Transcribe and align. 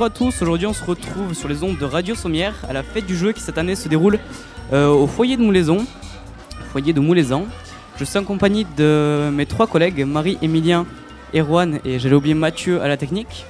bonjour 0.00 0.14
à 0.14 0.18
tous. 0.18 0.40
Aujourd'hui, 0.40 0.66
on 0.66 0.72
se 0.72 0.82
retrouve 0.82 1.34
sur 1.34 1.46
les 1.46 1.62
ondes 1.62 1.76
de 1.76 1.84
Radio 1.84 2.14
Sommière 2.14 2.54
à 2.66 2.72
la 2.72 2.82
fête 2.82 3.04
du 3.04 3.14
jeu 3.14 3.32
qui 3.32 3.42
cette 3.42 3.58
année 3.58 3.74
se 3.74 3.86
déroule 3.86 4.18
euh, 4.72 4.88
au 4.88 5.06
foyer 5.06 5.36
de 5.36 5.42
Moulaison, 5.42 5.84
foyer 6.72 6.94
de 6.94 7.00
Moulaisan. 7.00 7.44
Je 7.98 8.04
suis 8.04 8.18
en 8.18 8.24
compagnie 8.24 8.64
de 8.78 9.28
mes 9.30 9.44
trois 9.44 9.66
collègues, 9.66 10.02
Marie, 10.06 10.38
Emilien, 10.40 10.86
Erwan 11.34 11.80
et 11.84 11.98
j'allais 11.98 12.14
oublier 12.14 12.32
Mathieu 12.32 12.80
à 12.80 12.88
la 12.88 12.96
technique. 12.96 13.44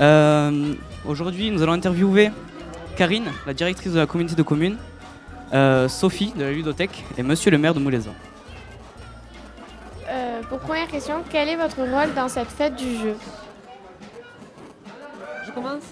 Euh, 0.00 0.74
Aujourd'hui, 1.06 1.52
nous 1.52 1.62
allons 1.62 1.74
interviewer 1.74 2.32
Karine, 2.96 3.30
la 3.46 3.54
directrice 3.54 3.92
de 3.92 4.00
la 4.00 4.06
communauté 4.06 4.34
de 4.34 4.42
communes, 4.42 4.76
euh, 5.54 5.86
Sophie 5.86 6.32
de 6.36 6.42
la 6.42 6.50
ludothèque 6.50 7.04
et 7.16 7.22
Monsieur 7.22 7.52
le 7.52 7.58
maire 7.58 7.74
de 7.74 7.78
Moulaisan. 7.78 8.14
Pour 10.48 10.58
première 10.58 10.88
question, 10.88 11.22
quel 11.30 11.48
est 11.48 11.54
votre 11.54 11.76
rôle 11.76 12.12
dans 12.16 12.28
cette 12.28 12.48
fête 12.48 12.74
du 12.74 12.96
jeu? 12.96 13.14
Je 15.50 15.54
commence 15.54 15.82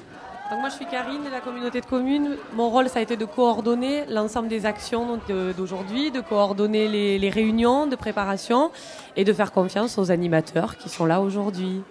donc 0.50 0.60
moi 0.60 0.70
je 0.70 0.76
suis 0.76 0.86
Karine 0.86 1.24
de 1.24 1.30
la 1.30 1.40
communauté 1.40 1.80
de 1.82 1.86
communes. 1.86 2.36
Mon 2.54 2.70
rôle 2.70 2.88
ça 2.88 3.00
a 3.00 3.02
été 3.02 3.16
de 3.18 3.24
coordonner 3.26 4.04
l'ensemble 4.08 4.48
des 4.48 4.64
actions 4.64 5.18
d'aujourd'hui, 5.56 6.10
de 6.10 6.20
coordonner 6.22 6.88
les, 6.88 7.18
les 7.18 7.28
réunions 7.28 7.86
de 7.86 7.96
préparation 7.96 8.70
et 9.16 9.24
de 9.24 9.32
faire 9.34 9.52
confiance 9.52 9.98
aux 9.98 10.10
animateurs 10.10 10.78
qui 10.78 10.88
sont 10.88 11.04
là 11.04 11.20
aujourd'hui. 11.20 11.82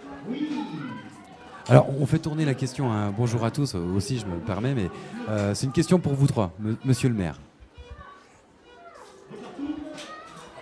Alors, 1.70 1.88
on 2.02 2.06
fait 2.08 2.18
tourner 2.18 2.46
la 2.46 2.54
question. 2.56 2.92
hein. 2.92 3.14
Bonjour 3.16 3.44
à 3.46 3.52
tous, 3.52 3.76
aussi, 3.76 4.18
je 4.18 4.26
me 4.26 4.38
permets, 4.40 4.74
mais 4.74 4.90
euh, 5.30 5.54
c'est 5.54 5.66
une 5.68 5.72
question 5.74 6.00
pour 6.00 6.14
vous 6.14 6.26
trois, 6.26 6.52
me- 6.60 6.78
monsieur 6.86 7.10
le 7.10 7.16
maire. 7.16 7.36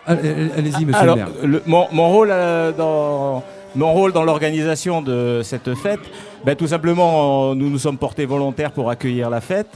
Allez- 0.08 0.52
Allez-y, 0.58 0.84
monsieur 0.86 1.02
Alors, 1.02 1.16
le 1.16 1.24
maire. 1.24 1.32
le- 1.44 1.62
mon, 1.68 1.88
mon 1.94 2.10
rôle 2.10 2.30
euh, 2.32 2.72
dans 2.74 3.44
mon 3.76 3.94
rôle 3.94 4.14
dans 4.14 4.24
l'organisation 4.24 5.02
de 5.02 5.42
cette 5.44 5.74
fête, 5.76 6.00
ben, 6.46 6.56
tout 6.56 6.68
simplement, 6.68 7.56
nous 7.56 7.70
nous 7.70 7.80
sommes 7.80 7.98
portés 7.98 8.26
volontaires 8.26 8.72
pour 8.72 8.90
accueillir 8.90 9.30
la 9.30 9.42
fête. 9.42 9.70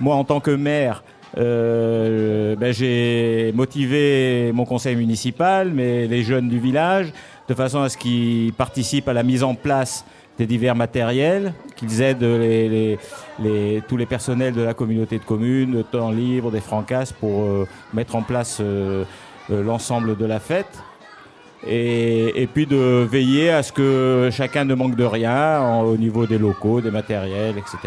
Moi, 0.00 0.14
en 0.14 0.24
tant 0.24 0.40
que 0.40 0.50
maire, 0.50 1.02
euh, 1.38 2.56
ben, 2.56 2.72
j'ai 2.72 3.52
motivé 3.54 4.50
mon 4.52 4.64
conseil 4.64 4.96
municipal, 4.96 5.70
mais 5.72 6.06
les 6.06 6.22
jeunes 6.22 6.48
du 6.48 6.58
village, 6.58 7.12
de 7.48 7.54
façon 7.54 7.82
à 7.82 7.88
ce 7.88 7.96
qu'ils 7.96 8.52
participent 8.52 9.08
à 9.08 9.12
la 9.12 9.22
mise 9.22 9.42
en 9.42 9.54
place 9.54 10.04
des 10.38 10.46
divers 10.46 10.74
matériels, 10.74 11.54
qu'ils 11.76 12.02
aident 12.02 12.18
tous 13.88 13.96
les 13.96 14.06
personnels 14.06 14.54
de 14.54 14.62
la 14.62 14.74
communauté 14.74 15.18
de 15.18 15.24
communes, 15.24 15.72
de 15.72 15.82
temps 15.82 16.10
libre, 16.10 16.50
des 16.50 16.60
francasses, 16.60 17.12
pour 17.12 17.44
euh, 17.44 17.66
mettre 17.94 18.16
en 18.16 18.22
place 18.22 18.58
euh, 18.60 19.04
euh, 19.50 19.62
l'ensemble 19.62 20.16
de 20.16 20.24
la 20.24 20.40
fête. 20.40 20.82
Et, 21.64 22.42
et 22.42 22.46
puis 22.46 22.66
de 22.66 23.06
veiller 23.10 23.50
à 23.50 23.62
ce 23.62 23.72
que 23.72 24.28
chacun 24.32 24.64
ne 24.64 24.74
manque 24.74 24.94
de 24.96 25.04
rien 25.04 25.60
en- 25.60 25.82
au 25.82 25.96
niveau 25.96 26.26
des 26.26 26.38
locaux, 26.38 26.80
des 26.80 26.90
matériels, 26.90 27.56
etc. 27.58 27.78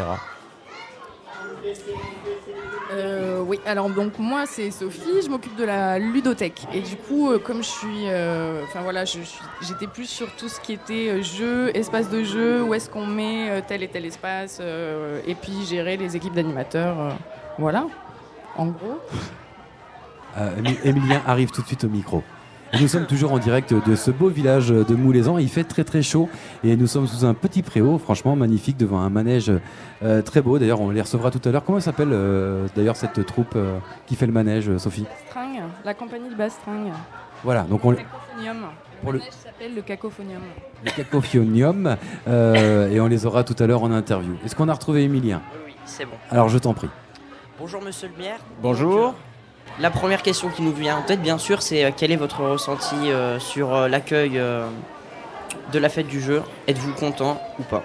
Euh, 2.92 3.42
oui, 3.46 3.60
alors 3.68 3.88
donc 3.90 4.18
moi 4.18 4.46
c'est 4.48 4.72
Sophie, 4.72 5.22
je 5.24 5.30
m'occupe 5.30 5.56
de 5.56 5.64
la 5.64 6.00
ludothèque 6.00 6.64
et 6.74 6.82
du 6.82 6.96
coup 6.96 7.30
euh, 7.32 7.38
comme 7.38 7.58
je 7.58 7.70
suis, 7.70 8.06
euh, 8.08 8.64
enfin 8.64 8.82
voilà, 8.82 9.06
j'étais 9.06 9.86
plus 9.94 10.08
sur 10.10 10.28
tout 10.36 10.50
ce 10.50 10.60
qui 10.60 10.74
était 10.74 11.22
jeu, 11.22 11.70
espace 11.78 12.10
de 12.10 12.24
jeu, 12.24 12.64
où 12.64 12.74
est-ce 12.74 12.90
qu'on 12.90 13.06
met 13.06 13.62
tel 13.68 13.84
et 13.84 13.88
tel 13.90 14.06
espace 14.06 14.58
euh, 14.60 15.22
et 15.28 15.36
puis 15.36 15.54
gérer 15.70 15.98
les 15.98 16.16
équipes 16.16 16.34
d'animateurs, 16.34 17.00
euh, 17.00 17.10
voilà, 17.60 17.86
en 18.58 18.66
gros. 18.68 19.00
Euh, 20.40 20.50
Émilien 20.84 21.22
arrive 21.28 21.52
tout 21.52 21.62
de 21.62 21.68
suite 21.68 21.84
au 21.84 21.90
micro. 21.90 22.24
Nous 22.74 22.88
sommes 22.88 23.08
toujours 23.08 23.32
en 23.34 23.40
direct 23.40 23.74
de 23.74 23.96
ce 23.96 24.12
beau 24.12 24.30
village 24.30 24.70
de 24.70 24.96
Moulaisan. 24.96 25.38
Il 25.38 25.50
fait 25.50 25.64
très 25.64 25.84
très 25.84 26.02
chaud 26.02 26.30
et 26.64 26.76
nous 26.78 26.88
sommes 26.88 27.08
sous 27.08 27.26
un 27.26 27.34
petit 27.34 27.64
préau, 27.64 27.98
franchement 27.98 28.36
magnifique, 28.36 28.78
devant 28.78 29.00
un 29.00 29.10
manège 29.10 29.52
euh, 30.04 30.22
très 30.22 30.42
beau. 30.42 30.60
D'ailleurs, 30.60 30.80
on 30.80 30.92
les 30.92 31.02
recevra 31.02 31.32
tout 31.32 31.42
à 31.44 31.52
l'heure. 31.52 31.64
Comment 31.64 31.80
s'appelle 31.80 32.10
euh, 32.12 32.68
d'ailleurs 32.76 32.96
cette 32.96 33.26
troupe 33.26 33.54
euh, 33.56 33.80
qui 34.06 34.16
fait 34.16 34.28
le 34.28 34.32
manège, 34.32 34.78
Sophie? 34.78 35.06
String, 35.30 35.62
la 35.84 35.94
compagnie 35.94 36.30
de 36.30 36.36
Bastring. 36.36 36.92
Voilà, 37.44 37.64
donc 37.64 37.84
on, 37.86 37.94
Cacophonium. 37.94 38.58
Pour 39.02 39.14
le 39.14 39.20
manège 39.20 39.34
s'appelle 39.34 39.76
le 39.76 39.82
Cacophonium. 39.82 40.42
le 40.86 40.92
cacophonium 40.92 41.98
euh, 42.28 42.90
et 42.90 43.00
on 43.00 43.08
les 43.08 43.26
aura 43.26 43.44
tout 43.44 43.56
à 43.58 43.66
l'heure 43.66 43.84
en 43.84 43.92
interview. 43.92 44.36
Est-ce 44.46 44.56
qu'on 44.56 44.70
a 44.70 44.74
retrouvé 44.74 45.04
Émilien? 45.04 45.42
Oui, 45.66 45.74
c'est 45.86 46.06
bon. 46.06 46.16
Alors 46.30 46.50
je 46.50 46.58
t'en 46.60 46.74
prie. 46.74 46.90
Bonjour 47.58 47.82
Monsieur 47.82 48.10
le 48.16 48.24
maire. 48.24 48.40
Bonjour. 48.62 49.16
La 49.78 49.92
première 49.92 50.24
question 50.24 50.50
qui 50.50 50.62
nous 50.62 50.74
vient 50.74 50.98
en 50.98 51.02
tête, 51.04 51.22
bien 51.22 51.38
sûr, 51.38 51.62
c'est 51.62 51.86
euh, 51.86 51.92
quel 51.96 52.12
est 52.12 52.18
votre 52.18 52.42
ressenti 52.44 52.96
euh, 52.96 53.40
sur 53.40 53.74
euh, 53.74 53.88
l'accueil 53.88 54.32
de 54.32 55.80
la 55.80 55.90
fête 55.90 56.08
du 56.08 56.20
jeu? 56.20 56.42
Êtes-vous 56.68 56.94
content 56.94 57.42
ou 57.60 57.64
pas? 57.64 57.84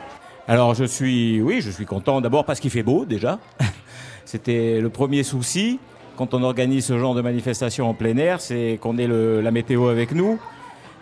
Alors 0.48 0.74
je 0.74 0.84
suis, 0.84 1.40
oui, 1.40 1.60
je 1.60 1.70
suis 1.70 1.86
content 1.86 2.20
d'abord 2.20 2.44
parce 2.44 2.58
qu'il 2.58 2.70
fait 2.70 2.82
beau 2.82 3.04
déjà. 3.04 3.38
C'était 4.24 4.80
le 4.80 4.88
premier 4.88 5.22
souci 5.22 5.78
quand 6.16 6.34
on 6.34 6.42
organise 6.42 6.86
ce 6.86 6.98
genre 6.98 7.14
de 7.14 7.22
manifestation 7.22 7.88
en 7.88 7.94
plein 7.94 8.16
air, 8.16 8.40
c'est 8.40 8.78
qu'on 8.80 8.98
ait 8.98 9.08
la 9.08 9.50
météo 9.50 9.88
avec 9.88 10.12
nous. 10.12 10.38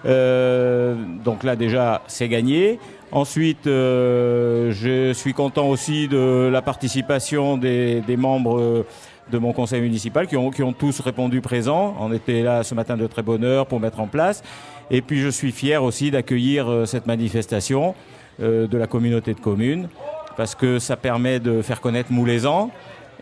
Donc 0.05 1.43
là 1.45 1.55
déjà 1.55 2.03
c'est 2.07 2.29
gagné. 2.29 2.79
Ensuite, 3.11 3.65
je 3.67 5.13
suis 5.15 5.35
content 5.35 5.69
aussi 5.69 6.09
de 6.09 6.49
la 6.51 6.63
participation 6.63 7.59
des, 7.59 8.03
membres 8.17 8.87
de 9.33 9.39
mon 9.39 9.53
conseil 9.53 9.81
municipal 9.81 10.27
qui 10.27 10.37
ont, 10.37 10.73
tous 10.73 11.01
répondu 11.01 11.41
présents. 11.41 11.97
On 11.99 12.13
était 12.13 12.43
là 12.43 12.63
ce 12.63 12.75
matin 12.75 12.97
de 12.97 13.07
très 13.07 13.23
bonne 13.23 13.43
heure 13.45 13.67
pour 13.67 13.81
mettre 13.81 13.99
en 14.01 14.07
place. 14.07 14.43
Et 14.91 15.01
puis 15.01 15.21
je 15.21 15.29
suis 15.29 15.53
fier 15.53 15.83
aussi 15.83 16.11
d'accueillir 16.11 16.71
euh, 16.71 16.85
cette 16.85 17.07
manifestation 17.07 17.95
euh, 18.43 18.67
de 18.67 18.79
la 18.79 18.87
communauté 18.87 19.33
de 19.33 19.41
communes 19.41 19.89
parce 20.37 20.55
que 20.55 20.79
ça 20.79 20.97
permet 20.97 21.41
de 21.41 21.63
faire 21.63 21.81
connaître 21.81 22.13
Moulaisan. 22.13 22.71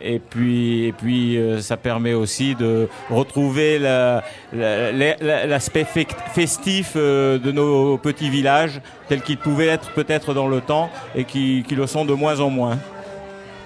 Et 0.03 0.19
puis, 0.19 0.87
et 0.87 0.93
puis 0.93 1.37
euh, 1.37 1.60
ça 1.60 1.76
permet 1.76 2.15
aussi 2.15 2.54
de 2.54 2.88
retrouver 3.10 3.78
la- 3.78 4.25
la- 4.53 4.91
la- 4.92 5.47
l'aspect 5.47 5.84
festif 6.32 6.97
de 6.97 7.53
nos 7.53 7.98
petits 7.98 8.31
villages 8.31 8.81
tels 9.09 9.21
qu'ils 9.21 9.37
pouvaient 9.38 9.66
être 9.69 9.91
peut-être 9.92 10.34
dans 10.34 10.48
le 10.48 10.60
temps 10.60 10.91
et 11.15 11.25
qui 11.25 11.65
le 11.77 11.87
sont 11.87 12.04
de 12.04 12.15
moins 12.15 12.41
en 12.41 12.50
moins. 12.50 12.78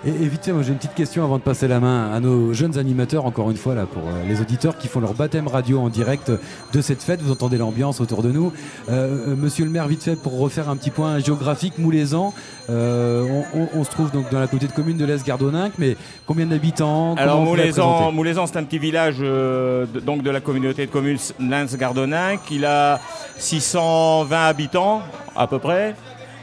Et, 0.06 0.10
et 0.10 0.28
vite 0.28 0.44
fait, 0.44 0.52
moi 0.52 0.62
j'ai 0.62 0.70
une 0.72 0.76
petite 0.76 0.94
question 0.94 1.24
avant 1.24 1.38
de 1.38 1.42
passer 1.42 1.66
la 1.66 1.80
main 1.80 2.12
à 2.12 2.20
nos 2.20 2.52
jeunes 2.52 2.76
animateurs, 2.78 3.24
encore 3.24 3.50
une 3.50 3.56
fois 3.56 3.74
là 3.74 3.86
pour 3.86 4.02
euh, 4.02 4.22
les 4.28 4.40
auditeurs 4.40 4.76
qui 4.76 4.86
font 4.86 5.00
leur 5.00 5.14
baptême 5.14 5.48
radio 5.48 5.80
en 5.80 5.88
direct 5.88 6.30
de 6.74 6.80
cette 6.82 7.02
fête. 7.02 7.22
Vous 7.22 7.32
entendez 7.32 7.56
l'ambiance 7.56 8.00
autour 8.00 8.22
de 8.22 8.30
nous. 8.30 8.52
Euh, 8.90 9.28
euh, 9.28 9.36
monsieur 9.36 9.64
le 9.64 9.70
maire, 9.70 9.88
vite 9.88 10.02
fait 10.02 10.16
pour 10.16 10.38
refaire 10.38 10.68
un 10.68 10.76
petit 10.76 10.90
point 10.90 11.18
géographique, 11.20 11.78
Moulaisan, 11.78 12.34
euh, 12.68 13.24
on, 13.54 13.58
on- 13.60 13.68
on 13.80 13.84
se 13.84 13.90
trouve 13.90 14.10
donc 14.10 14.30
dans 14.30 14.40
la 14.40 14.46
communauté 14.46 14.70
de 14.70 14.76
commune 14.76 14.96
de 14.98 15.04
l'Est-Gardoninck, 15.06 15.72
mais 15.78 15.96
combien 16.26 16.46
d'habitants 16.46 17.14
Alors 17.22 17.38
présenter 17.62 18.12
Moulaisan, 18.12 18.46
c'est 18.46 18.58
un 18.58 18.64
petit 18.64 18.78
village 18.78 19.16
euh, 19.20 19.86
de, 19.92 20.00
donc 20.00 20.22
de 20.22 20.30
la 20.30 20.40
communauté 20.40 20.84
de 20.86 20.90
communes 20.90 21.18
Lens-Gardoninck. 21.40 22.40
Il 22.50 22.64
a 22.66 23.00
620 23.38 24.46
habitants 24.46 25.00
à 25.34 25.46
peu 25.46 25.58
près. 25.58 25.94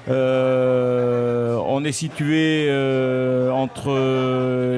Euh, 0.10 1.58
on 1.68 1.84
est 1.84 1.92
situé 1.92 2.68
euh, 2.70 3.52
entre 3.52 3.92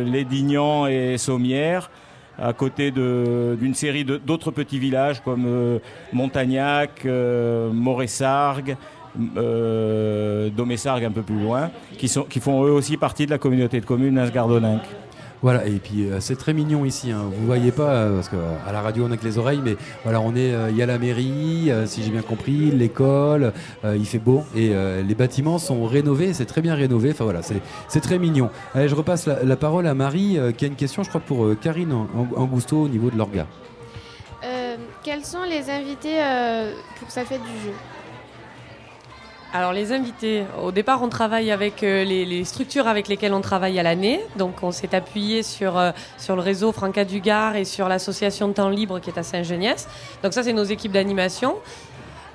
Lédignan 0.04 0.88
et 0.88 1.18
Sommières, 1.18 1.90
à 2.38 2.54
côté 2.54 2.92
d'une 2.92 3.74
série 3.74 4.06
d'autres 4.06 4.52
petits 4.52 4.80
villages 4.80 5.22
comme 5.22 5.46
euh, 5.48 5.80
Montagnac, 6.12 7.06
euh, 7.06 7.72
Moressargues, 7.72 8.76
euh, 9.38 10.50
Domessargues 10.50 11.06
un 11.06 11.12
peu 11.12 11.22
plus 11.22 11.40
loin, 11.40 11.70
qui, 11.98 12.08
sont, 12.08 12.24
qui 12.24 12.40
font 12.40 12.64
eux 12.66 12.72
aussi 12.72 12.98
partie 12.98 13.26
de 13.26 13.32
la 13.32 13.38
communauté 13.38 13.80
de 13.80 13.86
communes 13.86 14.16
Lens-Gardoninck. 14.16 14.82
Voilà, 15.44 15.66
et 15.68 15.72
puis 15.72 16.06
euh, 16.10 16.22
c'est 16.22 16.38
très 16.38 16.54
mignon 16.54 16.86
ici. 16.86 17.12
Hein. 17.12 17.24
Vous 17.38 17.46
voyez 17.46 17.74
pas, 17.74 17.90
euh, 17.90 18.16
parce 18.16 18.30
qu'à 18.30 18.72
la 18.72 18.82
radio 18.82 19.06
on 19.08 19.12
a 19.12 19.18
que 19.18 19.26
les 19.26 19.38
oreilles, 19.38 19.60
mais 19.62 19.76
voilà, 20.04 20.22
on 20.22 20.34
est, 20.38 20.54
euh, 20.54 20.70
il 20.72 20.78
y 20.78 20.82
a 20.82 20.86
la 20.86 20.98
mairie, 20.98 21.70
euh, 21.70 21.86
si 21.86 22.02
j'ai 22.02 22.12
bien 22.12 22.22
compris, 22.22 22.72
l'école, 22.72 23.52
euh, 23.84 23.98
il 23.98 24.06
fait 24.06 24.20
beau 24.20 24.46
et 24.56 24.70
euh, 24.72 25.04
les 25.04 25.16
bâtiments 25.16 25.58
sont 25.58 25.84
rénovés, 25.84 26.32
c'est 26.32 26.46
très 26.46 26.62
bien 26.62 26.76
rénové. 26.76 27.12
Enfin 27.12 27.26
voilà, 27.26 27.42
c'est 27.44 28.00
très 28.00 28.20
mignon. 28.20 28.50
Allez, 28.74 28.88
je 28.88 28.96
repasse 28.96 29.28
la, 29.28 29.56
parole 29.58 29.86
à 29.86 29.94
Marie, 29.94 30.38
euh, 30.40 30.54
qui 30.54 30.64
a 30.64 30.70
une 30.70 30.76
question, 30.76 31.04
je 31.04 31.10
crois, 31.10 31.20
pour 31.20 31.44
euh, 31.44 31.58
Karine 31.62 31.92
Ang- 31.92 32.38
Angousto 32.38 32.78
au 32.82 32.88
niveau 32.88 33.10
de 33.10 33.18
l'orga. 33.18 33.46
Euh, 34.46 34.78
Quels 35.04 35.26
sont 35.26 35.44
les 35.44 35.70
invités 35.70 36.24
euh, 36.24 36.72
pour 37.00 37.12
cette 37.12 37.28
fête 37.28 37.42
du 37.44 37.68
jeu? 37.68 37.74
Alors 39.56 39.72
les 39.72 39.92
invités, 39.92 40.46
au 40.60 40.72
départ 40.72 41.04
on 41.04 41.10
travaille 41.10 41.52
avec 41.52 41.84
euh, 41.84 42.04
les, 42.04 42.44
structures 42.44 42.88
avec 42.88 43.08
lesquelles 43.08 43.36
on 43.36 43.42
travaille 43.42 43.80
à 43.80 43.84
l'année. 43.84 44.20
Donc 44.36 44.64
on 44.64 44.72
s'est 44.72 44.96
appuyé 44.96 45.44
sur, 45.44 45.78
euh, 45.78 45.92
sur 46.18 46.36
le 46.36 46.42
réseau 46.42 46.72
Franca 46.72 47.06
Dugard 47.06 47.56
et 47.56 47.64
sur 47.64 47.88
l'association 47.88 48.52
temps 48.52 48.70
libre 48.70 49.00
qui 49.00 49.12
est 49.12 49.20
à 49.20 49.22
Saint-Geniès. 49.22 49.88
Donc 50.24 50.34
ça 50.34 50.42
c'est 50.42 50.54
nos 50.54 50.64
équipes 50.64 50.94
d'animation. 50.94 51.58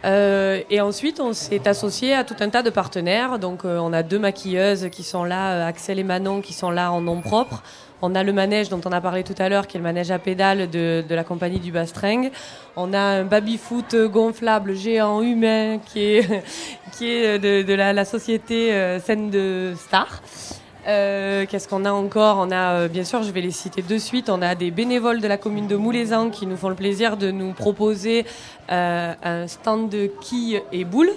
Euh, 0.05 0.62
et 0.70 0.81
ensuite, 0.81 1.20
on 1.20 1.32
s'est 1.32 1.67
associé 1.67 2.15
à 2.15 2.25
tout 2.25 2.37
un 2.41 2.49
tas 2.50 2.62
de 2.62 2.70
partenaires. 2.70 3.38
Donc, 3.38 3.65
euh, 3.65 3.79
on 3.79 3.93
a 3.93 4.03
deux 4.03 4.19
maquilleuses 4.19 4.88
qui 4.91 5.03
sont 5.03 5.25
là, 5.25 5.67
Axel 5.67 5.99
et 5.99 6.05
Manon, 6.05 6.41
qui 6.41 6.53
sont 6.53 6.70
là 6.70 6.93
en 6.93 7.00
nom 7.00 7.20
propre. 7.20 7.62
On 8.00 8.14
a 8.14 8.22
le 8.22 8.32
manège 8.32 8.68
dont 8.68 8.80
on 8.84 8.92
a 8.92 9.00
parlé 9.00 9.24
tout 9.24 9.34
à 9.38 9.48
l'heure, 9.48 9.66
qui 9.66 9.76
est 9.76 9.80
le 9.80 9.84
manège 9.84 10.12
à 10.12 10.20
pédales 10.20 10.70
de, 10.70 11.04
de 11.06 11.14
la 11.16 11.24
compagnie 11.24 11.58
du 11.58 11.72
Bastring. 11.72 12.30
On 12.76 12.92
a 12.92 13.00
un 13.00 13.24
baby-foot 13.24 13.96
gonflable 14.06 14.76
géant 14.76 15.20
humain 15.20 15.78
qui 15.84 16.04
est, 16.04 16.44
qui 16.92 17.10
est 17.10 17.38
de, 17.40 17.74
la, 17.74 18.04
société 18.04 18.72
euh, 18.72 19.00
Scène 19.00 19.30
de 19.30 19.74
Star. 19.76 20.22
Euh, 20.86 21.44
Qu'est-ce 21.48 21.66
qu'on 21.66 21.84
a 21.84 21.90
encore? 21.90 22.36
On 22.38 22.52
a, 22.52 22.72
euh, 22.74 22.88
bien 22.88 23.02
sûr, 23.02 23.24
je 23.24 23.32
vais 23.32 23.40
les 23.40 23.50
citer 23.50 23.82
de 23.82 23.98
suite, 23.98 24.30
on 24.30 24.42
a 24.42 24.54
des 24.54 24.70
bénévoles 24.70 25.20
de 25.20 25.26
la 25.26 25.36
commune 25.36 25.66
de 25.66 25.74
Moulezan 25.74 26.30
qui 26.30 26.46
nous 26.46 26.56
font 26.56 26.68
le 26.68 26.76
plaisir 26.76 27.16
de 27.16 27.32
nous 27.32 27.52
proposer 27.52 28.24
un 28.68 29.46
stand 29.48 29.88
de 29.88 30.08
quilles 30.20 30.62
et 30.70 30.84
boules. 30.84 31.10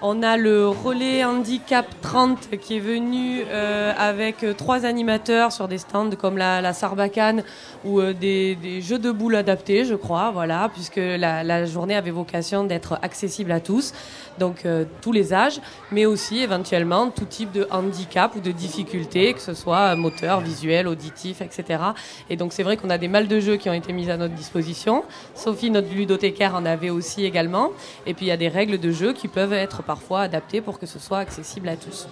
On 0.00 0.22
a 0.22 0.36
le 0.36 0.68
relais 0.68 1.24
handicap 1.24 1.86
30 2.02 2.50
qui 2.60 2.76
est 2.76 2.80
venu 2.80 3.42
euh, 3.48 3.92
avec 3.98 4.46
trois 4.56 4.84
animateurs 4.84 5.50
sur 5.50 5.66
des 5.66 5.78
stands 5.78 6.10
comme 6.10 6.38
la, 6.38 6.60
la 6.60 6.72
Sarbacane 6.72 7.42
ou 7.84 7.98
euh, 7.98 8.12
des, 8.12 8.80
jeux 8.80 9.00
de 9.00 9.10
boules 9.10 9.34
adaptés, 9.34 9.84
je 9.84 9.96
crois, 9.96 10.30
voilà, 10.30 10.70
puisque 10.72 11.00
la 11.00 11.64
journée 11.64 11.96
avait 11.96 12.12
vocation 12.12 12.62
d'être 12.62 13.00
accessible 13.02 13.50
à 13.50 13.58
tous, 13.58 13.92
donc 14.38 14.64
euh, 14.64 14.84
tous 15.00 15.12
les 15.12 15.34
âges, 15.34 15.60
mais 15.92 16.06
aussi 16.06 16.40
éventuellement 16.40 17.10
tout 17.10 17.24
type 17.24 17.52
de 17.52 17.66
handicap 17.70 18.34
ou 18.36 18.40
de 18.40 18.50
difficulté, 18.50 19.34
que 19.34 19.40
ce 19.40 19.54
soit 19.54 19.94
moteur, 19.96 20.40
visuel, 20.40 20.88
auditif, 20.88 21.40
etc. 21.40 21.82
Et 22.30 22.36
donc 22.36 22.52
c'est 22.52 22.62
vrai 22.62 22.76
qu'on 22.76 22.90
a 22.90 22.98
des 22.98 23.08
malles 23.08 23.28
de 23.28 23.40
jeux 23.40 23.56
qui 23.56 23.68
ont 23.68 23.74
été 23.74 23.92
mises 23.92 24.10
à 24.10 24.16
notre 24.16 24.34
disposition. 24.34 25.04
Sophie, 25.34 25.70
notre 25.70 25.92
ludothécaire, 25.92 26.54
en 26.54 26.64
avait 26.64 26.90
aussi 26.90 27.24
également. 27.24 27.70
Et 28.06 28.14
puis 28.14 28.26
il 28.26 28.28
y 28.28 28.32
a 28.32 28.36
des 28.36 28.48
règles 28.48 28.78
de 28.78 28.90
jeu 28.90 29.12
qui 29.12 29.28
peuvent 29.28 29.52
être 29.52 29.82
parfois 29.82 30.20
adaptées 30.20 30.60
pour 30.60 30.78
que 30.78 30.86
ce 30.86 30.98
soit 30.98 31.18
accessible 31.18 31.68
à 31.68 31.76
tous. 31.76 32.08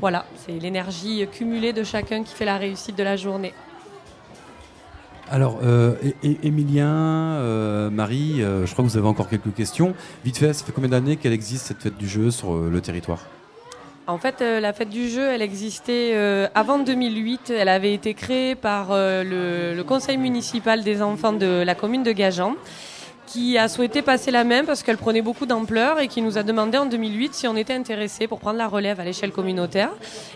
Voilà, 0.00 0.26
c'est 0.36 0.52
l'énergie 0.52 1.26
cumulée 1.30 1.72
de 1.72 1.84
chacun 1.84 2.22
qui 2.22 2.34
fait 2.34 2.44
la 2.44 2.58
réussite 2.58 2.96
de 2.96 3.02
la 3.02 3.16
journée. 3.16 3.54
Alors, 5.32 5.60
euh, 5.64 5.94
é- 6.22 6.36
Émilien, 6.42 6.86
euh, 6.92 7.88
Marie, 7.88 8.42
euh, 8.42 8.66
je 8.66 8.72
crois 8.74 8.84
que 8.84 8.90
vous 8.90 8.98
avez 8.98 9.08
encore 9.08 9.30
quelques 9.30 9.54
questions. 9.54 9.94
Vite 10.26 10.36
fait, 10.36 10.52
ça 10.52 10.62
fait 10.62 10.72
combien 10.72 10.90
d'années 10.90 11.16
qu'elle 11.16 11.32
existe 11.32 11.64
cette 11.68 11.80
fête 11.80 11.96
du 11.96 12.06
jeu 12.06 12.30
sur 12.30 12.52
euh, 12.52 12.68
le 12.70 12.80
territoire? 12.82 13.20
En 14.06 14.18
fait, 14.18 14.42
euh, 14.42 14.60
la 14.60 14.74
fête 14.74 14.90
du 14.90 15.08
jeu, 15.08 15.26
elle 15.30 15.40
existait 15.40 16.10
euh, 16.14 16.48
avant 16.54 16.78
2008. 16.78 17.50
Elle 17.56 17.70
avait 17.70 17.94
été 17.94 18.12
créée 18.12 18.54
par 18.54 18.88
euh, 18.90 19.22
le, 19.24 19.74
le 19.74 19.84
conseil 19.84 20.18
municipal 20.18 20.82
des 20.84 21.00
enfants 21.00 21.32
de 21.32 21.62
la 21.64 21.74
commune 21.74 22.02
de 22.02 22.12
Gajan, 22.12 22.54
qui 23.26 23.58
a 23.58 23.68
souhaité 23.68 24.02
passer 24.02 24.30
la 24.30 24.44
main 24.44 24.64
parce 24.64 24.82
qu'elle 24.82 24.98
prenait 24.98 25.22
beaucoup 25.22 25.46
d'ampleur 25.46 26.00
et 26.00 26.08
qui 26.08 26.22
nous 26.22 26.38
a 26.38 26.42
demandé 26.42 26.78
en 26.78 26.86
2008 26.86 27.34
si 27.34 27.48
on 27.48 27.56
était 27.56 27.74
intéressé 27.74 28.26
pour 28.26 28.40
prendre 28.40 28.58
la 28.58 28.68
relève 28.68 29.00
à 29.00 29.04
l'échelle 29.04 29.32
communautaire. 29.32 29.90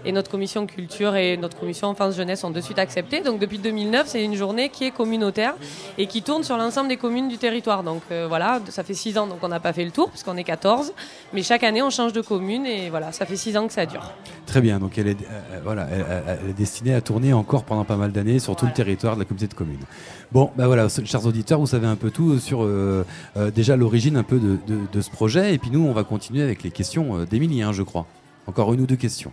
Et 0.05 0.13
notre 0.13 0.31
commission 0.31 0.67
culture 0.67 1.17
et 1.17 1.37
notre 1.37 1.59
commission 1.59 1.89
enfance-jeunesse 1.89 2.45
ont 2.45 2.51
de 2.51 2.61
suite 2.61 2.79
accepté. 2.79 3.21
Donc 3.21 3.39
depuis 3.39 3.59
2009, 3.59 4.07
c'est 4.07 4.25
une 4.25 4.35
journée 4.35 4.69
qui 4.69 4.85
est 4.85 4.91
communautaire 4.91 5.55
et 5.99 6.07
qui 6.07 6.23
tourne 6.23 6.45
sur 6.45 6.57
l'ensemble 6.57 6.89
des 6.89 6.97
communes 6.97 7.29
du 7.29 7.39
territoire. 7.39 7.83
Donc 7.83 8.03
euh, 8.11 8.27
voilà, 8.29 8.61
ça 8.69 8.85
fait 8.85 8.95
six 8.95 9.19
ans 9.19 9.27
donc 9.27 9.39
on 9.43 9.49
n'a 9.49 9.61
pas 9.61 9.73
fait 9.73 9.85
le 9.85 9.91
tour 9.91 10.11
puisqu'on 10.11 10.37
est 10.37 10.45
14. 10.45 10.93
Mais 11.33 11.43
chaque 11.43 11.65
année, 11.65 11.83
on 11.83 11.91
change 11.91 12.13
de 12.13 12.21
commune 12.21 12.67
et 12.67 12.91
voilà, 12.91 13.13
ça 13.13 13.27
fait 13.27 13.37
six 13.37 13.57
ans 13.57 13.67
que 13.67 13.73
ça 13.73 13.87
dure. 13.87 14.13
Très 14.47 14.61
bien, 14.61 14.79
donc 14.79 14.97
elle 14.97 15.09
est, 15.09 15.17
euh, 15.29 15.61
voilà, 15.65 15.89
elle, 15.91 16.51
est 16.51 16.53
destinée 16.53 16.95
à 16.95 17.01
tourner 17.01 17.33
encore 17.33 17.65
pendant 17.65 17.85
pas 17.85 17.97
mal 17.97 18.13
d'années 18.13 18.39
sur 18.39 18.55
tout 18.55 18.65
le 18.65 18.73
territoire 18.73 19.15
de 19.17 19.21
la 19.21 19.25
communauté 19.25 19.49
de 19.49 19.55
communes. 19.55 19.83
Bon, 20.31 20.51
bah 20.57 20.67
voilà, 20.69 20.87
chers 20.89 21.27
auditeurs, 21.27 21.59
vous 21.59 21.67
savez 21.67 21.89
un 21.89 21.97
peu 21.97 22.13
tout 22.13 22.39
sur 22.39 22.63
euh, 22.63 23.05
euh, 23.37 23.51
déjà 23.51 23.75
l'origine 23.77 24.17
un 24.17 24.23
peu 24.23 24.39
de, 24.39 24.57
de- 24.69 24.87
de 24.91 25.01
ce 25.01 25.11
projet. 25.11 25.53
Et 25.53 25.59
puis 25.59 25.71
nous, 25.73 25.85
on 25.85 25.93
va 25.93 26.05
continuer 26.05 26.43
avec 26.43 26.63
les 26.63 26.71
questions 26.71 27.19
euh, 27.19 27.27
d'Émilie, 27.27 27.63
hein, 27.63 27.73
je 27.73 27.83
crois. 27.83 28.07
Encore 28.47 28.73
une 28.73 28.81
ou 28.83 28.87
deux 28.87 28.95
questions. 28.97 29.33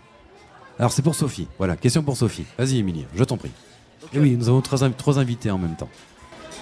Alors 0.80 0.92
c'est 0.92 1.04
pour 1.04 1.13
Sophie. 1.13 1.48
Voilà, 1.59 1.75
question 1.75 2.01
pour 2.01 2.18
Sophie. 2.18 2.45
Vas-y, 2.57 2.80
Émilie, 2.80 3.06
je 3.13 3.24
t'en 3.24 3.38
prie. 3.38 3.51
Et 4.13 4.19
oui, 4.19 4.36
nous 4.36 4.50
avons 4.50 4.62
trois, 4.62 4.89
trois 4.89 5.19
invités 5.19 5.51
en 5.51 5.59
même 5.59 5.75
temps. 5.75 5.89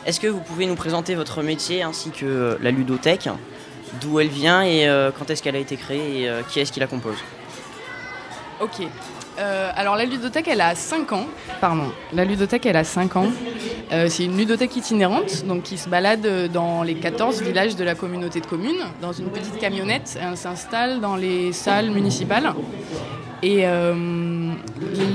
Est-ce 0.06 0.20
que 0.20 0.28
vous 0.28 0.42
pouvez 0.42 0.66
nous 0.66 0.76
présenter 0.76 1.16
votre 1.16 1.42
métier 1.42 1.84
ainsi 1.84 2.10
que 2.10 2.26
euh, 2.26 2.58
la 2.62 2.72
ludothèque 2.72 3.30
D'où 4.02 4.20
elle 4.20 4.28
vient 4.30 4.62
et 4.62 4.88
euh, 4.88 5.12
quand 5.18 5.30
est-ce 5.30 5.42
qu'elle 5.42 5.56
a 5.56 5.60
été 5.60 5.78
créée 5.78 6.22
et 6.24 6.30
euh, 6.30 6.42
qui 6.44 6.60
est-ce 6.60 6.72
qui 6.74 6.80
la 6.82 6.88
compose? 6.88 7.16
Ok. 8.62 8.88
Euh, 9.40 9.72
alors 9.76 9.96
la 9.96 10.06
ludothèque, 10.06 10.48
elle 10.48 10.62
a 10.62 10.76
5 10.76 11.14
ans. 11.14 11.26
Pardon. 11.60 11.92
La 12.14 12.26
ludothèque, 12.26 12.66
elle 12.66 12.78
a 12.78 12.84
5 12.84 13.16
ans. 13.16 13.28
Euh, 13.92 14.08
c'est 14.08 14.26
une 14.26 14.38
ludothèque 14.38 14.76
itinérante, 14.76 15.46
donc 15.46 15.64
qui 15.64 15.78
se 15.78 15.90
balade 15.90 16.26
euh, 16.26 16.48
dans 16.48 16.84
les 16.84 16.96
14 16.96 17.42
villages 17.42 17.76
de 17.76 17.84
la 17.84 17.96
communauté 17.96 18.40
de 18.40 18.46
communes, 18.46 18.84
dans 19.02 19.14
une 19.14 19.30
petite 19.30 19.58
camionnette. 19.58 20.18
Elle 20.22 20.38
s'installe 20.38 21.02
dans 21.02 21.16
les 21.16 21.54
salles 21.54 21.92
municipales. 21.92 22.54
Et 23.44 23.66
euh, 23.66 24.54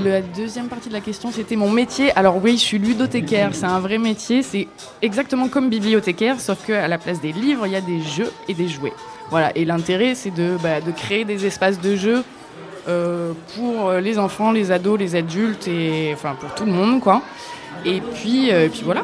la 0.03 0.21
deuxième 0.21 0.67
partie 0.67 0.89
de 0.89 0.93
la 0.93 0.99
question, 0.99 1.31
c'était 1.31 1.55
mon 1.55 1.71
métier. 1.71 2.11
Alors 2.17 2.43
oui, 2.43 2.53
je 2.53 2.63
suis 2.63 2.77
ludothécaire, 2.77 3.51
c'est 3.53 3.65
un 3.65 3.79
vrai 3.79 3.97
métier. 3.97 4.43
C'est 4.43 4.67
exactement 5.01 5.47
comme 5.47 5.69
bibliothécaire, 5.69 6.41
sauf 6.41 6.65
qu'à 6.65 6.89
la 6.89 6.97
place 6.97 7.21
des 7.21 7.31
livres, 7.31 7.65
il 7.65 7.71
y 7.71 7.77
a 7.77 7.81
des 7.81 8.01
jeux 8.01 8.31
et 8.49 8.53
des 8.53 8.67
jouets. 8.67 8.93
Voilà. 9.29 9.51
Et 9.55 9.63
l'intérêt, 9.63 10.13
c'est 10.13 10.31
de, 10.31 10.57
bah, 10.61 10.81
de 10.81 10.91
créer 10.91 11.23
des 11.23 11.45
espaces 11.45 11.79
de 11.79 11.95
jeux 11.95 12.17
euh, 12.17 12.23
pour 13.55 13.89
euh, 13.89 13.99
les 13.99 14.17
enfants, 14.17 14.51
les 14.51 14.71
ados, 14.71 14.97
les 14.97 15.15
adultes 15.15 15.67
et 15.67 16.11
enfin 16.13 16.35
pour 16.39 16.53
tout 16.55 16.65
le 16.65 16.71
monde 16.71 17.01
quoi. 17.01 17.21
Et 17.85 18.01
puis, 18.01 18.51
euh, 18.51 18.65
et 18.65 18.69
puis 18.69 18.81
voilà. 18.83 19.03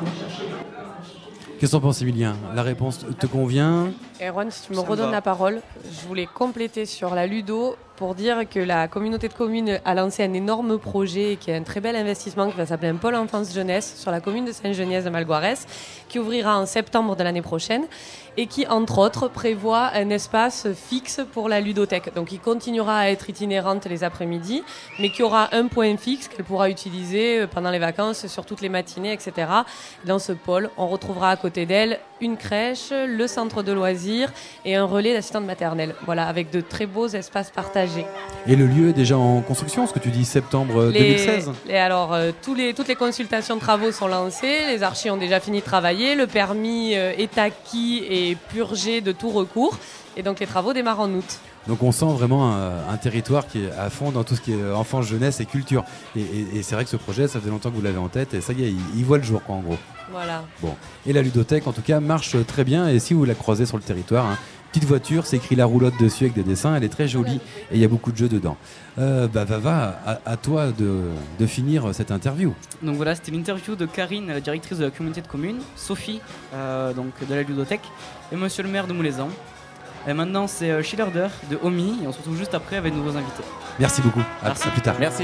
Qu'est-ce 1.60 1.72
que 1.72 1.78
t'en 1.78 1.82
penses, 1.82 2.02
Émilien 2.02 2.36
La 2.56 2.64
réponse 2.64 3.06
te 3.20 3.26
convient? 3.26 3.92
Erwan, 4.22 4.52
si 4.52 4.68
tu 4.68 4.74
me 4.74 4.80
redonnes 4.80 5.12
la 5.12 5.22
parole, 5.22 5.62
je 5.86 6.08
voulais 6.08 6.28
compléter 6.34 6.86
sur 6.86 7.16
la 7.16 7.26
Ludo 7.28 7.76
pour 7.96 8.16
dire 8.16 8.50
que 8.50 8.60
la 8.60 8.88
communauté 8.88 9.28
de 9.28 9.34
communes 9.34 9.80
a 9.86 9.94
lancé 9.94 10.24
un 10.24 10.34
énorme 10.34 10.80
projet 10.80 11.38
qui 11.40 11.52
est 11.52 11.56
un 11.56 11.64
très 11.64 11.80
bel 11.80 11.96
investissement 11.96 12.50
qui 12.50 12.58
va 12.58 12.66
s'appeler 12.66 12.90
un 12.90 12.96
pôle 12.96 13.16
enfance-jeunesse 13.16 13.96
sur 13.98 14.10
la 14.10 14.20
commune 14.20 14.46
de 14.46 14.52
Saint-Geniès 14.52 15.04
de 15.04 15.10
Malgoirès 15.10 15.68
qui 16.10 16.20
ouvrira 16.20 16.60
en 16.60 16.66
septembre 16.66 17.16
de 17.16 17.24
l'année 17.24 17.42
prochaine 17.42 17.84
et 18.36 18.48
qui, 18.48 18.66
entre 18.66 18.98
autres, 18.98 19.28
prévoit 19.28 19.92
un 19.94 20.10
espace 20.10 20.68
fixe 20.74 21.22
pour 21.34 21.50
la 21.50 21.60
ludothèque. 21.62 22.14
Donc, 22.16 22.32
il 22.32 22.40
continuera 22.40 22.98
à 22.98 23.10
être 23.10 23.30
itinérante 23.30 23.86
les 23.86 24.04
après-midi, 24.04 24.64
mais 25.00 25.12
qui 25.12 25.22
aura 25.22 25.54
un 25.56 25.68
point 25.68 25.96
fixe 25.98 26.28
qu'elle 26.28 26.44
pourra 26.46 26.70
utiliser 26.70 27.42
euh, 27.42 27.48
pendant 27.48 27.70
les 27.70 27.78
vacances, 27.78 28.26
sur 28.26 28.46
toutes 28.46 28.62
les 28.62 28.70
matinées, 28.70 29.14
etc. 29.14 29.48
Dans 30.06 30.18
ce 30.18 30.32
pôle, 30.32 30.72
on 30.78 30.88
retrouvera 30.88 31.30
à 31.30 31.36
côté 31.36 31.68
d'elle 31.68 32.00
une 32.22 32.38
crèche, 32.38 32.92
le 32.92 33.28
centre 33.28 33.62
de 33.62 33.72
loisirs 33.72 34.32
et 34.66 34.76
un 34.76 34.86
relais 34.86 35.14
d'assistante 35.14 35.46
maternelle. 35.46 35.94
Voilà, 36.06 36.28
avec 36.28 36.50
de 36.50 36.62
très 36.62 36.88
beaux 36.88 37.08
espaces 37.08 37.52
partagés. 37.52 37.83
Et 38.46 38.56
le 38.58 38.66
lieu 38.68 38.90
est 38.90 38.94
déjà 38.94 39.18
en 39.18 39.42
construction, 39.42 39.88
ce 39.88 39.94
que 39.94 40.00
tu 40.00 40.10
dis 40.10 40.26
septembre 40.26 40.78
euh, 40.82 40.92
2016 40.92 41.52
les- 41.66 41.78
alors, 41.78 42.14
euh, 42.14 42.32
tous 42.42 42.54
les, 42.56 42.74
toutes 42.74 42.90
les 42.90 42.96
consultations 42.96 43.56
de 43.56 43.62
travaux 43.62 43.92
sont 43.94 44.08
lancées, 44.08 44.66
les 44.68 44.84
archis 44.84 45.10
ont 45.10 45.16
déjà 45.18 45.40
fini 45.40 45.60
de 45.60 45.66
travailler, 45.66 46.16
le 46.16 46.28
permis 46.28 46.96
euh, 46.96 47.14
est 47.18 47.38
acquis 47.38 48.04
et 48.10 48.36
purgé 48.50 49.00
de 49.02 49.12
tout 49.14 49.30
recours. 49.30 49.78
Et 50.16 50.22
donc 50.22 50.40
les 50.42 50.46
travaux 50.46 50.74
démarrent 50.74 51.00
en 51.00 51.10
août. 51.10 51.40
Donc 51.68 51.82
on 51.82 51.92
sent 51.92 52.06
vraiment 52.10 52.52
un, 52.54 52.88
un 52.92 52.98
territoire 52.98 53.48
qui 53.48 53.64
est 53.64 53.72
à 53.72 53.90
fond 53.90 54.12
dans 54.12 54.24
tout 54.24 54.36
ce 54.36 54.42
qui 54.42 54.52
est 54.52 54.72
enfance, 54.72 55.06
jeunesse 55.08 55.40
et 55.40 55.46
culture. 55.46 55.84
Et, 56.16 56.20
et- 56.22 56.58
et 56.58 56.64
c'est 56.64 56.76
vrai 56.76 56.84
que 56.84 56.90
ce 56.92 56.98
projet, 56.98 57.28
ça 57.28 57.40
fait 57.40 57.50
longtemps 57.50 57.72
que 57.72 57.76
vous 57.76 57.82
l'avez 57.82 57.98
en 57.98 58.10
tête 58.10 58.34
et 58.36 58.42
ça 58.42 58.54
y 58.54 58.64
est, 58.64 58.68
il, 58.70 58.78
il 58.98 59.06
voit 59.06 59.18
le 59.18 59.24
jour 59.24 59.42
quoi 59.42 59.56
en 59.56 59.62
gros. 59.62 59.78
Voilà. 60.12 60.44
Bon. 60.62 60.76
Et 61.08 61.14
la 61.14 61.22
ludothèque 61.24 61.66
en 61.66 61.72
tout 61.72 61.82
cas 61.82 62.00
marche 62.00 62.36
très 62.46 62.64
bien 62.64 62.90
et 62.90 63.00
si 63.00 63.14
vous 63.16 63.26
la 63.26 63.34
croisez 63.34 63.66
sur 63.66 63.78
le 63.78 63.84
territoire, 63.84 64.26
hein, 64.28 64.38
petite 64.74 64.86
voiture, 64.90 65.26
c'est 65.28 65.38
écrit 65.38 65.56
la 65.56 65.66
roulotte 65.66 65.94
dessus 66.00 66.24
avec 66.24 66.34
des 66.34 66.44
dessins, 66.44 66.76
elle 66.76 66.84
est 66.84 66.90
très 66.90 67.08
jolie 67.08 67.40
et 67.72 67.76
il 67.76 67.80
y 67.80 67.86
a 67.86 67.88
beaucoup 67.88 68.12
de 68.12 68.18
jeux 68.18 68.28
dedans. 68.28 68.58
Euh, 68.98 69.28
bah 69.28 69.44
Vava, 69.46 70.00
à, 70.06 70.20
à 70.26 70.36
toi 70.38 70.72
de, 70.72 71.02
de 71.40 71.46
finir 71.46 71.94
cette 71.94 72.10
interview. 72.12 72.54
Donc 72.82 72.96
voilà, 72.96 73.14
c'était 73.16 73.32
l'interview 73.32 73.76
de 73.76 73.86
Karine, 73.86 74.28
la 74.28 74.40
directrice 74.42 74.80
de 74.80 74.86
la 74.86 74.92
communauté 74.92 75.22
de 75.22 75.28
communes, 75.28 75.62
Sophie, 75.76 76.22
euh, 76.56 76.92
donc 76.94 77.12
de 77.28 77.34
la 77.36 77.44
ludothèque, 77.44 77.82
et 78.32 78.36
monsieur 78.36 78.64
le 78.64 78.70
maire 78.70 78.88
de 78.88 78.94
Moulezan. 78.94 79.30
Et 80.08 80.14
maintenant, 80.14 80.48
c'est 80.48 80.70
euh, 80.72 80.82
Schillerder 80.84 81.28
de 81.50 81.58
Omi, 81.64 82.00
et 82.04 82.08
on 82.08 82.12
se 82.12 82.18
retrouve 82.18 82.38
juste 82.38 82.54
après 82.54 82.76
avec 82.78 82.94
de 82.94 82.98
nouveaux 82.98 83.16
invités. 83.18 83.44
Merci 83.80 84.02
beaucoup. 84.02 84.20
À- 84.42 84.48
Merci. 84.48 84.68
à 84.68 84.72
plus 84.72 84.82
tard. 84.82 84.96
Merci. 85.00 85.24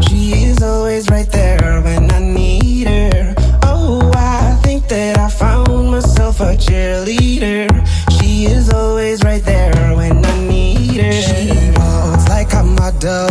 Is 0.33 0.63
always 0.63 1.09
right 1.09 1.29
there 1.29 1.81
when 1.81 2.09
I 2.09 2.19
need 2.19 2.87
her. 2.87 3.35
Oh, 3.63 4.09
I 4.15 4.57
think 4.63 4.87
that 4.87 5.17
I 5.17 5.29
found 5.29 5.91
myself 5.91 6.39
a 6.39 6.55
cheerleader. 6.55 7.67
She 8.15 8.45
is 8.45 8.71
always 8.71 9.23
right 9.23 9.43
there 9.43 9.93
when 9.93 10.23
I 10.25 10.47
need 10.47 11.01
her. 11.01 11.11
She 11.11 11.51
walks 11.75 12.29
like 12.29 12.53
a 12.53 12.63
model. 12.63 13.27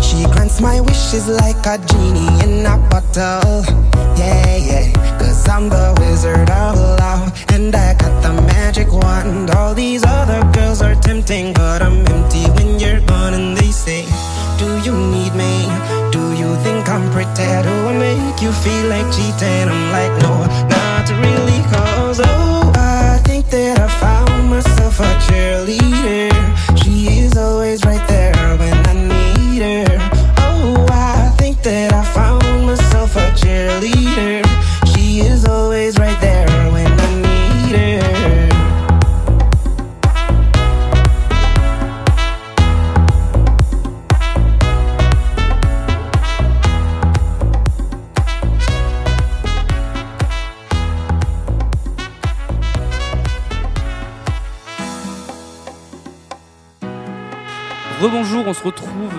She 0.00 0.22
grants 0.30 0.60
my 0.60 0.80
wishes 0.80 1.26
like 1.26 1.66
a 1.66 1.76
genie 1.86 2.30
in 2.44 2.64
a 2.64 2.78
bottle. 2.88 3.64
Yeah, 4.16 4.56
yeah. 4.56 5.18
Cause 5.18 5.48
I'm 5.48 5.68
the 5.68 5.92
wizard 5.98 6.48
of 6.50 6.76
love. 6.76 7.32
And 7.52 7.74
I 7.74 7.94
got 7.94 8.22
the 8.22 8.32
magic 8.54 8.92
wand. 8.92 9.50
All 9.50 9.74
these 9.74 10.04
other 10.06 10.40
girls 10.52 10.82
are 10.82 10.94
tempting, 10.94 11.52
but 11.52 11.82
I'm 11.82 12.06
empty 12.06 12.44
when 12.52 12.78
you're 12.78 13.00
gone. 13.06 13.34
And 13.34 13.56
they 13.56 13.72
say, 13.72 14.06
Do 14.56 14.68
you 14.86 14.96
need 14.96 15.34
me? 15.34 15.97
Do 16.18 16.32
you 16.32 16.56
think 16.64 16.88
I'm 16.88 17.08
pretty? 17.12 17.46
Do 17.62 17.70
oh, 17.70 17.90
I 17.90 17.96
make 17.96 18.42
you 18.42 18.50
feel 18.50 18.86
like 18.88 19.06
cheating? 19.14 19.68
I'm 19.72 19.84
like, 19.96 20.14
No, 20.22 20.32
not 20.74 21.06
really. 21.22 21.60
Cause, 21.72 22.20
oh, 22.20 22.72
I 22.74 23.20
think 23.22 23.48
that 23.50 23.78
I 23.78 23.88
found 24.02 24.50
myself 24.50 24.98
a 24.98 25.10
cheerleader. 25.26 26.34
She 26.76 27.20
is 27.20 27.36
always 27.36 27.84
right 27.84 28.04
there 28.08 28.34
when 28.60 28.76
I 28.90 28.94
need 29.12 29.62
her. 29.62 29.86
Oh, 30.38 30.86
I 30.90 31.32
think 31.38 31.62
that 31.62 31.92
I 31.92 32.04
found 32.12 32.27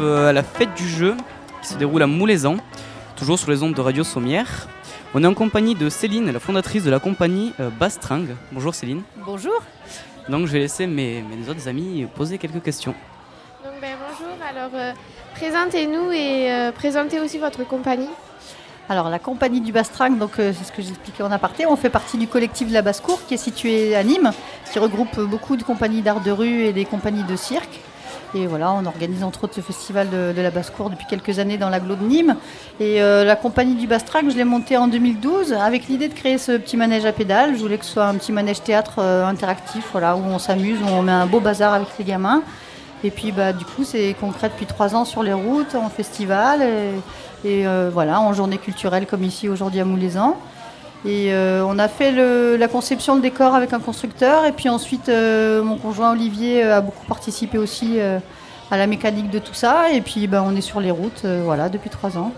à 0.10 0.34
la 0.34 0.44
fête 0.44 0.74
du 0.76 0.88
jeu 0.88 1.16
qui 1.62 1.70
se 1.70 1.76
déroule 1.76 2.02
à 2.02 2.08
Moulaisan, 2.08 2.58
toujours 3.16 3.38
sur 3.38 3.52
les 3.52 3.64
ondes 3.64 3.74
de 3.74 3.82
Radio 3.82 4.04
Sommière. 4.04 4.68
On 5.14 5.24
est 5.24 5.28
en 5.28 5.34
compagnie 5.34 5.76
de 5.76 5.90
Céline, 5.90 6.32
la 6.32 6.40
fondatrice 6.40 6.84
de 6.84 6.92
la 6.92 7.00
compagnie 7.00 7.54
euh, 7.60 7.70
Bastring. 7.70 8.30
Bonjour 8.52 8.74
Céline. 8.74 9.02
Bonjour. 9.26 9.62
Donc 10.28 10.48
je 10.48 10.54
vais 10.54 10.60
laisser 10.60 10.88
mes, 10.88 11.24
mes 11.24 11.50
autres 11.50 11.68
amis 11.68 12.08
poser 12.16 12.38
quelques 12.38 12.62
questions. 12.62 12.94
Donc, 13.64 13.74
ben, 13.82 13.96
bonjour, 14.08 14.36
alors 14.48 14.72
euh, 14.74 14.94
présentez-nous 15.36 16.12
et 16.12 16.52
euh, 16.52 16.72
présentez 16.72 17.20
aussi 17.20 17.38
votre 17.38 17.68
compagnie. 17.68 18.10
Alors 18.88 19.10
la 19.10 19.20
compagnie 19.20 19.62
du 19.62 19.72
Bastrang, 19.72 20.18
donc 20.18 20.40
euh, 20.40 20.52
c'est 20.58 20.66
ce 20.66 20.72
que 20.72 20.82
j'expliquais 20.82 21.24
en 21.24 21.32
aparté, 21.32 21.66
on 21.68 21.76
fait 21.76 21.90
partie 21.90 22.18
du 22.18 22.28
collectif 22.28 22.70
de 22.70 22.74
la 22.74 22.82
Basse-Cour 22.82 23.22
qui 23.28 23.36
est 23.36 23.38
situé 23.38 23.96
à 23.96 24.04
Nîmes, 24.04 24.32
qui 24.72 24.80
regroupe 24.80 25.20
beaucoup 25.20 25.58
de 25.58 25.64
compagnies 25.64 26.02
d'art 26.02 26.22
de 26.22 26.32
rue 26.32 26.64
et 26.64 26.74
des 26.74 26.86
compagnies 26.86 27.24
de 27.24 27.36
cirque. 27.36 27.82
Et 28.36 28.46
voilà, 28.46 28.72
on 28.74 28.86
organise 28.86 29.24
entre 29.24 29.46
autres 29.46 29.56
ce 29.56 29.62
festival 29.62 30.10
de, 30.10 30.40
la 30.40 30.52
Basse-Cour 30.52 30.92
depuis 30.92 31.08
quelques 31.10 31.40
années 31.40 31.58
dans 31.58 31.70
l'agglo 31.70 31.96
de 31.96 32.04
Nîmes. 32.04 32.36
Et 32.80 33.02
euh, 33.02 33.24
la 33.24 33.36
compagnie 33.36 33.74
du 33.74 33.88
Bastrang, 33.88 34.30
je 34.30 34.36
l'ai 34.36 34.44
montée 34.44 34.78
en 34.78 34.88
2012 34.88 35.54
avec 35.54 35.88
l'idée 35.88 36.08
de 36.08 36.14
créer 36.14 36.38
ce 36.38 36.54
petit 36.58 36.78
manège 36.78 37.06
à 37.06 37.12
pédales. 37.12 37.56
Je 37.56 37.62
voulais 37.62 37.80
que 37.80 37.86
ce 37.86 37.94
soit 37.94 38.06
un 38.06 38.16
petit 38.16 38.32
manège 38.32 38.62
théâtre 38.62 39.00
euh, 39.00 39.26
interactif, 39.26 39.88
voilà, 39.92 40.16
où 40.16 40.22
on 40.22 40.38
s'amuse, 40.38 40.78
où 40.80 40.88
on 40.88 41.02
met 41.02 41.12
un 41.12 41.26
beau 41.26 41.40
bazar 41.40 41.74
avec 41.74 41.88
les 41.98 42.06
gamins. 42.06 42.44
Et 43.04 43.10
puis 43.10 43.32
bah, 43.32 43.54
du 43.54 43.66
coup, 43.66 43.84
c'est 43.84 44.16
concret 44.20 44.50
depuis 44.50 44.66
trois 44.66 44.96
ans 44.96 45.06
sur 45.06 45.24
les 45.24 45.34
routes, 45.34 45.74
en 45.74 45.90
festival, 45.90 46.62
et, 47.46 47.66
euh, 47.66 47.90
voilà, 47.92 48.22
en 48.22 48.34
journée 48.34 48.58
culturelle 48.58 49.08
comme 49.08 49.24
ici 49.24 49.50
aujourd'hui 49.50 49.80
à 49.80 49.86
Moulaisan. 49.86 50.38
Et 51.06 51.34
euh, 51.34 51.64
on 51.66 51.80
a 51.80 51.88
fait 51.88 52.12
le- 52.12 52.58
la 52.58 52.68
conception 52.68 53.16
de 53.16 53.22
décor 53.22 53.56
avec 53.56 53.72
un 53.74 53.80
constructeur, 53.80 54.46
et 54.46 54.52
puis 54.52 54.68
ensuite 54.68 55.08
euh, 55.10 55.64
mon 55.64 55.78
conjoint 55.78 56.12
Olivier 56.12 56.64
euh, 56.64 56.78
a 56.78 56.82
beaucoup 56.82 57.06
participé 57.08 57.58
aussi 57.58 58.00
à 58.72 58.78
la 58.78 58.86
mécanique 58.88 59.30
de 59.30 59.40
tout 59.40 59.54
ça, 59.54 59.92
et 59.92 60.02
puis 60.02 60.28
bah, 60.28 60.44
on 60.46 60.56
est 60.56 60.62
sur 60.62 60.80
les 60.80 60.92
routes, 60.92 61.26
voilà, 61.26 61.70
depuis 61.70 61.90
trois 61.90 62.18
ans. 62.18 62.32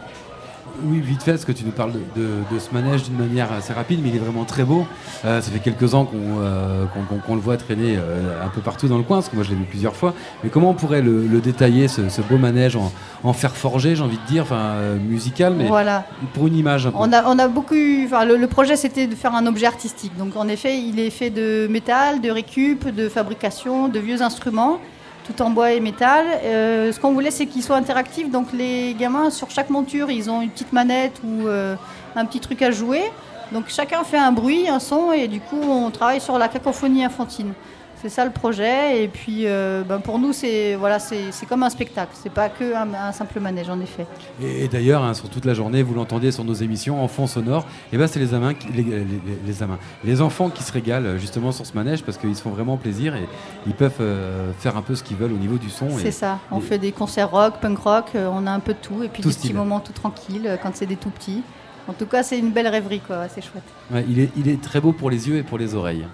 Oui, 0.84 1.00
vite 1.00 1.22
fait, 1.24 1.32
parce 1.32 1.46
que 1.46 1.51
tu 1.51 1.63
nous 1.63 1.72
parles 1.72 1.92
de, 1.94 2.00
de- 2.22 2.56
de 2.56 2.60
ce 2.60 2.74
manège 2.74 3.04
d'une 3.04 3.18
manière 3.18 3.51
assez 3.51 3.74
rapide, 3.74 4.00
mais 4.04 4.10
il 4.10 4.16
est 4.16 4.20
vraiment 4.20 4.46
très 4.46 4.63
beau. 4.63 4.86
Euh, 5.25 5.42
ça 5.42 5.51
fait 5.51 5.60
quelques 5.60 5.94
ans 5.94 6.06
qu'on 6.06 6.40
euh, 6.42 6.86
le 7.30 7.40
voit 7.40 7.58
traîner 7.58 7.98
euh, 7.98 8.44
un 8.46 8.50
peu 8.50 8.62
partout 8.62 8.88
dans 8.88 8.98
le 8.98 9.04
coin, 9.04 9.18
parce 9.18 9.30
que 9.30 9.36
moi 9.36 9.44
je 9.44 9.50
l'ai 9.51 9.56
vu 9.56 9.63
plusieurs 9.66 9.96
fois. 9.96 10.13
Mais 10.44 10.50
comment 10.50 10.70
on 10.72 10.74
pourrait 10.74 11.01
le, 11.01 11.28
le 11.28 11.40
détailler, 11.40 11.88
ce, 11.88 12.10
ce 12.10 12.22
beau 12.22 12.38
manège, 12.38 12.75
en, 12.75 12.92
en 13.24 13.34
fer 13.34 13.56
forgé, 13.56 13.96
j'ai 13.96 14.04
envie 14.04 14.18
de 14.18 14.28
dire, 14.28 14.44
enfin 14.44 14.75
musical, 15.08 15.54
mais 15.58 15.68
Voilà. 15.68 16.06
pour 16.34 16.48
une 16.48 16.56
image 16.56 16.88
un 16.88 16.92
peu 16.92 16.98
On 17.00 17.12
a, 17.13 17.24
on 17.28 17.38
a 17.40 17.48
beaucoup. 17.48 17.74
Le 17.75 18.46
projet, 18.48 18.75
c'était 18.75 19.08
de 19.08 19.16
faire 19.16 19.36
un 19.36 19.46
objet 19.46 19.66
artistique. 19.68 20.16
Donc, 20.18 20.36
en 20.36 20.48
effet, 20.48 20.78
il 20.80 21.00
est 21.00 21.10
fait 21.12 21.30
de 21.30 21.68
métal, 21.70 22.22
de 22.22 22.30
récup, 22.32 22.88
de 22.90 23.08
fabrication, 23.10 23.88
de 23.88 24.00
vieux 24.00 24.22
instruments, 24.22 24.80
tout 25.25 25.42
en 25.42 25.50
bois 25.50 25.72
et 25.72 25.80
métal. 25.80 26.25
Euh, 26.44 26.92
ce 26.92 27.00
qu'on 27.00 27.13
voulait, 27.13 27.32
c'est 27.32 27.46
qu'il 27.46 27.63
soit 27.63 27.75
interactif. 27.75 28.30
Donc, 28.30 28.48
les 28.54 28.94
gamins, 28.94 29.30
sur 29.30 29.50
chaque 29.50 29.70
monture, 29.70 30.10
ils 30.10 30.30
ont 30.30 30.42
une 30.42 30.50
petite 30.50 30.74
manette 30.74 31.22
ou 31.24 31.48
euh, 31.48 31.75
un 32.16 32.25
petit 32.25 32.40
truc 32.40 32.62
à 32.62 32.72
jouer. 32.72 33.04
Donc, 33.51 33.66
chacun 33.68 34.04
fait 34.04 34.18
un 34.18 34.32
bruit, 34.32 34.70
un 34.70 34.80
son, 34.80 35.12
et 35.12 35.28
du 35.28 35.40
coup, 35.40 35.62
on 35.62 35.90
travaille 35.92 36.22
sur 36.22 36.38
la 36.38 36.48
cacophonie 36.48 37.04
infantile. 37.04 37.54
C'est 38.01 38.10
ça 38.10 38.25
le 38.25 38.31
projet. 38.31 39.03
Et 39.03 39.08
puis, 39.08 39.46
euh, 39.46 39.84
ben, 39.88 40.00
pour 40.00 40.17
nous, 40.17 40.34
c'est 40.34 40.75
voilà, 40.75 40.98
c'est 41.00 41.31
c'est 41.31 41.46
comme 41.46 41.62
un 41.63 41.70
spectacle. 41.70 42.12
C'est 42.13 42.31
pas 42.31 42.50
que 42.50 42.74
un, 42.75 42.93
un 42.93 43.12
simple 43.12 43.39
manège, 43.39 43.70
en 43.70 43.79
effet. 43.79 44.08
Et, 44.41 44.63
et 44.65 44.67
d'ailleurs, 44.67 45.03
hein, 45.03 45.13
sur 45.13 45.29
toute 45.29 45.46
la 45.46 45.53
journée, 45.53 45.84
vous 45.84 45.93
l'entendez 45.93 46.31
sur 46.31 46.43
nos 46.43 46.53
émissions 46.53 47.03
en 47.03 47.08
fond 47.08 47.27
sonore, 47.27 47.65
et 47.93 47.98
ben 47.98 48.08
c'est 48.08 48.20
les, 48.20 48.34
amins 48.34 48.53
qui- 48.55 48.70
les, 48.70 48.84
les- 48.84 49.00
les- 49.03 49.20
les 49.46 49.63
amins, 49.63 49.77
les 50.03 50.22
enfants 50.22 50.50
qui 50.50 50.63
se 50.63 50.72
régalent 50.72 51.17
justement 51.17 51.51
sur 51.51 51.65
ce 51.65 51.74
manège 51.74 52.01
parce 52.03 52.17
qu'ils 52.17 52.36
se 52.36 52.41
font 52.41 52.50
vraiment 52.50 52.77
plaisir 52.77 53.15
et 53.15 53.27
ils 53.67 53.74
peuvent 53.75 53.91
euh, 54.01 54.51
faire 54.58 54.77
un 54.77 54.81
peu 54.81 54.96
ce 54.96 55.03
qu'ils 55.03 55.17
veulent 55.17 55.34
au 55.34 55.38
niveau 55.38 55.58
du 55.58 55.70
son. 55.70 55.88
et- 55.89 56.01
C'est 56.01 56.12
ça. 56.12 56.39
On 56.50 56.58
et- 56.58 56.62
fait 56.62 56.77
des 56.79 56.91
concerts 56.91 57.29
rock, 57.29 57.55
punk 57.62 57.77
rock, 57.77 58.05
euh, 58.15 58.27
on 58.34 58.48
a 58.48 58.51
un 58.51 58.60
peu 58.60 58.74
de 58.74 58.79
tout. 58.81 59.03
Et 59.03 59.10
puis 59.10 59.22
Tout 59.22 59.29
des 59.29 59.34
style. 59.34 59.50
petits 59.51 59.58
moments 59.58 59.79
tout 59.79 59.93
tranquilles 59.93 60.58
quand 60.63 60.72
c'est 60.75 60.88
des 60.88 60.96
tout 60.98 61.12
petits. 61.12 61.43
En 61.88 61.93
tout 61.93 62.05
cas, 62.05 62.24
c'est 62.24 62.38
une 62.39 62.51
belle 62.51 62.67
rêverie, 62.67 63.00
quoi. 63.00 63.27
C'est 63.27 63.41
chouette. 63.41 63.63
Ouais, 63.91 64.05
il, 64.08 64.20
est, 64.20 64.29
il 64.38 64.48
est 64.48 64.62
très 64.62 64.79
beau 64.79 64.91
pour 64.91 65.10
les 65.10 65.27
yeux 65.27 65.36
et 65.38 65.43
pour 65.43 65.58
les 65.58 65.75
oreilles. 65.75 66.05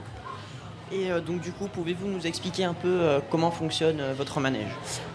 Et 0.91 1.11
euh, 1.11 1.19
donc 1.19 1.41
du 1.41 1.51
coup, 1.51 1.67
pouvez-vous 1.67 2.07
nous 2.07 2.25
expliquer 2.25 2.63
un 2.63 2.73
peu 2.73 2.87
euh, 2.87 3.19
comment 3.29 3.51
fonctionne 3.51 3.99
euh, 3.99 4.13
votre 4.17 4.39
manège? 4.39 4.69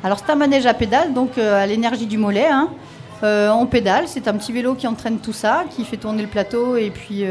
Alors, 0.05 0.19
c'est 0.19 0.31
un 0.31 0.37
manège 0.37 0.67
à 0.67 0.75
pédale, 0.75 1.15
donc 1.15 1.39
à 1.39 1.67
l'énergie 1.67 2.07
du 2.07 2.19
mollet. 2.19 2.49
hein. 2.49 2.69
On 3.25 3.67
pédale, 3.67 4.09
c'est 4.09 4.27
un 4.27 4.33
petit 4.33 4.51
vélo 4.53 4.75
qui 4.75 4.89
entraîne 4.89 5.21
tout 5.21 5.33
ça, 5.33 5.63
qui 5.71 5.85
fait 5.85 5.97
tourner 5.97 6.23
le 6.23 6.29
plateau 6.29 6.77
et 6.77 6.91
puis 6.91 7.25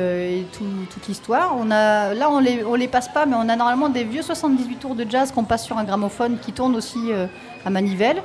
toute 0.90 1.08
l'histoire. 1.10 1.54
On 1.60 1.66
là, 1.66 2.14
on 2.32 2.40
les, 2.40 2.64
les 2.78 2.88
passe 2.88 3.10
pas, 3.10 3.26
mais 3.26 3.36
on 3.36 3.50
a 3.50 3.58
normalement 3.58 3.90
des 3.90 4.06
vieux 4.06 4.22
78 4.22 4.76
tours 4.78 4.96
de 4.96 5.06
jazz 5.10 5.34
qu'on 5.34 5.44
passe 5.44 5.66
sur 5.66 5.78
un 5.78 5.84
gramophone 5.84 6.38
qui 6.42 6.54
tourne 6.54 6.78
aussi 6.78 7.12
à 7.66 7.70
manivelle. 7.70 8.24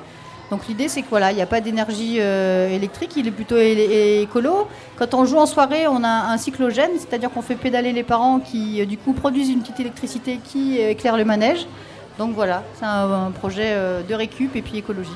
Donc 0.50 0.68
l'idée 0.68 0.88
c'est 0.88 1.02
que 1.02 1.08
voilà, 1.10 1.32
il 1.32 1.36
n'y 1.36 1.42
a 1.42 1.46
pas 1.46 1.60
d'énergie 1.60 2.18
euh, 2.20 2.68
électrique, 2.68 3.12
il 3.16 3.26
est 3.26 3.32
plutôt 3.32 3.56
écolo. 3.58 4.68
Quand 4.96 5.12
on 5.14 5.24
joue 5.24 5.38
en 5.38 5.46
soirée, 5.46 5.88
on 5.88 6.04
a 6.04 6.08
un 6.08 6.36
cyclogène, 6.38 6.92
c'est-à-dire 6.98 7.30
qu'on 7.30 7.42
fait 7.42 7.56
pédaler 7.56 7.92
les 7.92 8.04
parents 8.04 8.38
qui 8.38 8.80
euh, 8.80 8.86
du 8.86 8.96
coup 8.96 9.12
produisent 9.12 9.50
une 9.50 9.60
petite 9.60 9.80
électricité 9.80 10.38
qui 10.42 10.80
euh, 10.80 10.90
éclaire 10.90 11.16
le 11.16 11.24
manège. 11.24 11.66
Donc 12.18 12.34
voilà, 12.34 12.62
c'est 12.78 12.86
un, 12.86 13.26
un 13.26 13.30
projet 13.30 13.72
euh, 13.74 14.02
de 14.02 14.14
récup 14.14 14.54
et 14.56 14.62
puis 14.62 14.78
écologique. 14.78 15.12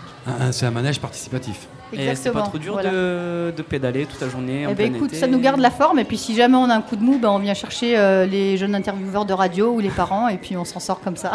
C'est 0.50 0.66
un 0.66 0.70
manège 0.70 1.00
participatif. 1.00 1.66
Et 1.92 1.96
c'est 1.96 2.04
pas 2.04 2.10
Exactement, 2.10 2.42
trop 2.44 2.58
dur 2.58 2.72
voilà. 2.74 2.90
de, 2.90 3.52
de 3.56 3.62
pédaler 3.62 4.06
toute 4.06 4.20
la 4.20 4.28
journée 4.28 4.64
en 4.66 4.70
Eh 4.70 4.74
ben, 4.74 4.88
plein 4.90 4.96
écoute, 4.98 5.10
été 5.10 5.18
ça 5.20 5.26
nous 5.26 5.40
garde 5.40 5.58
la 5.60 5.70
forme 5.72 5.98
et 5.98 6.04
puis 6.04 6.18
si 6.18 6.36
jamais 6.36 6.56
on 6.56 6.68
a 6.70 6.74
un 6.76 6.82
coup 6.82 6.94
de 6.94 7.02
mou, 7.02 7.18
ben, 7.18 7.30
on 7.30 7.38
vient 7.40 7.54
chercher 7.54 7.98
euh, 7.98 8.26
les 8.26 8.56
jeunes 8.58 8.74
intervieweurs 8.76 9.24
de 9.24 9.32
radio 9.32 9.70
ou 9.72 9.80
les 9.80 9.88
parents 9.88 10.28
et 10.28 10.36
puis 10.36 10.56
on 10.56 10.64
s'en 10.64 10.78
sort 10.78 11.00
comme 11.00 11.16
ça. 11.16 11.32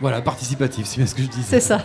voilà, 0.00 0.22
participatif, 0.22 0.86
c'est 0.86 0.96
bien 0.98 1.06
ce 1.06 1.14
que 1.14 1.22
je 1.22 1.28
disais. 1.28 1.60
C'est 1.60 1.66
ça. 1.66 1.80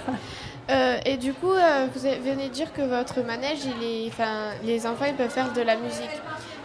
Euh, 0.70 0.98
et 1.06 1.18
du 1.18 1.34
coup, 1.34 1.52
euh, 1.52 1.88
vous 1.94 2.02
venez 2.02 2.48
de 2.48 2.54
dire 2.54 2.72
que 2.72 2.82
votre 2.82 3.22
manège, 3.22 3.60
il 3.66 3.84
est, 3.86 4.08
enfin, 4.08 4.52
les 4.64 4.88
enfants 4.88 5.06
ils 5.08 5.14
peuvent 5.16 5.30
faire 5.30 5.52
de 5.52 5.62
la 5.62 5.76
musique. 5.76 6.10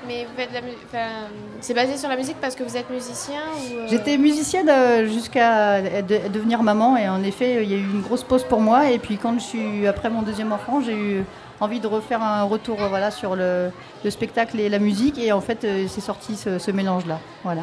Mais 0.06 0.24
vous 0.24 0.30
faites 0.36 0.50
de 0.50 0.54
la 0.54 0.60
mu- 0.60 0.68
enfin, 0.86 1.26
c'est 1.60 1.74
basé 1.74 1.96
sur 1.96 2.08
la 2.08 2.16
musique 2.16 2.36
parce 2.40 2.54
que 2.54 2.62
vous 2.62 2.76
êtes 2.76 2.88
musicien 2.88 3.40
ou 3.56 3.78
euh, 3.78 3.86
J'étais 3.90 4.16
musicienne 4.16 4.70
jusqu'à 5.08 5.82
de- 6.02 6.28
devenir 6.32 6.62
maman 6.62 6.96
et 6.96 7.08
en 7.08 7.22
effet, 7.24 7.64
il 7.64 7.68
y 7.70 7.74
a 7.74 7.76
eu 7.76 7.82
une 7.90 8.00
grosse 8.02 8.22
pause 8.22 8.44
pour 8.44 8.60
moi 8.60 8.88
et 8.90 8.98
puis 9.00 9.18
quand 9.18 9.34
je 9.34 9.40
suis 9.44 9.86
après 9.88 10.08
mon 10.08 10.22
deuxième 10.22 10.52
enfant, 10.52 10.80
j'ai 10.80 10.94
eu 10.94 11.24
envie 11.60 11.80
de 11.80 11.88
refaire 11.88 12.22
un 12.22 12.44
retour 12.44 12.76
voilà 12.88 13.10
sur 13.10 13.34
le, 13.34 13.70
le 14.04 14.10
spectacle 14.10 14.60
et 14.60 14.68
la 14.68 14.78
musique 14.78 15.18
et 15.18 15.32
en 15.32 15.40
fait, 15.40 15.66
c'est 15.88 16.00
sorti 16.00 16.36
ce, 16.36 16.60
ce 16.60 16.70
mélange-là. 16.70 17.18
Voilà, 17.42 17.62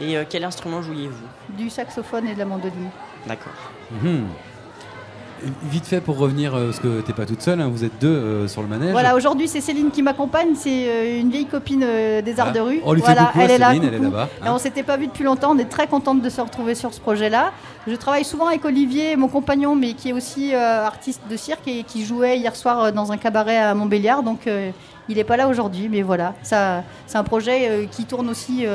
Et 0.00 0.16
euh, 0.16 0.24
quel 0.28 0.42
instrument 0.42 0.82
jouiez-vous? 0.82 1.56
Du 1.56 1.70
saxophone 1.70 2.26
et 2.26 2.34
de 2.34 2.40
la 2.40 2.44
mandoline. 2.46 2.90
D'accord. 3.28 3.52
Mhm. 3.92 4.26
Vite 5.70 5.86
fait 5.86 6.00
pour 6.00 6.18
revenir, 6.18 6.54
euh, 6.54 6.66
parce 6.66 6.80
que 6.80 7.00
t'es 7.00 7.12
pas 7.12 7.26
toute 7.26 7.42
seule, 7.42 7.60
hein, 7.60 7.68
vous 7.72 7.84
êtes 7.84 7.98
deux 8.00 8.08
euh, 8.08 8.48
sur 8.48 8.62
le 8.62 8.68
manège. 8.68 8.92
Voilà, 8.92 9.14
aujourd'hui 9.16 9.48
c'est 9.48 9.60
Céline 9.60 9.90
qui 9.90 10.02
m'accompagne, 10.02 10.54
c'est 10.54 10.88
euh, 10.88 11.20
une 11.20 11.30
vieille 11.30 11.46
copine 11.46 11.82
euh, 11.84 12.22
des 12.22 12.38
arts 12.40 12.48
Ah, 12.50 12.52
de 12.52 12.60
rue. 12.60 12.80
on 12.84 12.92
lui 12.92 13.00
fait 13.00 13.12
voilà, 13.12 13.26
coucou 13.26 13.40
à 13.40 13.44
elle 13.44 13.50
est 13.50 13.58
là. 13.58 13.68
Céline, 13.68 13.84
elle 13.84 13.94
est 13.94 13.98
là-bas, 13.98 14.28
hein. 14.42 14.52
on 14.52 14.58
s'était 14.58 14.82
pas 14.82 14.96
vu 14.96 15.06
depuis 15.06 15.24
longtemps, 15.24 15.52
on 15.54 15.58
est 15.58 15.68
très 15.68 15.86
contente 15.86 16.22
de 16.22 16.28
se 16.28 16.40
retrouver 16.40 16.74
sur 16.74 16.92
ce 16.94 17.00
projet-là. 17.00 17.52
Je 17.86 17.94
travaille 17.94 18.24
souvent 18.24 18.46
avec 18.46 18.64
Olivier, 18.64 19.16
mon 19.16 19.28
compagnon, 19.28 19.74
mais 19.74 19.94
qui 19.94 20.10
est 20.10 20.12
aussi 20.12 20.54
artiste 20.54 21.22
de 21.28 21.36
cirque 21.36 21.66
et 21.66 21.82
qui 21.82 22.04
jouait 22.04 22.38
hier 22.38 22.54
soir 22.54 22.92
dans 22.92 23.10
un 23.10 23.16
cabaret 23.16 23.58
à 23.58 23.74
Montbéliard, 23.74 24.22
donc 24.22 24.48
il 25.08 25.16
n'est 25.16 25.24
pas 25.24 25.36
là 25.36 25.48
aujourd'hui, 25.48 25.88
mais 25.90 26.02
voilà, 26.02 26.34
ça, 26.42 26.84
c'est 27.06 27.18
un 27.18 27.24
projet 27.24 27.88
qui 27.90 28.04
tourne 28.04 28.28
aussi 28.28 28.66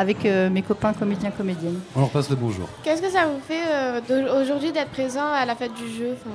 avec 0.00 0.24
euh, 0.24 0.48
mes 0.48 0.62
copains 0.62 0.94
comédiens 0.94 1.30
comédiennes. 1.30 1.78
On 1.94 2.00
leur 2.00 2.08
passe 2.08 2.30
le 2.30 2.36
bonjour. 2.36 2.66
Qu'est-ce 2.82 3.02
que 3.02 3.10
ça 3.10 3.26
vous 3.26 3.38
fait 3.46 3.60
euh, 3.70 4.40
aujourd'hui 4.42 4.72
d'être 4.72 4.88
présent 4.88 5.26
à 5.30 5.44
la 5.44 5.54
fête 5.54 5.74
du 5.74 5.86
jeu 5.92 6.14
Enfin, 6.14 6.30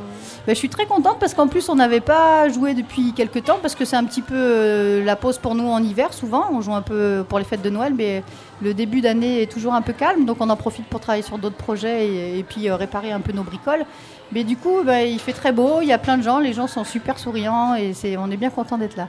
Ben, 0.46 0.54
je 0.54 0.60
suis 0.60 0.70
très 0.70 0.86
contente 0.86 1.18
parce 1.20 1.34
qu'en 1.34 1.48
plus 1.48 1.68
on 1.68 1.76
n'avait 1.76 2.00
pas 2.00 2.48
joué 2.50 2.76
depuis 2.76 3.12
quelques 3.14 3.44
temps 3.44 3.58
parce 3.60 3.74
que 3.74 3.84
c'est 3.84 3.96
un 3.96 4.04
petit 4.04 4.22
peu 4.22 4.36
euh, 4.38 5.04
la 5.04 5.16
pause 5.16 5.40
pour 5.40 5.56
nous 5.56 5.68
en 5.68 5.82
hiver 5.82 6.14
souvent. 6.14 6.46
On 6.52 6.62
joue 6.62 6.76
un 6.76 6.84
peu 6.84 7.26
pour 7.28 7.40
les 7.40 7.46
fêtes 7.46 7.64
de 7.64 7.72
Noël 7.72 7.94
mais 7.98 8.24
le 8.62 8.76
début 8.76 9.02
d'année 9.02 9.42
est 9.42 9.52
toujours 9.52 9.74
un 9.74 9.82
peu 9.82 9.94
calme 9.94 10.26
donc 10.26 10.38
on 10.42 10.50
en 10.52 10.56
profite 10.56 10.86
pour 10.86 11.00
travailler 11.00 11.24
sur 11.24 11.40
d'autres 11.40 11.58
projets 11.58 12.08
et, 12.08 12.38
et 12.40 12.44
puis 12.44 12.70
euh, 12.70 12.76
réparer 12.76 13.12
un 13.12 13.20
peu 13.20 13.32
nos 13.32 13.44
bricoles. 13.44 13.84
Mais 14.32 14.44
du 14.44 14.58
coup 14.58 14.84
ben, 14.86 15.08
il 15.08 15.20
fait 15.20 15.34
très 15.34 15.52
beau, 15.52 15.82
il 15.82 15.88
y 15.88 15.94
a 15.94 15.98
plein 15.98 16.18
de 16.20 16.24
gens, 16.24 16.38
les 16.38 16.54
gens 16.54 16.68
sont 16.68 16.84
super 16.84 17.18
souriants 17.18 17.74
et 17.74 17.94
c'est, 17.94 18.16
on 18.18 18.30
est 18.30 18.38
bien 18.38 18.52
content 18.52 18.78
d'être 18.78 18.96
là. 18.96 19.08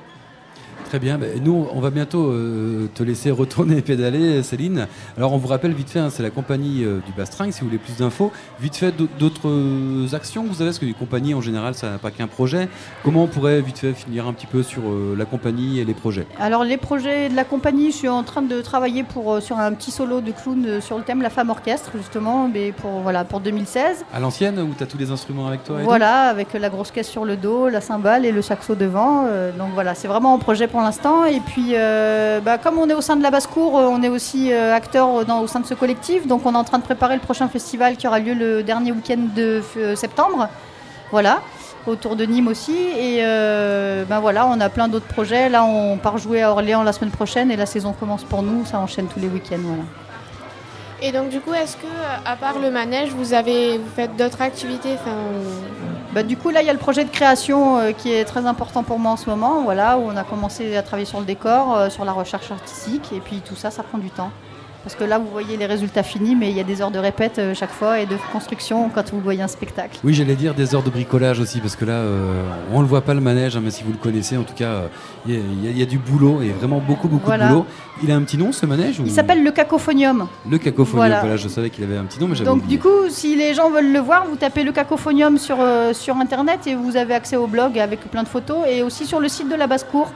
Très 0.85 0.99
bien. 1.01 1.19
Ben, 1.19 1.41
nous, 1.43 1.67
on 1.73 1.81
va 1.81 1.91
bientôt 1.91 2.31
euh, 2.31 2.87
te 2.95 3.03
laisser 3.03 3.31
retourner 3.33 3.81
pédaler, 3.83 4.43
Céline. 4.45 4.87
Alors, 5.17 5.33
on 5.33 5.37
vous 5.39 5.49
rappelle 5.49 5.73
vite 5.73 5.91
fait, 5.91 5.99
hein, 5.99 6.11
c'est 6.11 6.23
la 6.23 6.31
compagnie 6.31 6.85
euh, 6.85 6.99
du 7.05 7.13
Bastring. 7.17 7.51
Si 7.51 7.61
vous 7.61 7.67
voulez 7.67 7.79
plus 7.79 7.97
d'infos, 7.97 8.31
vite 8.61 8.77
fait 8.77 8.93
d'au- 8.97 9.09
d'autres 9.19 9.49
euh, 9.49 10.07
actions 10.15 10.45
que 10.45 10.49
vous 10.49 10.61
avez, 10.63 10.71
parce 10.71 10.79
que 10.79 10.85
les 10.87 10.93
compagnies 10.93 11.35
en 11.35 11.41
général, 11.41 11.75
ça 11.75 11.91
n'a 11.91 11.99
pas 11.99 12.11
qu'un 12.13 12.29
projet. 12.29 12.69
Comment 13.03 13.25
on 13.25 13.27
pourrait 13.27 13.61
vite 13.63 13.79
fait 13.79 13.93
finir 13.95 14.27
un 14.29 14.33
petit 14.33 14.47
peu 14.47 14.63
sur 14.63 14.83
euh, 14.87 15.15
la 15.19 15.25
compagnie 15.25 15.81
et 15.81 15.85
les 15.85 15.95
projets? 15.95 16.27
Alors 16.39 16.63
les 16.63 16.77
projets 16.77 17.29
de 17.29 17.35
la 17.35 17.45
compagnie, 17.45 17.91
je 17.91 17.97
suis 17.97 18.09
en 18.09 18.23
train 18.23 18.43
de 18.43 18.61
travailler 18.61 19.03
pour, 19.03 19.43
sur 19.43 19.59
un 19.59 19.73
petit 19.73 19.91
solo 19.91 20.21
de 20.21 20.31
clown 20.31 20.81
sur 20.81 20.99
le 20.99 21.03
thème 21.05 21.21
La 21.23 21.31
femme 21.31 21.51
orchestre 21.51 21.91
justement 21.97 22.49
mais 22.53 22.71
pour, 22.73 23.01
voilà, 23.01 23.25
pour 23.25 23.41
2016. 23.41 24.05
À 24.13 24.21
l'ancienne, 24.21 24.59
où 24.61 24.73
tu 24.77 24.83
as 24.83 24.87
tous 24.87 24.99
les 24.99 25.11
instruments 25.11 25.47
avec 25.49 25.65
toi 25.65 25.81
et 25.81 25.85
Voilà, 25.85 26.29
avec 26.29 26.53
la 26.53 26.69
grosse 26.69 26.91
caisse 26.93 27.09
sur 27.09 27.25
le 27.25 27.37
dos, 27.37 27.69
la 27.69 27.81
cymbale 27.81 28.25
et 28.25 28.33
le 28.33 28.43
saxo 28.43 28.75
devant. 28.77 29.25
donc 29.59 29.71
voilà, 29.75 29.95
c'est 29.95 30.09
vraiment 30.09 30.35
en 30.35 30.39
projet 30.39 30.66
pour 30.69 30.81
l'instant. 30.81 31.25
Et 31.25 31.41
puis, 31.41 31.73
euh, 31.73 32.41
bah, 32.41 32.59
comme 32.59 32.79
on 32.79 32.89
est 32.89 32.95
au 32.95 33.01
sein 33.01 33.17
de 33.17 33.23
la 33.23 33.31
basse-cour, 33.31 33.79
euh, 33.79 33.87
on 33.91 34.03
est 34.03 34.09
aussi 34.09 34.53
euh, 34.53 34.75
acteur 34.75 35.25
dans, 35.25 35.41
au 35.41 35.47
sein 35.47 35.61
de 35.61 35.67
ce 35.67 35.75
collectif. 35.75 36.27
Donc 36.27 36.47
on 36.47 36.55
est 36.55 36.59
en 36.59 36.65
train 36.65 36.79
de 36.79 36.85
préparer 36.85 37.15
le 37.15 37.21
prochain 37.21 37.49
festival 37.49 37.97
qui 37.97 38.07
aura 38.07 38.19
lieu 38.19 38.35
le 38.35 38.63
dernier 38.63 38.93
week-end 38.93 39.19
de 39.35 39.63
septembre. 39.95 40.49
Voilà, 41.13 41.41
autour 41.87 42.17
de 42.17 42.25
Nîmes 42.25 42.49
aussi. 42.49 42.77
Et 42.77 43.23
ben 43.23 44.21
voilà, 44.21 44.47
on 44.47 44.61
a 44.61 44.69
plein 44.69 44.89
d'autres 44.89 45.07
projets. 45.07 45.49
Là, 45.49 45.65
on 45.65 45.99
part 45.99 46.19
jouer 46.19 46.43
à 46.43 46.51
Orléans 46.51 46.83
la 46.83 46.93
semaine 46.93 47.13
prochaine 47.13 47.51
et 47.51 47.57
la 47.57 47.67
saison 47.67 47.93
commence 47.93 48.25
pour 48.25 48.43
nous. 48.43 48.65
Ça 48.67 48.79
enchaîne 48.81 49.07
tous 49.07 49.21
les 49.21 49.29
week-ends. 49.29 49.63
Voilà. 49.63 49.85
Et 51.03 51.13
donc 51.13 51.29
du 51.29 51.41
coup, 51.41 51.53
est-ce 51.53 51.77
que 51.77 51.87
à 52.25 52.37
part 52.37 52.59
le 52.59 52.71
manège, 52.71 53.11
vous 53.11 53.35
avez 53.35 53.79
vous 53.79 53.91
faites 53.95 54.17
d'autres 54.17 54.43
activités? 54.43 54.97
Bah, 56.17 56.23
du 56.23 56.39
coup, 56.39 56.49
là, 56.49 56.63
il 56.63 56.67
y 56.67 56.71
a 56.71 56.73
le 56.73 56.79
projet 56.79 57.05
de 57.05 57.11
création 57.11 57.77
euh, 57.77 57.93
qui 57.93 58.11
est 58.11 58.25
très 58.25 58.47
important 58.47 58.83
pour 58.83 58.99
moi 58.99 59.13
en 59.13 59.17
ce 59.19 59.29
moment, 59.29 59.61
voilà, 59.65 59.99
où 59.99 60.09
on 60.09 60.17
a 60.17 60.25
commencé 60.25 60.75
à 60.75 60.83
travailler 60.83 61.05
sur 61.05 61.21
le 61.21 61.27
décor, 61.27 61.77
euh, 61.77 61.91
sur 61.91 62.07
la 62.07 62.13
recherche 62.13 62.51
artistique, 62.51 63.13
et 63.13 63.21
puis 63.21 63.43
tout 63.45 63.55
ça, 63.55 63.71
ça 63.71 63.83
prend 63.83 63.99
du 63.99 64.09
temps. 64.09 64.31
Parce 64.87 64.95
que 64.95 65.03
là, 65.03 65.19
vous 65.19 65.27
voyez 65.33 65.57
les 65.57 65.67
résultats 65.67 66.05
finis, 66.05 66.37
mais 66.37 66.49
il 66.51 66.57
y 66.57 66.61
a 66.61 66.63
des 66.63 66.81
heures 66.81 66.93
de 66.93 67.01
répète 67.01 67.41
euh, 67.41 67.55
chaque 67.57 67.73
fois 67.73 67.99
et 67.99 68.07
de 68.07 68.15
construction 68.33 68.89
quand 68.89 69.11
vous 69.13 69.19
voyez 69.19 69.43
un 69.43 69.49
spectacle. 69.49 69.99
Oui, 70.05 70.15
j'allais 70.15 70.37
dire 70.37 70.55
des 70.55 70.77
heures 70.77 70.85
de 70.85 70.91
bricolage 70.91 71.41
aussi, 71.41 71.59
parce 71.59 71.75
que 71.75 71.85
là, 71.85 71.95
euh, 71.95 72.41
on 72.73 72.83
le 72.83 72.87
voit 72.87 73.01
pas 73.01 73.13
le 73.13 73.21
manège, 73.21 73.57
hein, 73.57 73.61
mais 73.65 73.73
si 73.73 73.83
vous 73.83 73.91
le 73.91 73.99
connaissez, 73.99 74.37
en 74.37 74.45
tout 74.45 74.55
cas, 74.55 74.69
euh, 74.69 74.87
il 75.27 75.35
y, 75.35 75.39
a- 75.67 75.71
y 75.73 75.83
y 75.83 75.87
du 75.89 75.99
boulot, 75.99 76.41
et 76.41 76.51
vraiment 76.51 76.79
beaucoup, 76.79 77.09
beaucoup 77.09 77.27
Voilà. 77.27 77.49
de 77.49 77.53
boulot. 77.53 77.67
Il 78.05 78.13
a 78.13 78.15
un 78.15 78.23
petit 78.23 78.39
nom, 78.39 78.53
ce 78.53 78.65
manège 78.65 79.01
ou- 79.01 79.05
Il 79.05 79.11
s'appelle 79.11 79.43
le 79.43 79.51
cacophonium. 79.51 80.29
Le 80.49 80.57
cacophonium. 80.57 80.99
Voilà. 80.99 81.19
Voilà. 81.19 81.37
je 81.37 81.49
savais 81.49 81.71
qu'il 81.71 81.83
avait 81.83 81.97
un 81.97 82.05
petit 82.05 82.21
nom, 82.21 82.29
mais 82.29 82.37
j'avais 82.37 82.49
Donc 82.49 82.59
oublié. 82.63 82.77
du 82.77 82.81
coup, 82.81 83.09
si 83.11 83.35
les 83.35 83.55
gens 83.55 83.71
veulent 83.71 83.91
le 83.93 83.99
voir, 83.99 84.25
vous 84.31 84.37
tapez 84.37 84.63
le 84.63 84.71
cacophonium 84.71 85.37
sur, 85.37 85.57
euh, 85.61 85.95
sur 85.95 86.15
Internet 86.19 86.61
et 86.69 86.77
vous 86.77 86.97
avez 86.97 87.15
accès 87.15 87.35
au 87.35 87.49
blog 87.49 87.77
avec 87.77 88.09
plein 88.09 88.23
de 88.23 88.29
photos 88.29 88.59
et 88.71 88.85
aussi 88.85 89.05
sur 89.05 89.19
le 89.19 89.27
site 89.29 89.49
de 89.51 89.57
la 89.57 89.67
basse-cour. 89.67 90.13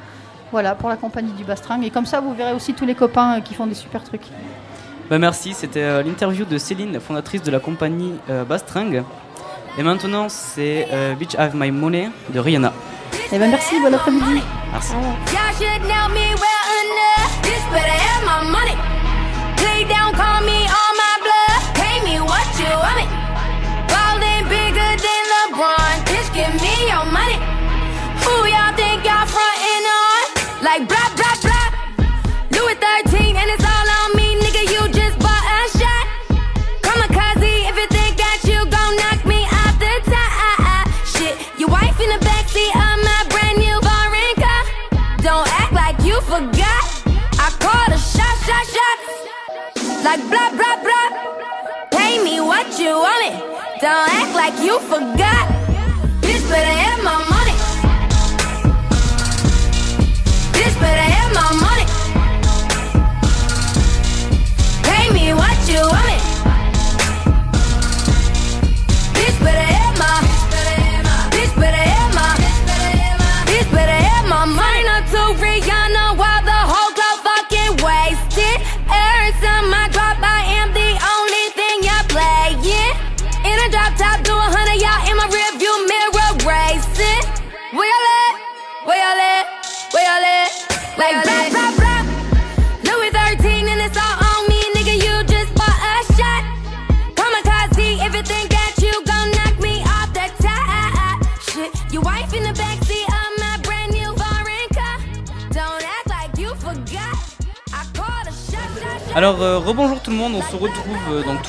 Voilà, 0.53 0.75
pour 0.75 0.89
la 0.89 0.97
compagnie 0.97 1.33
du 1.33 1.45
Bastring. 1.45 1.83
Et 1.85 1.91
comme 1.91 2.07
ça, 2.07 2.21
vous 2.21 2.35
verrez 2.35 2.53
aussi 2.53 2.75
tous 2.75 2.85
les 2.85 2.95
copains 2.95 3.39
euh, 3.39 3.41
qui 3.41 3.55
font 3.55 3.67
des 3.67 3.75
super 3.75 4.03
trucs. 4.03 4.27
Bah 5.09 5.19
merci, 5.19 5.55
c'était 5.55 5.83
euh, 5.83 6.03
l'interview 6.03 6.45
de 6.45 6.57
Céline, 6.59 6.93
la 6.93 7.01
fondatrice 7.01 7.43
de 7.43 7.51
la 7.51 7.59
compagnie 7.59 8.15
euh, 8.29 8.45
Bastring. 8.45 9.03
Et 9.79 9.83
maintenant, 9.83 10.29
c'est 10.29 10.89
euh, 10.93 11.15
Bitch 11.15 11.35
Have 11.37 11.55
My 11.55 11.71
Money 11.71 12.11
de 12.31 12.39
Rihanna. 12.41 12.73
Et 13.33 13.39
ben 13.39 13.51
merci, 13.51 13.75
bon 13.81 13.93
après-midi. 13.95 14.41
Merci. 14.73 14.93
Y'all 14.93 15.53
should 15.59 15.83
know 15.83 16.09
me 16.15 16.35
well 16.35 16.71
enough. 16.85 17.43
This 17.43 17.63
better 17.73 17.91
have 17.91 18.25
my 18.25 18.51
money. 18.51 18.77
Play 19.57 19.85
down, 19.85 20.13
call 20.15 20.45
me 20.45 20.60
Like 30.71 30.87
blah, 30.87 31.11
blah, 31.17 31.35
blah. 31.43 31.69
Louis 32.55 32.79
13 32.79 33.35
and 33.35 33.51
it's 33.51 33.67
all 33.67 33.89
on 33.99 34.15
me, 34.15 34.39
nigga. 34.39 34.63
You 34.71 34.87
just 34.95 35.19
bought 35.19 35.43
a 35.43 35.67
shot. 35.77 36.07
Kamikaze, 36.87 37.67
if 37.67 37.75
you 37.75 37.89
think 37.91 38.15
that 38.23 38.39
you 38.47 38.63
gon' 38.71 38.95
knock 38.95 39.19
me 39.27 39.43
out 39.51 39.75
the 39.83 39.95
top. 40.07 40.87
Shit, 41.03 41.35
your 41.59 41.71
wife 41.71 41.99
in 41.99 42.11
the 42.15 42.23
backseat 42.23 42.71
of 42.71 43.03
my 43.03 43.19
brand 43.35 43.59
new 43.59 43.83
foreign 43.83 44.35
car. 44.39 44.63
Don't 45.27 45.49
act 45.59 45.73
like 45.73 45.99
you 46.07 46.21
forgot. 46.31 46.87
I 47.35 47.51
called 47.59 47.91
a 47.91 47.99
shot, 47.99 48.37
shot, 48.47 48.67
shot. 48.71 48.99
Like 50.07 50.23
blah, 50.31 50.55
blah, 50.55 50.77
blah. 50.87 51.11
Pay 51.91 52.23
me 52.23 52.39
what 52.39 52.79
you 52.79 52.95
want 52.95 53.27
it. 53.27 53.35
Don't 53.83 54.09
act 54.23 54.37
like 54.39 54.55
you 54.63 54.79
forgot. 54.87 55.51
Bitch, 56.23 56.47
better 56.49 56.75
have 56.79 57.03
my 57.03 57.30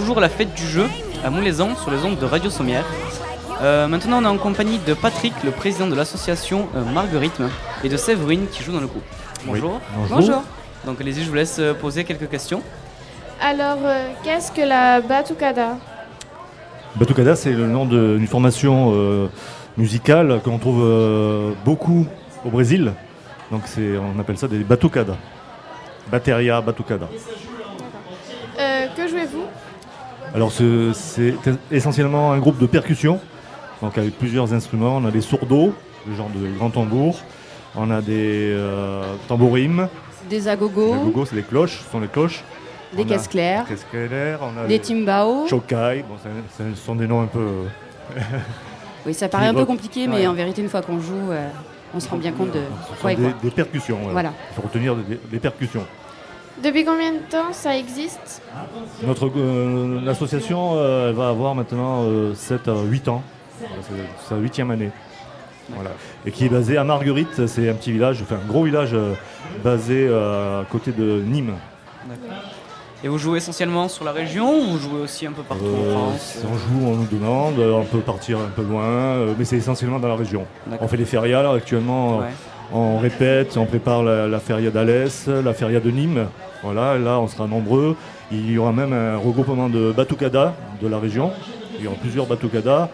toujours 0.02 0.18
à 0.18 0.22
la 0.22 0.30
fête 0.30 0.56
du 0.56 0.66
jeu 0.66 0.90
à 1.24 1.30
Montlézan 1.30 1.76
sur 1.76 1.92
les 1.92 2.04
ondes 2.04 2.18
de 2.18 2.26
Radio 2.26 2.50
Sommière. 2.50 2.84
Euh, 3.62 3.88
maintenant, 3.88 4.18
on 4.20 4.24
est 4.24 4.28
en 4.28 4.38
compagnie 4.40 4.80
de 4.80 4.96
Patrick, 4.96 5.34
le 5.44 5.52
président 5.52 5.86
de 5.86 5.94
l'association 5.94 6.68
euh, 6.76 6.84
Marguerite, 6.84 7.40
et 7.84 7.90
de 7.90 7.98
Séverine 7.98 8.48
qui 8.52 8.64
joue 8.64 8.72
dans 8.72 8.80
le 8.80 8.88
groupe. 8.88 9.04
Bonjour. 9.46 9.80
Bonjour. 10.10 10.42
Donc, 10.88 11.00
allez-y, 11.00 11.24
je 11.24 11.30
vous 11.30 11.36
laisse 11.36 11.58
euh, 11.60 11.76
poser 11.76 12.04
quelques 12.04 12.28
questions. 12.28 12.64
Alors, 13.40 13.78
euh, 13.84 14.08
qu'est-ce 14.24 14.52
que 14.52 14.62
la 14.62 15.02
batucada? 15.02 15.78
Batucada, 16.96 17.36
c'est 17.36 17.52
le 17.52 17.68
nom 17.68 17.86
d'une 17.86 18.26
formation 18.26 18.94
euh, 18.96 19.28
musicale 19.78 20.42
qu'on 20.44 20.58
trouve 20.58 20.82
euh, 20.84 21.52
beaucoup 21.64 22.08
au 22.44 22.50
Brésil. 22.50 22.92
Donc 23.52 23.62
c'est, 23.66 23.92
on 23.98 24.20
appelle 24.20 24.40
ça 24.40 24.48
des 24.48 24.64
batucadas. 24.64 25.18
Bateria, 26.12 26.60
batucada. 26.60 27.08
Euh, 28.60 28.88
Que 28.98 29.08
jouez-vous? 29.08 29.46
Alors 30.34 30.52
ce- 30.52 30.92
c'est 30.94 31.34
essentiellement 31.72 32.32
un 32.32 32.40
groupe 32.40 32.58
de 32.58 32.66
percussion, 32.66 33.20
donc 33.82 33.98
avec 33.98 34.18
plusieurs 34.18 34.54
instruments. 34.54 34.98
On 34.98 35.06
a 35.06 35.12
des 35.12 35.22
sourdos, 35.22 35.74
le 36.08 36.16
genre 36.16 36.30
de 36.30 36.48
grands 36.58 36.70
tambours. 36.70 37.20
On 37.76 37.90
a 37.92 38.02
des 38.02 38.52
euh, 38.54 39.04
tambourimes. 39.28 39.88
Des 40.30 40.48
agogos, 40.48 40.94
Les 40.94 41.02
agogos, 41.02 41.26
c'est 41.26 41.36
les 41.36 41.42
cloches, 41.42 41.80
ce 41.86 41.92
sont 41.92 42.00
les 42.00 42.08
cloches. 42.08 42.44
des 42.96 43.06
caisses 43.06 43.28
claires, 43.28 43.66
caisses 43.66 43.86
claires, 43.90 44.40
on 44.42 44.62
a 44.64 44.68
des 44.68 44.80
timbao. 44.80 45.48
chokai. 45.48 46.04
Bon, 46.08 46.16
ce 46.58 46.82
sont 46.82 46.96
des 46.96 47.08
noms 47.08 47.22
un 47.22 47.28
peu. 47.28 47.40
euh, 47.40 48.22
Oui, 49.06 49.14
ça 49.14 49.28
paraît 49.30 49.48
un 49.48 49.54
peu 49.54 49.66
compliqué, 49.66 50.08
mais 50.08 50.18
Ouais. 50.18 50.28
en 50.28 50.34
vérité, 50.34 50.62
une 50.62 50.70
fois 50.70 50.82
qu'on 50.82 51.00
joue, 51.00 51.32
euh, 51.32 51.48
on 51.96 52.00
se 52.00 52.08
rend 52.10 52.18
bien 52.18 52.32
compte 52.34 52.52
de 52.52 52.62
Ce 52.94 53.02
sont 53.02 53.08
des, 53.08 53.16
quoi. 53.16 53.32
des 53.42 53.50
percussions. 53.52 53.98
voilà. 53.98 54.12
Voilà. 54.14 54.34
Il 54.52 54.56
faut 54.56 54.62
retenir 54.62 54.96
des, 54.96 55.20
des 55.32 55.40
percussions. 55.40 55.86
Depuis 56.63 56.86
combien 56.86 57.13
de 57.13 57.19
temps 57.30 57.52
ça 57.54 57.76
existe 57.78 58.41
Notre 59.04 59.32
euh, 59.36 60.00
l'association 60.04 60.74
euh, 60.76 61.10
elle 61.10 61.15
va 61.15 61.30
avoir 61.30 61.56
maintenant 61.56 62.04
7 62.36 62.67
à 62.67 62.76
8 62.84 63.08
ans. 63.08 63.24
Voilà, 63.60 63.76
C'est 63.82 64.30
sa 64.30 64.36
huitième 64.38 64.71
année. 64.71 64.91
Voilà. 65.69 65.91
Et 66.26 66.32
qui 66.32 66.45
est 66.45 66.50
basée 66.50 66.78
à 66.78 66.84
Marguerite, 66.84 67.47
c'est 67.47 67.69
un 67.69 67.74
petit 67.74 67.91
village, 67.91 68.21
enfin 68.21 68.36
un 68.43 68.47
gros 68.47 68.63
village 68.63 68.93
euh, 68.93 69.13
basé 69.63 70.08
euh, 70.10 70.62
à 70.62 70.65
côté 70.65 70.91
de 70.91 71.21
Nîmes. 71.26 71.54
D'accord. 72.08 72.38
Et 73.04 73.08
vous 73.08 73.17
jouez 73.17 73.38
essentiellement 73.38 73.88
sur 73.88 74.06
la 74.06 74.12
région 74.12 74.54
ou 74.60 74.63
vous 74.74 74.78
jouez 74.78 75.02
aussi 75.02 75.26
un 75.26 75.32
peu 75.32 75.41
partout 75.41 75.63
Euh, 75.65 75.95
en 75.95 76.17
si 76.17 76.38
France 76.39 76.52
on 76.54 76.58
joue, 76.58 76.88
on 76.88 76.95
nous 76.97 77.08
demande, 77.08 77.58
euh, 77.58 77.74
on 77.74 77.84
peut 77.86 78.00
partir 78.00 78.38
un 78.39 78.50
peu 78.56 78.62
loin, 78.62 78.84
euh, 78.84 79.34
mais 79.38 79.45
c'est 79.45 79.58
essentiellement 79.58 80.00
dans 80.00 80.08
la 80.08 80.15
région. 80.15 80.45
D'accord. 80.67 80.86
On 80.86 80.88
fait 80.88 80.97
les 80.97 81.06
férias 81.06 81.41
là, 81.41 81.52
actuellement, 81.54 82.19
Ouais. 82.19 82.26
On 82.74 82.98
répète, 82.98 83.58
on 83.58 83.66
prépare 83.66 84.04
la, 84.04 84.28
la 84.28 84.40
feria 84.40 84.70
d'Alès, 84.72 85.28
la 85.28 85.54
feria 85.54 85.80
de 85.80 85.92
Nîmes. 85.92 86.28
Voilà, 86.64 86.98
là 86.98 87.20
on 87.20 87.28
sera 87.28 87.48
nombreux. 87.48 87.96
Il 88.32 88.50
y 88.52 88.58
aura 88.58 88.72
même 88.72 88.94
un 88.94 89.18
regroupement 89.18 89.68
de 89.70 89.92
batucada 89.92 90.54
de 90.82 90.88
la 90.88 91.00
région. 91.00 91.32
Il 91.80 91.86
y 91.86 91.88
aura 91.88 91.98
plusieurs 91.98 92.26
batucadas. 92.28 92.90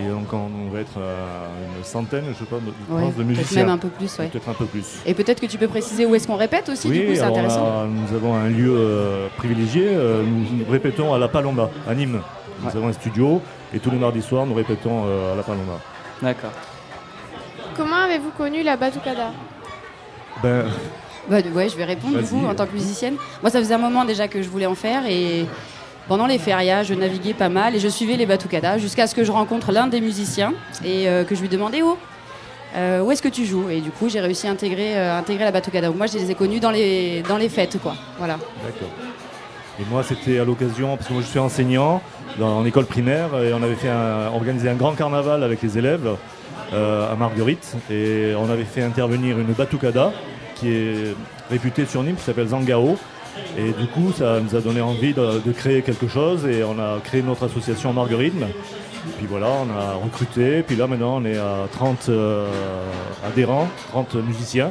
Et 0.00 0.08
donc 0.08 0.32
on, 0.32 0.70
va 0.72 0.80
être 0.80 0.96
à 0.96 1.76
une 1.78 1.84
centaine, 1.84 2.24
je 2.32 2.38
sais 2.38 2.44
pas, 2.50 2.56
de, 2.56 2.94
Ouais, 2.94 3.02
pense, 3.02 3.10
de 3.10 3.22
peut-être 3.22 3.26
musiciens. 3.28 3.62
même 3.64 3.74
un 3.74 3.78
peu 3.78 3.88
plus, 3.88 4.18
ouais. 4.18 4.28
Peut-être 4.28 4.48
un 4.48 4.54
peu 4.54 4.64
plus. 4.64 4.86
Et 5.04 5.12
peut-être 5.12 5.38
que 5.40 5.46
tu 5.46 5.58
peux 5.58 5.68
préciser 5.68 6.06
où 6.06 6.14
est-ce 6.14 6.26
qu'on 6.26 6.36
répète 6.36 6.70
aussi, 6.70 6.88
du 6.88 7.00
coup, 7.04 7.12
c'est 7.14 7.20
intéressant. 7.20 7.82
a- 7.82 7.86
nous 7.86 8.16
avons 8.16 8.34
un 8.34 8.48
lieu 8.48 8.74
euh, 8.74 9.26
privilégié. 9.36 9.84
euh, 9.86 10.22
nous, 10.24 10.64
répétons 10.70 11.12
à 11.12 11.18
la 11.18 11.28
Palomba, 11.28 11.68
à 11.86 11.94
Nîmes. 11.94 12.20
Nous 12.62 12.68
avons 12.74 12.88
un 12.88 12.92
studio 12.94 13.42
et 13.74 13.80
tous 13.80 13.90
les 13.90 13.98
mardis 13.98 14.22
soirs, 14.22 14.46
nous 14.46 14.54
répétons 14.54 15.02
euh, 15.06 15.34
à 15.34 15.36
la 15.36 15.42
Palomba. 15.42 15.78
D'accord. 16.22 16.52
Comment 17.76 17.96
avez-vous 17.96 18.30
connu 18.36 18.62
la 18.62 18.76
batucada? 18.76 19.30
Ben, 20.42 20.64
Bah, 21.28 21.36
ouais, 21.54 21.68
je 21.68 21.76
vais 21.76 21.84
répondre 21.84 22.18
du 22.18 22.24
coup 22.24 22.44
en 22.46 22.54
tant 22.54 22.66
que 22.66 22.72
musicienne. 22.72 23.14
Moi, 23.42 23.50
ça 23.50 23.58
faisait 23.58 23.74
un 23.74 23.78
moment 23.78 24.04
déjà 24.04 24.28
que 24.28 24.42
je 24.42 24.48
voulais 24.48 24.66
en 24.66 24.74
faire 24.74 25.06
et 25.06 25.46
pendant 26.08 26.26
les 26.26 26.38
férias, 26.38 26.82
je 26.82 26.94
naviguais 26.94 27.32
pas 27.34 27.48
mal 27.48 27.74
et 27.74 27.78
je 27.80 27.88
suivais 27.88 28.16
les 28.16 28.26
batucadas 28.26 28.78
jusqu'à 28.78 29.06
ce 29.06 29.14
que 29.14 29.24
je 29.24 29.30
rencontre 29.32 29.72
l'un 29.72 29.86
des 29.86 30.00
musiciens 30.00 30.52
et 30.84 31.08
euh, 31.08 31.24
que 31.24 31.34
je 31.34 31.40
lui 31.40 31.48
demandais 31.48 31.80
oh, 31.82 31.96
euh, 32.76 33.02
où 33.02 33.10
est-ce 33.12 33.22
que 33.22 33.28
tu 33.28 33.44
joues? 33.46 33.68
Et 33.70 33.80
du 33.80 33.90
coup, 33.90 34.08
j'ai 34.08 34.20
réussi 34.20 34.46
à 34.48 34.50
intégrer, 34.50 34.96
euh, 34.98 35.16
intégrer 35.18 35.44
la 35.44 35.52
batucada. 35.52 35.90
Moi, 35.90 36.06
je 36.06 36.18
les 36.18 36.30
ai 36.30 36.34
connus 36.34 36.58
dans 36.60 36.70
les, 36.70 37.22
dans 37.28 37.36
les 37.36 37.48
fêtes, 37.48 37.78
quoi. 37.80 37.94
Voilà. 38.18 38.34
D'accord. 38.64 38.88
Et 39.80 39.84
moi, 39.90 40.02
c'était 40.02 40.38
à 40.38 40.44
l'occasion, 40.44 40.96
parce 40.96 41.08
que 41.08 41.12
moi 41.14 41.22
je 41.22 41.28
suis 41.28 41.38
enseignant 41.38 42.02
dans, 42.38 42.58
en 42.58 42.64
école 42.66 42.84
primaire, 42.86 43.28
et 43.42 43.54
on 43.54 43.62
avait 43.62 43.74
fait 43.74 43.88
un- 43.88 44.28
organisé 44.34 44.68
un 44.68 44.74
grand 44.74 44.92
carnaval 44.92 45.42
avec 45.42 45.62
les 45.62 45.78
élèves 45.78 46.16
à 46.72 47.14
Marguerite, 47.16 47.74
et 47.90 48.32
on 48.36 48.50
avait 48.50 48.64
fait 48.64 48.82
intervenir 48.82 49.38
une 49.38 49.52
batucada 49.52 50.12
qui 50.56 50.68
est 50.70 51.14
réputée 51.50 51.86
sur 51.86 52.02
Nîmes, 52.02 52.16
qui 52.16 52.22
s'appelle 52.22 52.48
Zangao. 52.48 52.96
Et 53.58 53.72
du 53.72 53.86
coup, 53.88 54.12
ça 54.16 54.40
nous 54.40 54.54
a 54.56 54.60
donné 54.60 54.80
envie 54.80 55.14
de, 55.14 55.40
de 55.44 55.52
créer 55.52 55.82
quelque 55.82 56.06
chose, 56.08 56.46
et 56.46 56.62
on 56.64 56.78
a 56.78 56.98
créé 57.02 57.22
notre 57.22 57.46
association 57.46 57.92
Marguerite. 57.92 58.34
Puis 59.18 59.26
voilà, 59.28 59.48
on 59.48 59.70
a 59.78 59.94
recruté, 60.04 60.62
puis 60.62 60.76
là 60.76 60.86
maintenant 60.86 61.16
on 61.20 61.24
est 61.24 61.36
à 61.36 61.66
30 61.72 62.08
euh, 62.08 62.46
adhérents, 63.26 63.68
30 63.90 64.14
musiciens. 64.16 64.70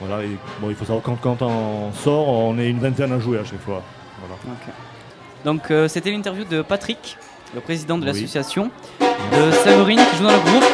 Voilà, 0.00 0.22
et 0.22 0.36
bon, 0.60 0.68
il 0.68 0.74
faut 0.74 0.84
savoir 0.84 1.02
quand, 1.02 1.16
quand 1.20 1.40
on 1.40 1.90
sort, 1.92 2.28
on 2.28 2.58
est 2.58 2.68
une 2.68 2.78
vingtaine 2.78 3.12
à 3.12 3.18
jouer 3.18 3.38
à 3.38 3.44
chaque 3.44 3.62
fois. 3.62 3.82
Voilà. 4.20 4.38
Donc 5.46 5.70
euh, 5.70 5.88
c'était 5.88 6.10
l'interview 6.10 6.44
de 6.44 6.60
Patrick, 6.60 7.16
le 7.54 7.60
président 7.60 7.96
de 7.96 8.02
Oui. 8.02 8.08
l'association, 8.12 8.70
de 9.00 9.50
Séverine 9.52 10.00
qui 10.10 10.16
joue 10.18 10.24
dans 10.24 10.32
le 10.32 10.38
groupe. 10.50 10.64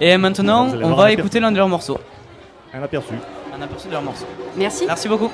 Et 0.00 0.16
maintenant, 0.16 0.68
on 0.82 0.94
va 0.94 1.12
écouter 1.12 1.40
l'un 1.40 1.52
de 1.52 1.56
leurs 1.56 1.68
morceaux. 1.68 1.98
Un 2.72 2.82
aperçu. 2.82 3.14
Un 3.56 3.62
aperçu 3.62 3.88
de 3.88 3.92
leurs 3.92 4.02
morceaux. 4.02 4.26
Merci. 4.56 4.84
Merci 4.86 5.08
beaucoup. 5.08 5.30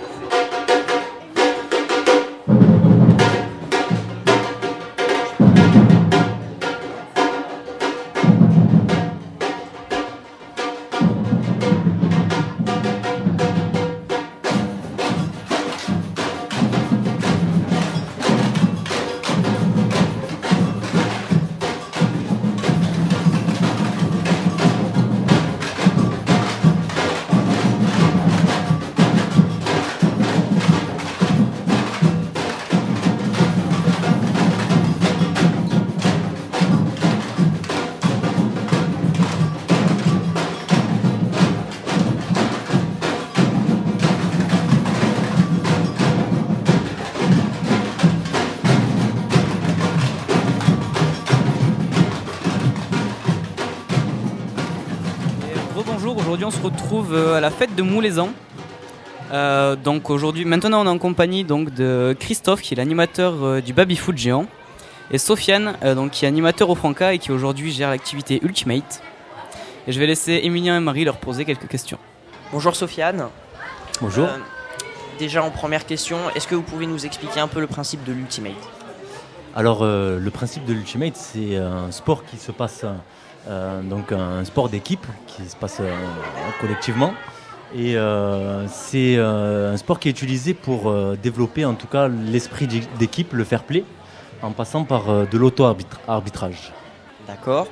Retrouve 57.06 57.14
euh, 57.14 57.36
à 57.36 57.40
la 57.40 57.50
fête 57.50 57.74
de 57.74 57.82
Moulaisan. 57.82 58.30
Euh, 59.32 59.76
donc 59.76 60.10
aujourd'hui, 60.10 60.44
maintenant 60.44 60.82
on 60.82 60.86
est 60.86 60.90
en 60.90 60.98
compagnie 60.98 61.44
donc 61.44 61.74
de 61.74 62.16
Christophe 62.18 62.62
qui 62.62 62.74
est 62.74 62.76
l'animateur 62.76 63.34
euh, 63.42 63.60
du 63.60 63.72
Baby 63.72 63.96
Foot 63.96 64.16
géant 64.16 64.46
et 65.10 65.18
Sofiane 65.18 65.74
euh, 65.82 65.96
donc 65.96 66.12
qui 66.12 66.24
est 66.24 66.28
animateur 66.28 66.70
au 66.70 66.76
Franca 66.76 67.12
et 67.12 67.18
qui 67.18 67.32
aujourd'hui 67.32 67.72
gère 67.72 67.90
l'activité 67.90 68.40
Ultimate. 68.42 69.02
Et 69.88 69.92
je 69.92 69.98
vais 70.00 70.06
laisser 70.06 70.40
Emilien 70.44 70.76
et 70.76 70.80
Marie 70.80 71.04
leur 71.04 71.16
poser 71.16 71.44
quelques 71.44 71.68
questions. 71.68 71.98
Bonjour 72.52 72.74
Sofiane. 72.76 73.28
Bonjour. 74.00 74.26
Euh, 74.26 74.38
déjà 75.18 75.42
en 75.42 75.50
première 75.50 75.86
question, 75.86 76.18
est-ce 76.34 76.46
que 76.46 76.54
vous 76.54 76.62
pouvez 76.62 76.86
nous 76.86 77.04
expliquer 77.06 77.40
un 77.40 77.48
peu 77.48 77.60
le 77.60 77.66
principe 77.66 78.04
de 78.04 78.12
l'Ultimate? 78.12 78.54
Alors, 79.56 79.82
euh, 79.82 80.18
le 80.18 80.30
principe 80.30 80.66
de 80.66 80.74
l'Ultimate, 80.74 81.16
c'est 81.16 81.56
un 81.56 81.90
sport 81.90 82.24
qui 82.26 82.36
se 82.36 82.52
passe, 82.52 82.82
euh, 82.84 82.92
donc 83.82 84.12
un 84.12 84.44
sport 84.44 84.68
d'équipe 84.68 85.06
qui 85.26 85.48
se 85.48 85.56
passe 85.56 85.78
euh, 85.80 85.92
collectivement. 86.60 87.14
Et 87.74 87.96
euh, 87.96 88.66
c'est 88.68 89.16
euh, 89.16 89.72
un 89.74 89.76
sport 89.76 89.98
qui 89.98 90.08
est 90.08 90.12
utilisé 90.12 90.54
pour 90.54 90.88
euh, 90.88 91.16
développer 91.20 91.64
en 91.64 91.74
tout 91.74 91.88
cas 91.88 92.06
l'esprit 92.08 92.66
d'é- 92.68 92.86
d'équipe, 92.98 93.32
le 93.32 93.44
fair 93.44 93.64
play, 93.64 93.84
en 94.42 94.52
passant 94.52 94.84
par 94.84 95.10
euh, 95.10 95.26
de 95.26 95.36
l'auto-arbitrage. 95.36 96.72
D'accord. 97.26 97.66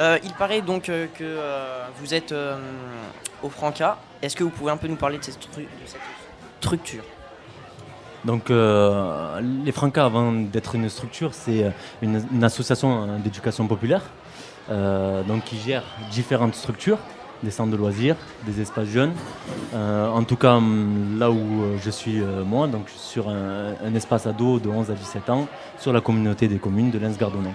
Euh, 0.00 0.18
il 0.22 0.32
paraît 0.32 0.60
donc 0.62 0.88
euh, 0.88 1.06
que 1.12 1.24
euh, 1.24 1.86
vous 1.98 2.14
êtes 2.14 2.30
euh, 2.32 2.56
au 3.42 3.48
Franca. 3.48 3.98
Est-ce 4.22 4.36
que 4.36 4.44
vous 4.44 4.50
pouvez 4.50 4.70
un 4.70 4.76
peu 4.76 4.86
nous 4.88 4.96
parler 4.96 5.18
de 5.18 5.24
cette, 5.24 5.38
stru- 5.42 5.62
de 5.62 5.86
cette 5.86 6.00
structure? 6.60 7.02
Donc, 8.24 8.50
euh, 8.50 9.40
les 9.64 9.72
Francas, 9.72 10.04
avant 10.04 10.32
d'être 10.32 10.74
une 10.74 10.88
structure, 10.88 11.32
c'est 11.32 11.64
euh, 11.64 11.70
une, 12.02 12.24
une 12.32 12.44
association 12.44 13.02
euh, 13.02 13.18
d'éducation 13.18 13.66
populaire 13.66 14.02
euh, 14.02 14.25
donc 14.68 15.44
qui 15.44 15.58
gère 15.58 15.82
différentes 16.10 16.54
structures, 16.54 16.98
des 17.42 17.50
centres 17.50 17.70
de 17.70 17.76
loisirs, 17.76 18.16
des 18.46 18.60
espaces 18.60 18.88
jeunes. 18.88 19.12
Euh, 19.74 20.08
en 20.08 20.24
tout 20.24 20.36
cas, 20.36 20.54
hum, 20.54 21.18
là 21.18 21.30
où 21.30 21.36
euh, 21.62 21.76
je 21.82 21.90
suis 21.90 22.20
euh, 22.20 22.44
moi, 22.44 22.66
donc 22.66 22.84
je 22.86 22.92
suis 22.92 23.00
sur 23.00 23.28
un, 23.28 23.74
un 23.84 23.94
espace 23.94 24.26
ado 24.26 24.58
de 24.58 24.68
11 24.68 24.90
à 24.90 24.94
17 24.94 25.30
ans, 25.30 25.46
sur 25.78 25.92
la 25.92 26.00
communauté 26.00 26.48
des 26.48 26.58
communes 26.58 26.90
de 26.90 26.98
Lens-Gardonnac. 26.98 27.54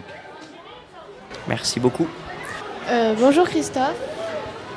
Merci 1.47 1.79
beaucoup. 1.79 2.07
Euh, 2.89 3.15
bonjour 3.19 3.47
Christophe. 3.47 3.95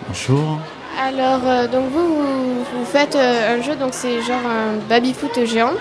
Bonjour. 0.07 0.59
Alors, 1.01 1.41
euh, 1.45 1.67
donc 1.67 1.91
vous, 1.91 2.17
vous, 2.17 2.65
vous 2.65 2.85
faites 2.85 3.17
euh, 3.17 3.57
un 3.57 3.63
jeu, 3.63 3.75
donc 3.77 3.93
c'est 3.93 4.23
genre 4.23 4.47
un 4.47 4.79
baby-foot 4.89 5.45
géant. 5.45 5.73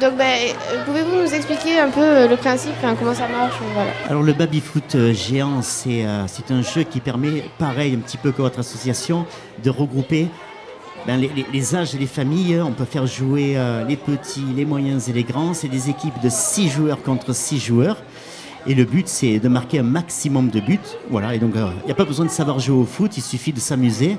Donc, 0.00 0.16
ben, 0.16 0.24
euh, 0.24 0.84
pouvez-vous 0.86 1.14
nous 1.14 1.34
expliquer 1.34 1.78
un 1.78 1.90
peu 1.90 2.00
euh, 2.00 2.26
le 2.26 2.36
principe, 2.36 2.72
enfin, 2.78 2.94
comment 2.98 3.12
ça 3.12 3.28
marche 3.28 3.56
euh. 3.60 4.08
Alors 4.08 4.22
le 4.22 4.32
baby-foot 4.32 5.12
géant, 5.12 5.60
c'est 5.60 6.04
un 6.04 6.62
jeu 6.62 6.84
qui 6.84 7.00
permet, 7.00 7.44
pareil, 7.58 7.94
un 7.96 7.98
petit 7.98 8.16
peu 8.16 8.32
que 8.32 8.40
votre 8.40 8.60
association, 8.60 9.26
de 9.62 9.68
regrouper 9.68 10.28
ben, 11.06 11.20
les, 11.52 11.74
âges 11.74 11.94
et 11.94 11.98
les 11.98 12.06
familles. 12.06 12.62
On 12.62 12.72
peut 12.72 12.86
faire 12.86 13.06
jouer 13.06 13.58
les 13.86 13.96
petits, 13.96 14.44
les 14.56 14.64
moyens 14.64 15.10
et 15.10 15.12
les 15.12 15.22
grands. 15.22 15.52
C'est 15.52 15.68
des 15.68 15.90
équipes 15.90 16.18
de 16.22 16.30
6 16.30 16.70
joueurs 16.70 17.02
contre 17.02 17.34
6 17.34 17.58
joueurs. 17.58 17.98
Et 18.66 18.74
le 18.74 18.84
but, 18.84 19.06
c'est 19.06 19.38
de 19.38 19.48
marquer 19.48 19.80
un 19.80 19.84
maximum 19.84 20.48
de 20.48 20.60
buts. 20.60 20.78
Voilà, 21.10 21.34
et 21.34 21.38
donc 21.38 21.52
il 21.56 21.86
n'y 21.86 21.92
a 21.92 21.94
pas 21.94 22.04
besoin 22.04 22.24
de 22.24 22.30
savoir 22.30 22.58
jouer 22.58 22.76
au 22.76 22.86
foot, 22.86 23.16
il 23.18 23.22
suffit 23.22 23.52
de 23.52 23.60
s'amuser. 23.60 24.16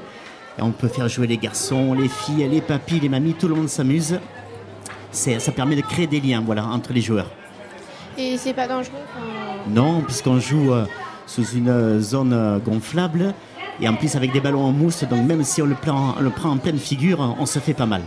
On 0.59 0.71
peut 0.71 0.87
faire 0.87 1.07
jouer 1.07 1.27
les 1.27 1.37
garçons, 1.37 1.93
les 1.93 2.09
filles, 2.09 2.47
les 2.51 2.61
papis, 2.61 2.99
les 2.99 3.09
mamies, 3.09 3.33
tout 3.33 3.47
le 3.47 3.55
monde 3.55 3.69
s'amuse. 3.69 4.19
Ça 5.11 5.51
permet 5.51 5.75
de 5.75 5.81
créer 5.81 6.07
des 6.07 6.19
liens 6.19 6.41
voilà, 6.45 6.65
entre 6.65 6.93
les 6.93 7.01
joueurs. 7.01 7.27
Et 8.17 8.37
c'est 8.37 8.53
pas 8.53 8.67
dangereux 8.67 8.93
enfin, 9.09 9.25
Non, 9.69 10.01
puisqu'on 10.01 10.39
joue 10.39 10.73
euh, 10.73 10.85
sous 11.25 11.45
une 11.55 11.69
euh, 11.69 11.99
zone 11.99 12.33
euh, 12.33 12.59
gonflable 12.59 13.33
et 13.79 13.87
en 13.87 13.95
plus 13.95 14.15
avec 14.15 14.31
des 14.31 14.41
ballons 14.41 14.63
en 14.63 14.71
mousse. 14.71 15.03
Donc 15.05 15.25
même 15.25 15.43
si 15.43 15.61
on 15.61 15.65
le 15.65 15.75
prend, 15.75 16.15
on 16.17 16.21
le 16.21 16.29
prend 16.29 16.49
en 16.49 16.57
pleine 16.57 16.77
figure, 16.77 17.35
on 17.39 17.45
se 17.45 17.59
fait 17.59 17.73
pas 17.73 17.85
mal. 17.85 18.01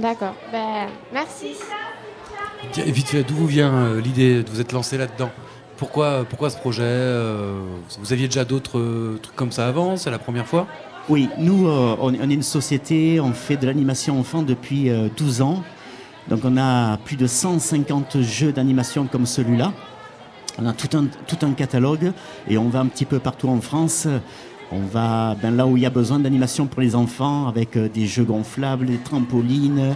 D'accord. 0.00 0.34
Ben, 0.50 0.88
merci. 1.12 1.54
Tiens, 2.72 2.84
vite 2.86 3.08
fait, 3.08 3.22
d'où 3.22 3.34
vous 3.34 3.46
vient 3.46 3.72
euh, 3.72 4.00
l'idée 4.00 4.42
de 4.42 4.50
vous 4.50 4.60
être 4.60 4.72
lancé 4.72 4.96
là-dedans? 4.96 5.30
Pourquoi, 5.76 6.24
pourquoi 6.28 6.48
ce 6.48 6.56
projet 6.56 6.82
euh, 6.84 7.60
Vous 8.00 8.12
aviez 8.12 8.28
déjà 8.28 8.44
d'autres 8.44 8.78
euh, 8.78 9.18
trucs 9.20 9.34
comme 9.34 9.50
ça 9.52 9.66
avant? 9.66 9.96
C'est 9.96 10.10
la 10.10 10.18
première 10.18 10.46
fois? 10.46 10.66
Oui, 11.08 11.28
nous, 11.38 11.66
euh, 11.66 11.96
on, 12.00 12.14
on 12.14 12.30
est 12.30 12.34
une 12.34 12.42
société, 12.42 13.18
on 13.20 13.32
fait 13.32 13.56
de 13.56 13.66
l'animation 13.66 14.18
enfant 14.18 14.42
depuis 14.42 14.90
euh, 14.90 15.08
12 15.16 15.42
ans. 15.42 15.62
Donc 16.28 16.40
on 16.44 16.56
a 16.56 16.96
plus 16.98 17.16
de 17.16 17.26
150 17.26 18.20
jeux 18.22 18.52
d'animation 18.52 19.06
comme 19.06 19.26
celui-là. 19.26 19.72
On 20.58 20.66
a 20.66 20.72
tout 20.72 20.96
un, 20.96 21.06
tout 21.26 21.44
un 21.44 21.52
catalogue 21.52 22.12
et 22.48 22.58
on 22.58 22.68
va 22.68 22.80
un 22.80 22.86
petit 22.86 23.04
peu 23.04 23.18
partout 23.18 23.48
en 23.48 23.60
France. 23.60 24.06
On 24.70 24.80
va 24.80 25.36
ben, 25.42 25.54
là 25.54 25.66
où 25.66 25.76
il 25.76 25.82
y 25.82 25.86
a 25.86 25.90
besoin 25.90 26.18
d'animation 26.18 26.66
pour 26.66 26.80
les 26.80 26.94
enfants 26.94 27.46
avec 27.46 27.76
euh, 27.76 27.88
des 27.88 28.06
jeux 28.06 28.24
gonflables, 28.24 28.86
des 28.86 28.98
trampolines. 28.98 29.94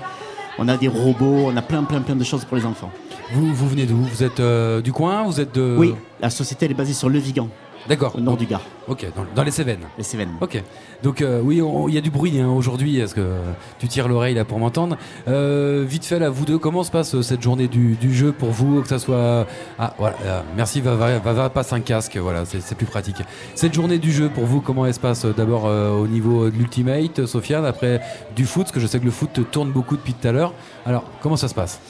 On 0.58 0.68
a 0.68 0.76
des 0.76 0.88
robots, 0.88 1.46
on 1.46 1.56
a 1.56 1.62
plein, 1.62 1.84
plein, 1.84 2.00
plein 2.00 2.16
de 2.16 2.24
choses 2.24 2.44
pour 2.44 2.56
les 2.56 2.66
enfants. 2.66 2.90
Vous, 3.32 3.54
vous 3.54 3.68
venez 3.68 3.86
d'où? 3.86 3.96
Vous 3.96 4.22
êtes 4.22 4.40
euh, 4.40 4.80
du 4.80 4.92
coin? 4.92 5.24
Vous 5.24 5.40
êtes 5.40 5.54
de... 5.54 5.76
Oui, 5.78 5.94
la 6.20 6.30
société 6.30 6.66
elle 6.66 6.72
est 6.72 6.74
basée 6.74 6.94
sur 6.94 7.08
Le 7.08 7.18
Vigan. 7.18 7.48
D'accord. 7.88 8.14
Au 8.16 8.20
nord 8.20 8.36
du 8.36 8.46
Gard. 8.46 8.62
Ok, 8.88 9.06
dans, 9.16 9.24
dans 9.34 9.42
les 9.42 9.50
Cévennes. 9.50 9.80
Les 9.98 10.04
Cévennes. 10.04 10.32
Ok. 10.40 10.62
Donc 11.02 11.20
euh, 11.20 11.40
oui, 11.42 11.60
il 11.88 11.94
y 11.94 11.98
a 11.98 12.00
du 12.00 12.10
bruit 12.10 12.38
hein, 12.40 12.48
aujourd'hui. 12.48 12.98
Est-ce 12.98 13.14
que 13.14 13.36
tu 13.78 13.88
tires 13.88 14.08
l'oreille 14.08 14.34
là 14.34 14.44
pour 14.44 14.58
m'entendre 14.58 14.96
Euh, 15.28 15.84
Vite 15.86 16.04
fait 16.04 16.18
là, 16.18 16.30
vous 16.30 16.44
deux, 16.44 16.58
comment 16.58 16.82
se 16.84 16.90
passe 16.90 17.14
euh, 17.14 17.22
cette 17.22 17.42
journée 17.42 17.68
du, 17.68 17.94
du 17.94 18.14
jeu 18.14 18.32
pour 18.32 18.50
vous 18.50 18.82
Que 18.82 18.88
ça 18.88 18.98
soit 18.98 19.46
ah 19.78 19.94
voilà, 19.98 20.16
euh, 20.24 20.40
merci 20.56 20.80
Vava, 20.80 21.18
Vava 21.18 21.50
passe 21.50 21.72
un 21.72 21.80
casque, 21.80 22.16
voilà, 22.16 22.44
c'est 22.44 22.74
plus 22.74 22.86
pratique. 22.86 23.16
Cette 23.54 23.74
journée 23.74 23.98
du 23.98 24.12
jeu 24.12 24.28
pour 24.28 24.46
vous, 24.46 24.60
comment 24.60 24.86
elle 24.86 24.94
se 24.94 25.00
passe 25.00 25.24
euh, 25.24 25.32
D'abord 25.36 25.66
euh, 25.66 25.90
au 25.90 26.06
niveau 26.06 26.48
de 26.50 26.56
l'ultimate, 26.56 27.26
Sofiane, 27.26 27.64
après 27.64 28.00
du 28.34 28.46
foot, 28.46 28.64
parce 28.64 28.72
que 28.72 28.80
je 28.80 28.86
sais 28.86 28.98
que 29.00 29.04
le 29.04 29.10
foot 29.10 29.32
te 29.32 29.40
tourne 29.40 29.70
beaucoup 29.70 29.96
depuis 29.96 30.14
tout 30.14 30.26
à 30.28 30.32
l'heure. 30.32 30.54
Alors 30.84 31.04
comment 31.20 31.36
ça 31.36 31.48
se 31.48 31.54
passe? 31.54 31.80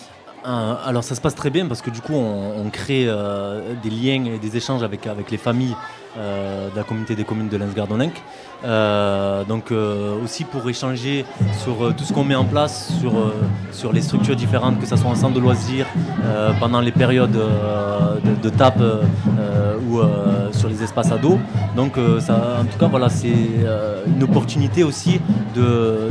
Alors 0.47 1.03
ça 1.03 1.17
se 1.17 1.21
passe 1.21 1.35
très 1.35 1.51
bien 1.51 1.67
parce 1.67 1.83
que 1.83 1.91
du 1.91 2.01
coup 2.01 2.15
on, 2.15 2.71
crée 2.71 3.07
euh, 3.09 3.75
des 3.83 3.91
liens 3.91 4.25
et 4.27 4.39
des 4.39 4.57
échanges 4.57 4.85
avec, 4.85 5.09
avec 5.09 5.33
les 5.33 5.39
familles 5.39 5.75
euh, 6.17 6.71
de 6.71 6.77
la 6.77 6.85
communauté 6.85 7.17
des 7.17 7.25
communes 7.25 7.49
de 7.49 7.57
Lens-Gardonninck. 7.57 8.13
Euh, 8.65 9.43
donc 9.43 9.73
aussi 10.23 10.45
pour 10.45 10.69
échanger 10.71 11.25
sur 11.65 11.95
tout 11.97 12.05
ce 12.05 12.13
qu'on 12.13 12.23
met 12.23 12.37
en 12.37 12.45
place, 12.45 12.93
sur, 13.01 13.13
sur 13.73 13.93
les 13.93 14.03
structures 14.03 14.37
différentes, 14.37 14.79
que 14.79 14.87
ce 14.87 14.95
soit 14.95 15.11
en 15.11 15.17
centre 15.17 15.35
de 15.35 15.41
loisirs, 15.41 15.87
pendant 16.61 16.81
les 16.81 16.93
périodes 16.93 17.33
de, 17.33 18.51
tape 18.51 18.83
ou 19.89 20.01
sur 20.53 20.69
les 20.69 20.83
espaces 20.83 21.11
ados. 21.11 21.39
Donc 21.77 21.99
euh, 21.99 22.21
ça, 22.21 22.59
en 22.61 22.65
tout 22.65 22.79
cas 22.79 22.87
voilà, 22.87 23.09
c'est 23.09 23.29
une 24.07 24.23
opportunité 24.23 24.83
aussi 24.85 25.21
de, 25.55 26.09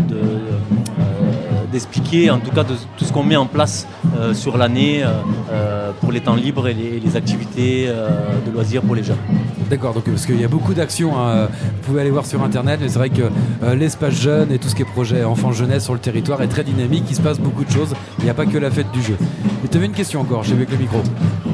d'expliquer 1.75 2.31
en 2.31 2.39
tout 2.39 2.51
cas 2.57 2.63
de 2.63 2.75
tout 2.97 3.05
ce 3.07 3.11
qu'on 3.13 3.23
met 3.31 3.35
en 3.35 3.49
place 3.55 3.85
euh, 4.17 4.33
sur 4.33 4.57
l'année 4.57 5.03
euh, 5.03 5.09
euh, 5.51 5.91
pour 5.99 6.11
les 6.15 6.21
temps 6.21 6.37
libres 6.45 6.67
et 6.71 6.73
les, 6.73 7.01
les 7.05 7.13
activités 7.21 7.85
euh, 7.87 8.07
de 8.45 8.51
loisirs 8.55 8.81
pour 8.81 8.95
les 8.95 9.03
jeunes. 9.03 9.23
D'accord, 9.69 9.93
donc 9.93 10.05
parce 10.05 10.25
qu'il 10.25 10.39
y 10.39 10.45
a 10.45 10.47
beaucoup 10.47 10.73
d'actions, 10.73 11.11
hein, 11.19 11.47
vous 11.75 11.81
pouvez 11.87 11.99
aller 12.01 12.11
voir 12.11 12.25
sur 12.25 12.41
internet, 12.43 12.79
mais 12.81 12.87
c'est 12.87 12.99
vrai 12.99 13.09
que 13.09 13.23
euh, 13.23 13.75
l'espace 13.75 14.13
jeune 14.13 14.51
et 14.53 14.57
tout 14.59 14.69
ce 14.69 14.75
qui 14.75 14.83
est 14.83 14.91
projet 14.99 15.23
enfant-jeunesse 15.25 15.83
sur 15.83 15.93
le 15.93 15.99
territoire 15.99 16.41
est 16.43 16.47
très 16.47 16.63
dynamique, 16.63 17.03
il 17.09 17.15
se 17.15 17.21
passe 17.21 17.39
beaucoup 17.39 17.65
de 17.65 17.71
choses, 17.71 17.93
il 18.19 18.23
n'y 18.25 18.29
a 18.29 18.33
pas 18.41 18.45
que 18.45 18.57
la 18.57 18.71
fête 18.71 18.91
du 18.93 19.01
jeu. 19.01 19.17
Et 19.63 19.67
tu 19.67 19.75
avais 19.77 19.87
une 19.87 19.99
question 20.01 20.21
encore, 20.21 20.43
j'ai 20.43 20.53
vu 20.53 20.61
avec 20.63 20.71
le 20.71 20.77
micro. 20.77 20.99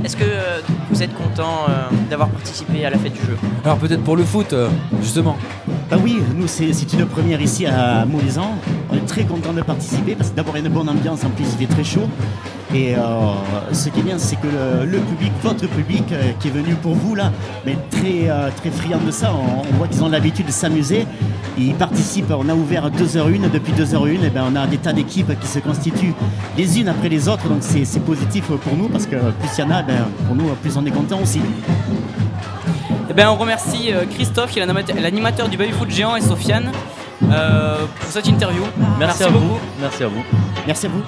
Est-ce 0.03 0.17
que 0.17 0.23
euh, 0.23 0.59
vous 0.91 1.01
êtes 1.01 1.15
content 1.15 1.55
euh, 1.69 1.71
d'avoir 2.09 2.29
participé 2.29 2.85
à 2.85 2.89
la 2.89 2.99
fête 2.99 3.13
du 3.13 3.25
jeu? 3.29 3.37
Alors 3.65 3.77
peut-être 3.77 4.03
pour 4.03 4.17
le 4.17 4.23
foot, 4.23 4.53
euh, 4.53 4.67
justement. 5.01 5.37
Bah 5.91 5.97
oui, 6.01 6.19
nous 6.37 6.47
c'est 6.47 6.93
une 6.93 7.05
première 7.05 7.41
ici 7.41 7.65
à 7.65 8.05
Moulizan. 8.05 8.55
On 8.89 8.95
est 8.95 9.05
très 9.05 9.25
content 9.25 9.51
de 9.51 9.61
participer 9.61 10.15
parce 10.15 10.29
que 10.29 10.37
d'abord 10.37 10.55
il 10.55 10.61
y 10.61 10.63
a 10.63 10.67
une 10.69 10.73
bonne 10.73 10.87
ambiance, 10.87 11.25
en 11.25 11.29
plus 11.31 11.43
il 11.43 11.67
fait 11.67 11.73
très 11.73 11.83
chaud. 11.83 12.07
Et 12.73 12.95
euh, 12.95 12.99
ce 13.73 13.89
qui 13.89 13.99
est 13.99 14.03
bien, 14.03 14.17
c'est 14.17 14.37
que 14.37 14.47
le, 14.85 14.99
public, 14.99 15.33
votre 15.43 15.67
public 15.67 16.05
euh, 16.13 16.31
qui 16.39 16.47
est 16.47 16.51
venu 16.51 16.75
pour 16.75 16.93
vous 16.93 17.13
là, 17.13 17.33
mais 17.65 17.75
très 17.89 18.29
euh, 18.29 18.49
très 18.55 18.71
friand 18.71 19.01
de 19.05 19.11
ça. 19.11 19.33
On, 19.33 19.75
voit 19.75 19.89
qu'ils 19.89 20.01
ont 20.01 20.07
l'habitude 20.07 20.45
de 20.45 20.51
s'amuser. 20.51 21.05
Ils 21.57 21.75
participent. 21.75 22.31
On 22.31 22.47
a 22.47 22.55
ouvert 22.55 22.85
à 22.85 22.89
2h01 22.89 23.51
depuis 23.51 23.73
2h01. 23.73 24.23
Et 24.23 24.29
ben 24.29 24.45
on 24.49 24.55
a 24.55 24.67
des 24.67 24.77
tas 24.77 24.93
d'équipes 24.93 25.37
qui 25.41 25.47
se 25.47 25.59
constituent 25.59 26.15
les 26.57 26.79
unes 26.79 26.87
après 26.87 27.09
les 27.09 27.27
autres. 27.27 27.49
Donc 27.49 27.57
c'est 27.59 27.83
c'est 27.83 27.99
positif 27.99 28.45
pour 28.45 28.77
nous 28.77 28.87
parce 28.87 29.07
que 29.07 29.17
plus 29.17 29.49
il 29.57 29.59
y 29.59 29.63
en 29.65 29.71
a, 29.71 29.83
ben, 29.83 30.05
pour 30.25 30.37
nous 30.37 30.45
plus 30.61 30.77
on 30.77 30.85
est 30.85 30.91
content 30.91 31.19
aussi. 31.21 31.41
Eh 33.11 33.13
ben, 33.13 33.27
on 33.29 33.35
remercie 33.35 33.91
euh, 33.93 34.05
Christophe, 34.09 34.51
qui 34.51 34.59
est 34.59 34.65
l'animate- 34.65 34.95
l'animateur 34.97 35.49
du 35.49 35.57
Baby 35.57 35.73
Foot 35.73 35.89
Géant, 35.89 36.15
et 36.15 36.21
Sofiane 36.21 36.71
euh, 37.29 37.85
pour 37.99 38.09
cette 38.09 38.25
interview. 38.27 38.63
Merci, 38.97 39.23
à 39.23 39.29
beaucoup. 39.29 39.45
vous. 39.45 39.59
Merci 39.81 40.03
à 40.03 40.07
vous. 40.07 40.23
Merci 40.65 40.85
à 40.85 40.89
vous. 40.89 41.03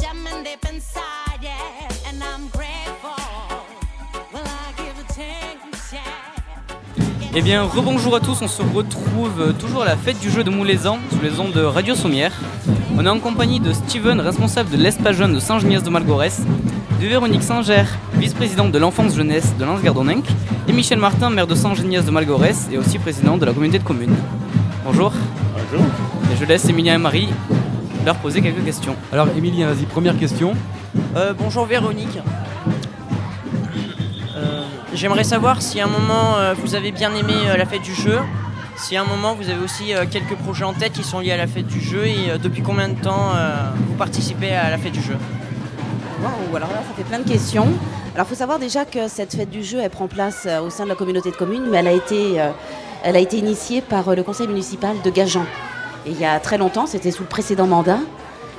Jamming 0.00 0.42
deep 0.44 0.64
inside, 0.72 1.40
yeah. 1.42 2.08
And 2.08 2.22
I'm 2.22 2.48
grateful. 2.50 3.10
Well, 4.32 4.42
I 4.44 4.72
give 4.76 4.98
it 4.98 5.08
thanks, 5.08 5.92
yeah. 5.92 6.00
Eh 7.34 7.40
bien, 7.40 7.62
rebonjour 7.62 8.16
à 8.16 8.20
tous, 8.20 8.42
on 8.42 8.48
se 8.48 8.62
retrouve 8.62 9.40
euh, 9.40 9.52
toujours 9.52 9.82
à 9.82 9.86
la 9.86 9.96
fête 9.96 10.20
du 10.20 10.30
jeu 10.30 10.44
de 10.44 10.50
Moulaisan, 10.50 10.98
sous 11.10 11.22
les 11.22 11.40
ondes 11.40 11.52
de 11.52 11.62
Radio 11.62 11.94
Sommière. 11.94 12.32
On 12.96 13.06
est 13.06 13.08
en 13.08 13.18
compagnie 13.18 13.58
de 13.58 13.72
Steven, 13.72 14.20
responsable 14.20 14.70
de 14.70 14.76
l'espace 14.76 15.16
jeune 15.16 15.34
de 15.34 15.40
Saint-Geniès 15.40 15.82
de 15.82 15.88
Malgorès, 15.88 16.42
de 17.00 17.06
Véronique 17.06 17.42
Singer, 17.42 17.84
vice-présidente 18.14 18.70
de 18.70 18.78
l'enfance 18.78 19.16
jeunesse 19.16 19.54
de 19.58 19.64
Lens-Gardonninck, 19.64 20.24
et 20.68 20.72
Michel 20.72 20.98
Martin, 20.98 21.30
maire 21.30 21.46
de 21.46 21.54
Saint-Geniès 21.54 22.04
de 22.04 22.10
Malgorès 22.10 22.68
et 22.70 22.76
aussi 22.76 22.98
président 22.98 23.38
de 23.38 23.46
la 23.46 23.52
communauté 23.52 23.78
de 23.78 23.84
communes. 23.84 24.14
Bonjour. 24.84 25.12
Bonjour. 25.54 25.86
Et 26.32 26.36
je 26.38 26.44
laisse 26.44 26.68
Emilien 26.68 26.96
et 26.96 26.98
Marie 26.98 27.28
leur 28.04 28.16
poser 28.16 28.42
quelques 28.42 28.64
questions. 28.64 28.96
Alors 29.12 29.28
Emilien, 29.36 29.68
vas-y, 29.72 29.84
première 29.84 30.18
question. 30.18 30.54
Euh, 31.16 31.32
bonjour 31.36 31.66
Véronique. 31.66 32.18
Euh, 34.36 34.64
J'aimerais 34.94 35.24
savoir 35.24 35.62
si 35.62 35.80
à 35.80 35.84
un 35.84 35.88
moment 35.88 36.36
euh, 36.36 36.54
vous 36.54 36.74
avez 36.74 36.92
bien 36.92 37.14
aimé 37.14 37.34
euh, 37.46 37.56
la 37.56 37.66
fête 37.66 37.82
du 37.82 37.94
jeu 37.94 38.18
si 38.76 38.96
à 38.96 39.02
un 39.02 39.04
moment 39.04 39.34
vous 39.34 39.48
avez 39.48 39.62
aussi 39.62 39.94
euh, 39.94 40.04
quelques 40.10 40.34
projets 40.34 40.64
en 40.64 40.72
tête 40.72 40.92
qui 40.92 41.04
sont 41.04 41.20
liés 41.20 41.32
à 41.32 41.36
la 41.36 41.46
fête 41.46 41.66
du 41.66 41.80
jeu 41.80 42.06
et 42.06 42.30
euh, 42.30 42.38
depuis 42.38 42.62
combien 42.62 42.88
de 42.88 43.00
temps 43.00 43.30
euh, 43.36 43.70
vous 43.86 43.94
participez 43.94 44.52
à 44.52 44.70
la 44.70 44.78
fête 44.78 44.92
du 44.92 45.02
jeu? 45.02 45.16
Waouh, 46.22 46.56
alors 46.56 46.70
là, 46.70 46.82
ça 46.88 46.94
fait 46.96 47.04
plein 47.04 47.18
de 47.18 47.28
questions. 47.28 47.68
Alors, 48.14 48.26
il 48.26 48.30
faut 48.30 48.34
savoir 48.34 48.58
déjà 48.58 48.84
que 48.84 49.08
cette 49.08 49.34
fête 49.34 49.50
du 49.50 49.62
jeu, 49.62 49.78
elle 49.82 49.90
prend 49.90 50.08
place 50.08 50.44
euh, 50.46 50.60
au 50.60 50.70
sein 50.70 50.84
de 50.84 50.88
la 50.88 50.94
communauté 50.94 51.30
de 51.30 51.36
communes, 51.36 51.66
mais 51.70 51.78
elle 51.78 51.88
a 51.88 51.92
été, 51.92 52.40
euh, 52.40 52.50
elle 53.02 53.16
a 53.16 53.18
été 53.18 53.38
initiée 53.38 53.82
par 53.82 54.08
euh, 54.08 54.14
le 54.14 54.22
conseil 54.22 54.48
municipal 54.48 54.96
de 55.04 55.10
Gajan. 55.10 55.44
Et 56.06 56.10
il 56.10 56.20
y 56.20 56.24
a 56.24 56.40
très 56.40 56.58
longtemps, 56.58 56.86
c'était 56.86 57.10
sous 57.10 57.22
le 57.22 57.28
précédent 57.28 57.66
mandat. 57.66 57.98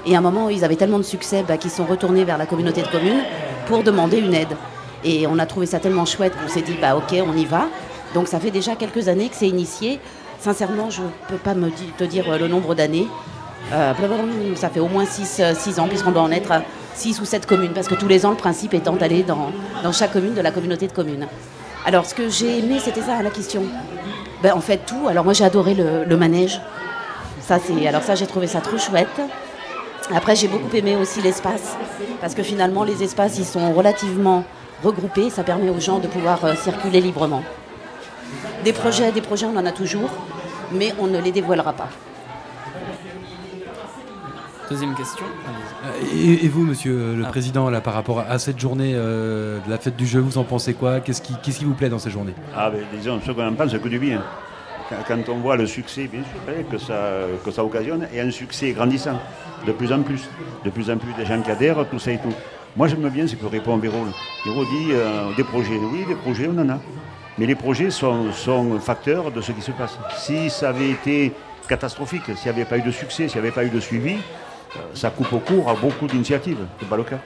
Et 0.06 0.16
à 0.16 0.20
un 0.20 0.22
moment, 0.22 0.50
ils 0.50 0.64
avaient 0.64 0.76
tellement 0.76 0.98
de 0.98 1.04
succès 1.04 1.44
bah, 1.48 1.58
qu'ils 1.58 1.72
sont 1.72 1.86
retournés 1.86 2.24
vers 2.24 2.38
la 2.38 2.46
communauté 2.46 2.82
de 2.82 2.88
communes 2.88 3.24
pour 3.68 3.84
demander 3.84 4.18
une 4.18 4.34
aide. 4.34 4.56
Et 5.04 5.28
on 5.28 5.40
a 5.40 5.46
trouvé 5.46 5.66
ça 5.66 5.80
tellement 5.80 6.06
chouette 6.06 6.34
qu'on 6.36 6.48
s'est 6.48 6.62
dit, 6.62 6.78
bah 6.80 6.96
ok, 6.96 7.16
on 7.26 7.36
y 7.36 7.46
va. 7.46 7.68
Donc 8.14 8.28
ça 8.28 8.40
fait 8.40 8.52
déjà 8.52 8.76
quelques 8.76 9.08
années 9.08 9.30
que 9.30 9.36
c'est 9.36 9.48
initié. 9.48 10.00
Sincèrement, 10.40 10.90
je 10.90 11.02
ne 11.02 11.08
peux 11.30 11.38
pas 11.38 11.54
te 11.98 12.04
dire 12.04 12.26
euh, 12.30 12.38
le 12.38 12.48
nombre 12.48 12.76
d'années. 12.76 13.08
Euh, 13.72 13.94
ça 14.56 14.70
fait 14.70 14.82
au 14.82 14.88
moins 14.88 15.06
6 15.06 15.80
ans, 15.80 15.88
puisqu'on 15.88 16.12
doit 16.12 16.22
en 16.22 16.32
être 16.32 16.52
à 16.52 16.62
6 16.96 17.22
ou 17.22 17.26
7 17.26 17.46
communes, 17.46 17.72
parce 17.74 17.88
que 17.88 17.96
tous 17.96 18.10
les 18.10 18.26
ans, 18.26 18.32
le 18.32 18.36
principe 18.36 18.74
étant 18.74 18.94
d'aller 18.94 19.24
dans, 19.24 19.52
chaque 19.94 20.12
commune 20.12 20.34
de 20.34 20.42
la 20.42 20.52
communauté 20.52 20.88
de 20.88 20.92
communes. 20.92 21.28
Alors, 21.86 22.06
ce 22.06 22.14
que 22.14 22.30
j'ai 22.30 22.60
aimé, 22.60 22.80
c'était 22.84 23.02
ça 23.02 23.22
la 23.22 23.30
question. 23.30 23.64
Ben, 24.42 24.54
en 24.54 24.60
fait, 24.60 24.82
tout. 24.86 25.08
Alors, 25.08 25.24
moi, 25.24 25.34
j'ai 25.34 25.46
adoré 25.46 25.74
le 25.74 26.18
manège. 26.18 26.60
Ça, 27.46 27.60
c'est, 27.60 27.88
alors, 27.88 28.02
ça, 28.04 28.16
j'ai 28.16 28.28
trouvé 28.28 28.48
ça 28.48 28.62
trop 28.62 28.78
chouette. 28.78 29.22
Après, 30.14 30.36
j'ai 30.36 30.48
beaucoup 30.48 30.74
aimé 30.76 30.96
aussi 30.96 31.22
l'espace, 31.22 31.76
parce 32.22 32.34
que 32.36 32.44
finalement, 32.44 32.84
les 32.84 33.04
espaces, 33.04 33.38
ils 33.38 33.46
sont 33.46 33.74
relativement 33.74 34.44
regroupés. 34.84 35.30
Ça 35.30 35.44
permet 35.44 35.70
aux 35.70 35.80
gens 35.80 36.00
de 36.00 36.08
pouvoir 36.08 36.44
euh, 36.46 36.56
circuler 36.56 37.00
librement. 37.02 37.44
Des 38.64 38.74
projets, 38.74 39.12
des 39.12 39.22
projets, 39.22 39.46
on 39.46 39.58
en 39.58 39.66
a 39.66 39.72
toujours, 39.72 40.10
mais 40.72 40.94
on 41.00 41.08
ne 41.08 41.20
les 41.20 41.32
dévoilera 41.32 41.74
pas. 41.74 41.90
Deuxième 44.70 44.96
question. 44.96 45.26
Et, 46.14 46.46
et 46.46 46.48
vous, 46.48 46.64
monsieur 46.64 47.14
le 47.16 47.26
Ah. 47.26 47.30
président, 47.30 47.70
là, 47.70 47.82
par 47.82 47.94
rapport 47.94 48.20
à 48.28 48.40
cette 48.40 48.60
journée 48.60 48.94
euh, 48.96 49.60
de 49.66 49.70
la 49.70 49.78
fête 49.78 49.96
du 49.98 50.08
jeu, 50.08 50.20
vous 50.20 50.38
en 50.38 50.44
pensez 50.46 50.74
quoi? 50.74 51.00
Qu'est-ce 51.02 51.22
qui, 51.22 51.34
qu'est-ce 51.44 51.60
qui 51.60 51.66
vous 51.66 51.74
plaît 51.76 51.90
dans 51.90 52.00
ces 52.00 52.10
journées? 52.10 52.34
Ah, 52.56 52.70
ben, 52.72 52.82
disons, 52.94 53.20
ce 53.26 53.32
qu'on 53.32 53.46
en 53.48 53.54
pense, 53.54 53.72
c'est 53.72 53.82
que 53.82 53.90
du 53.90 54.00
bien. 54.00 54.22
Quand, 55.08 55.30
on 55.30 55.38
voit 55.38 55.58
le 55.58 55.66
succès, 55.68 56.08
bien 56.12 56.22
sûr, 56.22 56.40
hein, 56.48 56.64
que 56.70 56.78
ça, 56.78 57.12
que 57.44 57.52
ça 57.52 57.64
occasionne, 57.64 58.08
et 58.14 58.20
un 58.20 58.32
succès 58.32 58.72
grandissant, 58.72 59.20
de 59.66 59.72
plus 59.72 59.92
en 59.92 60.02
plus. 60.02 60.28
De 60.64 60.70
plus 60.70 60.90
en 60.90 60.98
plus 60.98 61.14
des 61.14 61.26
gens 61.26 61.42
qui 61.42 61.52
adhèrent, 61.52 61.86
tout 61.90 62.00
ça 62.00 62.12
et 62.12 62.18
tout. 62.18 62.34
Moi, 62.76 62.88
j'aime 62.88 63.08
bien 63.10 63.28
ce 63.28 63.36
que 63.36 63.46
répond 63.46 63.78
Béraud. 63.78 64.08
Béraud 64.46 64.66
dit 64.66 64.92
euh, 64.92 65.34
des 65.38 65.44
projets. 65.44 65.78
Oui, 65.92 66.06
des 66.08 66.16
projets, 66.16 66.48
on 66.48 66.60
en 66.60 66.70
a. 66.70 66.80
Mais 67.38 67.46
les 67.46 67.56
projets 67.56 67.92
sont, 67.92 68.32
sont 68.32 68.80
facteurs 68.80 69.32
de 69.32 69.42
ce 69.42 69.52
qui 69.52 69.62
se 69.62 69.72
passe. 69.72 69.98
Si 70.18 70.50
ça 70.50 70.70
avait 70.70 70.90
été 70.90 71.34
catastrophique, 71.68 72.26
s'il 72.36 72.52
n'y 72.52 72.58
avait 72.58 72.66
pas 72.66 72.78
eu 72.78 72.82
de 72.82 72.92
succès, 72.92 73.28
s'il 73.28 73.42
n'y 73.42 73.48
avait 73.48 73.56
pas 73.56 73.64
eu 73.64 73.70
de 73.70 73.80
suivi, 73.80 74.14
euh, 74.76 74.80
ça 74.94 75.10
coupe 75.10 75.32
au 75.34 75.40
cours 75.40 75.70
à 75.70 75.76
beaucoup 75.76 76.08
d'initiatives. 76.08 76.58
Ce 76.80 76.84
n'est 76.84 76.90
pas 76.90 76.98
le 76.98 77.04
cas. 77.04 77.20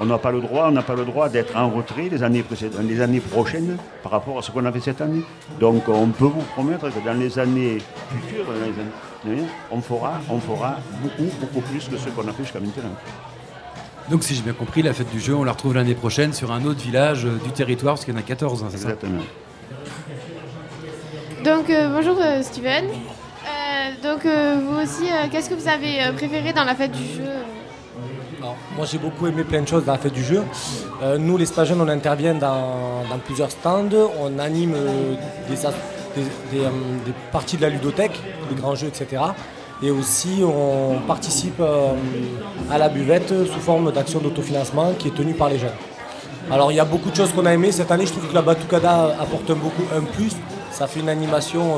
On 0.00 0.06
n'a 0.06 0.18
pas 0.18 0.32
le 0.32 0.40
droit, 0.40 0.66
on 0.68 0.72
n'a 0.72 0.82
pas 0.82 0.94
le 0.94 1.04
droit 1.04 1.28
d'être 1.28 1.56
en 1.56 1.68
retrait 1.70 2.08
les 2.10 2.22
années, 2.22 2.42
précédentes, 2.42 2.82
les 2.82 3.00
années 3.00 3.20
prochaines 3.20 3.76
par 4.02 4.10
rapport 4.12 4.38
à 4.38 4.42
ce 4.42 4.50
qu'on 4.50 4.64
a 4.64 4.72
fait 4.72 4.80
cette 4.80 5.00
année. 5.00 5.22
Donc 5.60 5.88
on 5.88 6.08
peut 6.08 6.24
vous 6.24 6.42
promettre 6.54 6.88
que 6.92 7.04
dans 7.06 7.14
les 7.18 7.38
années 7.38 7.78
futures, 8.10 8.44
dans 8.46 8.52
les 8.54 9.32
années- 9.36 9.44
on 9.70 9.80
fera, 9.80 10.14
on 10.28 10.38
fera 10.40 10.76
beaucoup, 11.00 11.30
beaucoup 11.40 11.60
plus 11.60 11.88
que 11.88 11.96
ce 11.96 12.08
qu'on 12.10 12.28
a 12.28 12.32
fait 12.32 12.42
jusqu'à 12.42 12.60
maintenant. 12.60 12.90
Donc, 14.10 14.22
si 14.22 14.34
j'ai 14.34 14.42
bien 14.42 14.52
compris, 14.52 14.82
la 14.82 14.92
fête 14.92 15.10
du 15.10 15.18
jeu, 15.18 15.34
on 15.34 15.44
la 15.44 15.52
retrouve 15.52 15.74
l'année 15.74 15.94
prochaine 15.94 16.34
sur 16.34 16.52
un 16.52 16.62
autre 16.66 16.80
village 16.80 17.24
euh, 17.24 17.38
du 17.42 17.50
territoire, 17.52 17.94
parce 17.94 18.04
qu'il 18.04 18.12
y 18.12 18.16
en 18.18 18.20
a 18.20 18.22
14, 18.22 18.62
hein, 18.62 18.66
c'est 18.70 18.76
ça? 18.76 18.90
Exactement. 18.90 19.22
Donc 21.42 21.70
euh, 21.70 21.88
bonjour 21.88 22.18
euh, 22.20 22.42
Steven. 22.42 22.84
Euh, 22.84 24.02
donc 24.02 24.26
euh, 24.26 24.56
vous 24.62 24.76
aussi, 24.82 25.04
euh, 25.10 25.26
qu'est-ce 25.30 25.48
que 25.48 25.54
vous 25.54 25.68
avez 25.68 26.12
préféré 26.16 26.52
dans 26.52 26.64
la 26.64 26.74
fête 26.74 26.92
du 26.92 27.02
jeu? 27.04 27.30
Moi 28.76 28.86
j'ai 28.90 28.98
beaucoup 28.98 29.26
aimé 29.26 29.44
plein 29.44 29.62
de 29.62 29.68
choses 29.68 29.84
dans 29.84 29.92
la 29.92 29.98
fête 29.98 30.12
du 30.12 30.24
jeu. 30.24 30.42
Euh, 31.02 31.18
nous 31.18 31.36
les 31.36 31.46
Spagiens 31.46 31.78
on 31.80 31.88
intervient 31.88 32.34
dans, 32.34 33.02
plusieurs 33.24 33.50
stands, 33.50 33.88
on 34.20 34.38
anime 34.38 34.74
euh, 34.74 35.14
euh, 35.50 36.70
des 37.04 37.12
parties 37.32 37.56
de 37.56 37.62
la 37.62 37.68
ludothèque, 37.70 38.18
des 38.50 38.60
grands 38.60 38.74
jeux, 38.74 38.88
etc. 38.88 39.22
Et 39.82 39.90
aussi 39.90 40.42
on 40.44 41.00
participe 41.06 41.60
à 42.70 42.78
la 42.78 42.88
buvette 42.88 43.28
sous 43.46 43.60
forme 43.60 43.92
d'action 43.92 44.20
d'autofinancement 44.20 44.92
qui 44.98 45.08
est 45.08 45.14
tenue 45.14 45.34
par 45.34 45.48
les 45.48 45.58
jeunes. 45.58 45.76
Alors 46.50 46.70
il 46.70 46.76
y 46.76 46.80
a 46.80 46.84
beaucoup 46.84 47.10
de 47.10 47.16
choses 47.16 47.32
qu'on 47.32 47.46
a 47.46 47.52
aimées. 47.52 47.72
Cette 47.72 47.90
année 47.90 48.06
je 48.06 48.12
trouve 48.12 48.28
que 48.28 48.34
la 48.34 48.42
Batucada 48.42 49.16
apporte 49.20 49.50
un, 49.50 49.54
beaucoup, 49.54 49.82
un 49.94 50.02
plus. 50.02 50.32
Ça 50.70 50.86
fait 50.86 51.00
une 51.00 51.08
animation 51.08 51.76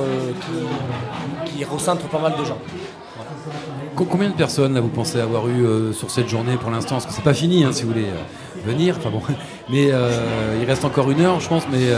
qui, 1.44 1.58
qui 1.58 1.64
recentre 1.64 2.08
pas 2.08 2.18
mal 2.18 2.34
de 2.38 2.44
gens. 2.44 2.58
Co- 3.96 4.04
Combien 4.04 4.28
de 4.28 4.34
personnes 4.34 4.74
là, 4.74 4.80
vous 4.80 4.88
pensez 4.88 5.18
avoir 5.20 5.48
eu 5.48 5.64
euh, 5.64 5.92
sur 5.92 6.10
cette 6.10 6.28
journée 6.28 6.56
pour 6.60 6.70
l'instant? 6.70 6.96
Parce 6.96 7.06
que 7.06 7.12
c'est 7.12 7.22
pas 7.22 7.32
fini, 7.34 7.64
hein, 7.64 7.72
si 7.72 7.82
vous 7.84 7.88
voulez 7.92 8.04
euh, 8.04 8.66
venir. 8.66 8.96
Enfin 8.98 9.08
bon, 9.10 9.22
mais 9.70 9.88
euh, 9.90 10.58
il 10.60 10.66
reste 10.66 10.84
encore 10.84 11.10
une 11.10 11.20
heure, 11.22 11.40
je 11.40 11.48
pense. 11.48 11.64
Mais 11.72 11.90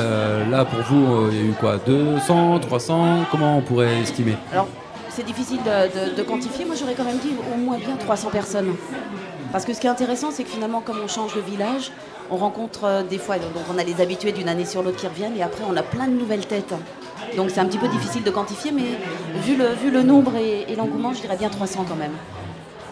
là, 0.51 0.65
pour 0.65 0.81
vous, 0.83 1.29
il 1.31 1.37
y 1.37 1.41
a 1.41 1.45
eu 1.45 1.53
quoi? 1.59 1.79
200, 1.85 2.61
300 2.61 3.25
Comment 3.31 3.59
on 3.59 3.63
pourrait 3.63 3.99
estimer? 4.01 4.37
Alors, 4.53 4.69
c'est 5.09 5.27
difficile 5.27 5.59
de, 5.65 6.23
quantifier. 6.23 6.65
Moi, 6.65 6.77
j'aurais 6.79 6.95
quand 6.95 7.05
même 7.05 7.19
dit 7.19 7.33
au 7.53 7.59
moins 7.59 7.79
bien 7.79 7.97
300 7.97 8.31
personnes. 8.31 8.75
Parce 9.51 9.65
que 9.65 9.73
ce 9.73 9.81
qui 9.81 9.87
est 9.87 9.91
intéressant, 9.91 10.31
c'est 10.31 10.45
que 10.45 10.51
finalement, 10.51 10.81
comme 10.81 10.99
on 11.03 11.09
change 11.09 11.35
de 11.35 11.41
village, 11.41 11.91
on 12.31 12.37
rencontre 12.37 13.03
des 13.09 13.19
fois, 13.19 13.37
donc 13.37 13.49
on 13.75 13.79
a 13.79 13.83
les 13.83 14.01
habitués 14.03 14.33
d'une 14.33 14.49
année 14.49 14.67
sur 14.67 14.83
l'autre 14.83 14.99
qui 14.99 15.07
reviennent, 15.09 15.37
et 15.37 15.43
après, 15.43 15.65
on 15.69 15.75
a 15.77 15.83
plein 15.83 16.07
de 16.07 16.13
nouvelles 16.13 16.47
têtes. 16.47 16.75
Donc, 17.37 17.51
c'est 17.51 17.61
un 17.61 17.67
petit 17.67 17.79
peu 17.79 17.89
difficile 17.89 18.23
de 18.23 18.31
quantifier, 18.31 18.73
mais 18.73 18.83
vu 19.43 19.57
le, 19.57 19.69
vu 19.75 19.91
le 19.91 20.03
nombre 20.03 20.33
et, 20.37 20.71
et 20.71 20.77
l'engouement, 20.77 21.13
je 21.13 21.21
dirais 21.21 21.37
bien 21.37 21.49
300 21.49 21.85
quand 21.89 21.97
même. 21.97 22.13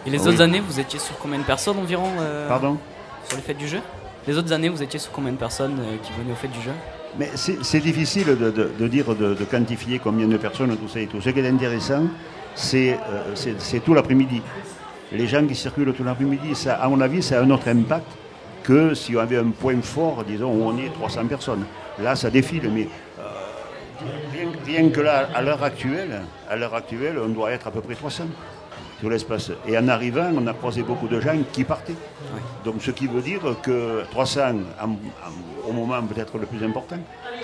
Et 0.05 0.09
les 0.09 0.19
Ah 0.19 0.21
oui. 0.23 0.29
autres 0.29 0.41
années, 0.41 0.59
vous 0.59 0.79
étiez 0.79 0.99
sur 0.99 1.17
combien 1.17 1.37
de 1.39 1.43
personnes 1.43 1.77
environ 1.79 2.07
euh, 2.19 2.47
Pardon 2.47 2.77
Sur 3.27 3.37
les 3.37 3.43
fêtes 3.43 3.57
du 3.57 3.67
jeu? 3.67 3.79
Les 4.27 4.37
autres 4.37 4.51
années, 4.53 4.69
vous 4.69 4.83
étiez 4.83 4.99
sur 4.99 5.11
combien 5.11 5.31
de 5.31 5.37
personnes 5.37 5.77
euh, 5.79 5.95
qui 6.03 6.11
venaient 6.13 6.31
aux 6.31 6.35
fêtes 6.35 6.51
du 6.51 6.61
jeu? 6.61 6.71
Mais 7.17 7.29
c'est 7.35 7.79
difficile 7.79 8.27
de, 8.27 8.51
de- 8.51 8.71
de 8.77 8.87
dire, 8.87 9.15
de, 9.15 9.33
de 9.33 9.43
quantifier 9.45 9.99
combien 9.99 10.27
de 10.27 10.37
personnes, 10.37 10.75
tout 10.77 10.87
ça 10.87 10.99
et 10.99 11.07
tout. 11.07 11.19
Ce 11.21 11.29
qui 11.29 11.39
est 11.39 11.47
intéressant, 11.47 12.03
c'est 12.53 12.99
euh, 13.09 13.79
tout 13.83 13.93
l'après-midi. 13.93 14.41
Les 15.13 15.25
gens 15.25 15.45
qui 15.47 15.55
circulent 15.55 15.93
tout 15.93 16.03
l'après-midi, 16.03 16.53
ça, 16.53 16.75
à 16.75 16.87
mon 16.89 16.99
avis, 17.01 17.23
ça 17.23 17.39
a 17.39 17.43
un 17.43 17.49
autre 17.49 17.67
impact 17.69 18.05
que 18.63 18.93
si 18.93 19.15
on 19.15 19.19
avait 19.19 19.37
un 19.37 19.49
point 19.51 19.81
fort, 19.81 20.23
disons, 20.27 20.51
où 20.51 20.63
on 20.65 20.77
est 20.77 20.91
300 20.93 21.25
personnes. 21.27 21.63
Là, 21.99 22.15
ça 22.15 22.29
défile, 22.29 22.69
mais 22.73 22.89
euh, 23.19 23.23
rien, 24.33 24.49
rien 24.65 24.89
que 24.89 25.01
là, 25.01 25.27
à 25.33 25.41
l'heure 25.41 25.63
actuelle, 25.63 26.21
à 26.49 26.55
l'heure 26.55 26.73
actuelle, 26.75 27.17
on 27.23 27.29
doit 27.29 27.51
être 27.51 27.67
à 27.67 27.71
peu 27.71 27.81
près 27.81 27.95
300 27.95 28.25
sur 28.99 29.09
l'espace. 29.09 29.51
Et 29.67 29.77
en 29.77 29.87
arrivant, 29.87 30.31
on 30.35 30.47
a 30.47 30.53
croisé 30.53 30.81
beaucoup 30.83 31.07
de 31.07 31.19
gens 31.19 31.37
qui 31.51 31.63
partaient. 31.63 31.95
Donc 32.65 32.75
ce 32.81 32.91
qui 32.91 33.07
veut 33.07 33.21
dire 33.21 33.41
que 33.61 34.03
300 34.11 34.55
en- 34.81 34.89
en- 34.89 35.69
au 35.69 35.71
moment 35.71 36.01
peut-être 36.03 36.37
le 36.37 36.45
plus 36.47 36.63
important, 36.65 36.97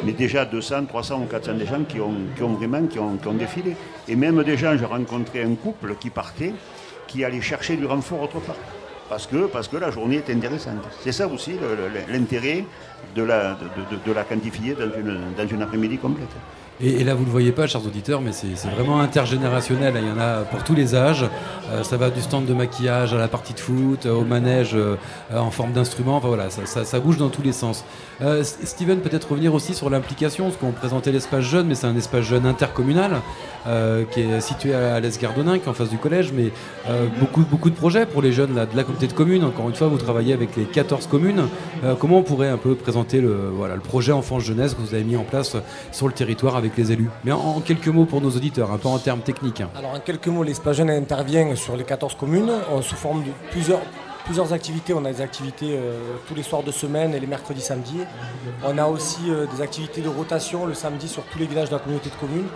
mais 0.03 0.13
déjà 0.13 0.45
200, 0.45 0.85
300 0.85 1.21
ou 1.21 1.25
400 1.25 1.53
des 1.53 1.65
gens 1.65 1.83
qui 1.87 1.99
ont, 1.99 2.13
qui 2.35 2.41
ont 2.43 2.53
vraiment 2.53 2.85
qui 2.87 2.97
ont, 2.99 3.17
qui 3.17 3.27
ont 3.27 3.33
défilé. 3.33 3.75
Et 4.07 4.15
même 4.15 4.41
des 4.43 4.57
gens, 4.57 4.75
j'ai 4.77 4.85
rencontré 4.85 5.43
un 5.43 5.53
couple 5.55 5.95
qui 5.99 6.09
partait, 6.09 6.53
qui 7.07 7.23
allait 7.23 7.41
chercher 7.41 7.75
du 7.75 7.85
renfort 7.85 8.23
autre 8.23 8.39
part. 8.39 8.55
Parce 9.13 9.27
que, 9.27 9.45
parce 9.45 9.67
que 9.67 9.77
la 9.77 9.91
journée 9.91 10.15
est 10.15 10.29
intéressante. 10.31 10.83
C'est 11.03 11.11
ça 11.11 11.27
aussi 11.27 11.51
l'intérêt 12.09 12.65
de 13.15 13.21
la, 13.21 13.55
de 14.07 14.11
la 14.11 14.23
quantifier 14.23 14.73
dans 14.73 14.91
une, 14.91 15.19
dans 15.37 15.47
une 15.47 15.61
après-midi 15.61 15.99
complète. 15.99 16.35
Et, 16.81 17.03
là, 17.03 17.13
vous 17.13 17.21
ne 17.21 17.25
le 17.25 17.31
voyez 17.31 17.51
pas, 17.51 17.67
chers 17.67 17.85
auditeurs, 17.85 18.19
mais 18.21 18.31
c'est 18.31 18.67
vraiment 18.69 18.99
intergénérationnel. 18.99 19.93
Il 19.97 20.07
y 20.07 20.11
en 20.11 20.19
a 20.19 20.41
pour 20.41 20.63
tous 20.63 20.73
les 20.73 20.95
âges. 20.95 21.25
Euh, 21.71 21.83
ça 21.83 21.97
va 21.97 22.09
du 22.09 22.21
stand 22.21 22.45
de 22.45 22.53
maquillage 22.53 23.13
à 23.13 23.17
la 23.17 23.27
partie 23.27 23.53
de 23.53 23.59
foot, 23.59 24.05
euh, 24.05 24.13
au 24.13 24.25
manège 24.25 24.71
euh, 24.73 24.95
en 25.33 25.51
forme 25.51 25.71
d'instrument. 25.71 26.17
Enfin 26.17 26.27
voilà, 26.27 26.49
ça, 26.49 26.99
bouge 26.99 27.17
dans 27.17 27.29
tous 27.29 27.41
les 27.41 27.51
sens. 27.51 27.85
Steven, 28.43 28.99
peut-être 28.99 29.31
revenir 29.31 29.53
aussi 29.53 29.73
sur 29.73 29.89
l'implication, 29.89 30.45
parce 30.45 30.57
qu'on 30.57 30.71
présentait 30.71 31.11
l'espace 31.11 31.43
jeune, 31.43 31.67
mais 31.67 31.75
c'est 31.75 31.87
un 31.87 31.95
espace 31.95 32.23
jeune 32.23 32.45
intercommunal 32.45 33.21
qui 34.11 34.21
est 34.21 34.39
situé 34.39 34.73
à, 34.73 34.95
à 34.95 35.01
qui 35.01 35.25
est 35.25 35.67
en 35.67 35.73
face 35.73 35.89
du 35.89 35.97
collège, 35.97 36.31
mais 36.33 36.51
beaucoup, 37.19 37.43
beaucoup 37.49 37.69
de 37.69 37.75
projets 37.75 38.05
pour 38.05 38.21
les 38.21 38.31
jeunes 38.31 38.55
là, 38.55 38.65
de 38.65 38.75
la 38.75 38.83
communauté 38.83 39.07
de 39.07 39.13
communes. 39.13 39.43
Encore 39.43 39.67
une 39.67 39.75
fois, 39.75 39.87
vous 39.87 39.97
travaillez 39.97 40.33
avec 40.33 40.55
les 40.55 40.63
14 40.63 41.07
communes. 41.07 41.47
Comment 41.99 42.19
on 42.19 42.23
pourrait 42.23 42.49
un 42.49 42.57
peu 42.57 42.75
présenter 42.75 43.19
le, 43.19 43.49
voilà, 43.53 43.75
le 43.75 43.81
projet 43.81 44.13
enfance-jeunesse 44.13 44.73
que 44.75 44.81
vous 44.81 44.93
avez 44.93 45.03
mis 45.03 45.17
en 45.17 45.23
place 45.23 45.57
sur 45.91 46.07
le 46.07 46.13
territoire 46.13 46.55
avec 46.63 46.77
les 46.77 46.91
élus 46.91 47.09
Mais 47.25 47.31
en, 47.31 47.59
quelques 47.59 47.87
mots 47.89 48.05
pour 48.05 48.21
nos 48.21 48.29
auditeurs, 48.31 48.71
un 48.71 48.77
peu 48.77 48.87
en 48.87 48.97
termes 48.97 49.19
techniques. 49.21 49.61
hein. 49.61 49.69
Alors 49.77 49.91
en 49.93 49.99
quelques 49.99 50.27
mots, 50.27 50.43
l'Espace 50.43 50.77
Jeune 50.77 50.89
intervient 50.89 51.55
sur 51.55 51.75
les 51.75 51.83
14 51.83 52.15
communes 52.15 52.51
on- 52.71 52.81
sous 52.81 52.95
forme 52.95 53.23
de 53.23 53.29
plusieurs, 53.51 53.81
plusieurs 54.25 54.53
activités. 54.53 54.93
On 54.93 55.03
a 55.05 55.11
des 55.11 55.21
activités 55.21 55.75
euh, 55.77 55.99
tous 56.27 56.35
les 56.35 56.43
soirs 56.43 56.63
de 56.63 56.71
semaine 56.71 57.13
et 57.13 57.19
les 57.19 57.27
mercredis, 57.27 57.61
samedis. 57.61 57.99
On 58.65 58.77
a 58.77 58.85
aussi 58.87 59.29
euh, 59.29 59.45
des 59.53 59.61
activités 59.61 60.01
de 60.01 60.09
rotation 60.09 60.65
le 60.65 60.73
samedi 60.73 61.07
sur 61.07 61.23
tous 61.23 61.39
les 61.39 61.45
villages 61.47 61.69
de 61.69 61.73
la 61.75 61.79
communauté 61.79 62.09
de 62.09 62.15
communes. 62.15 62.47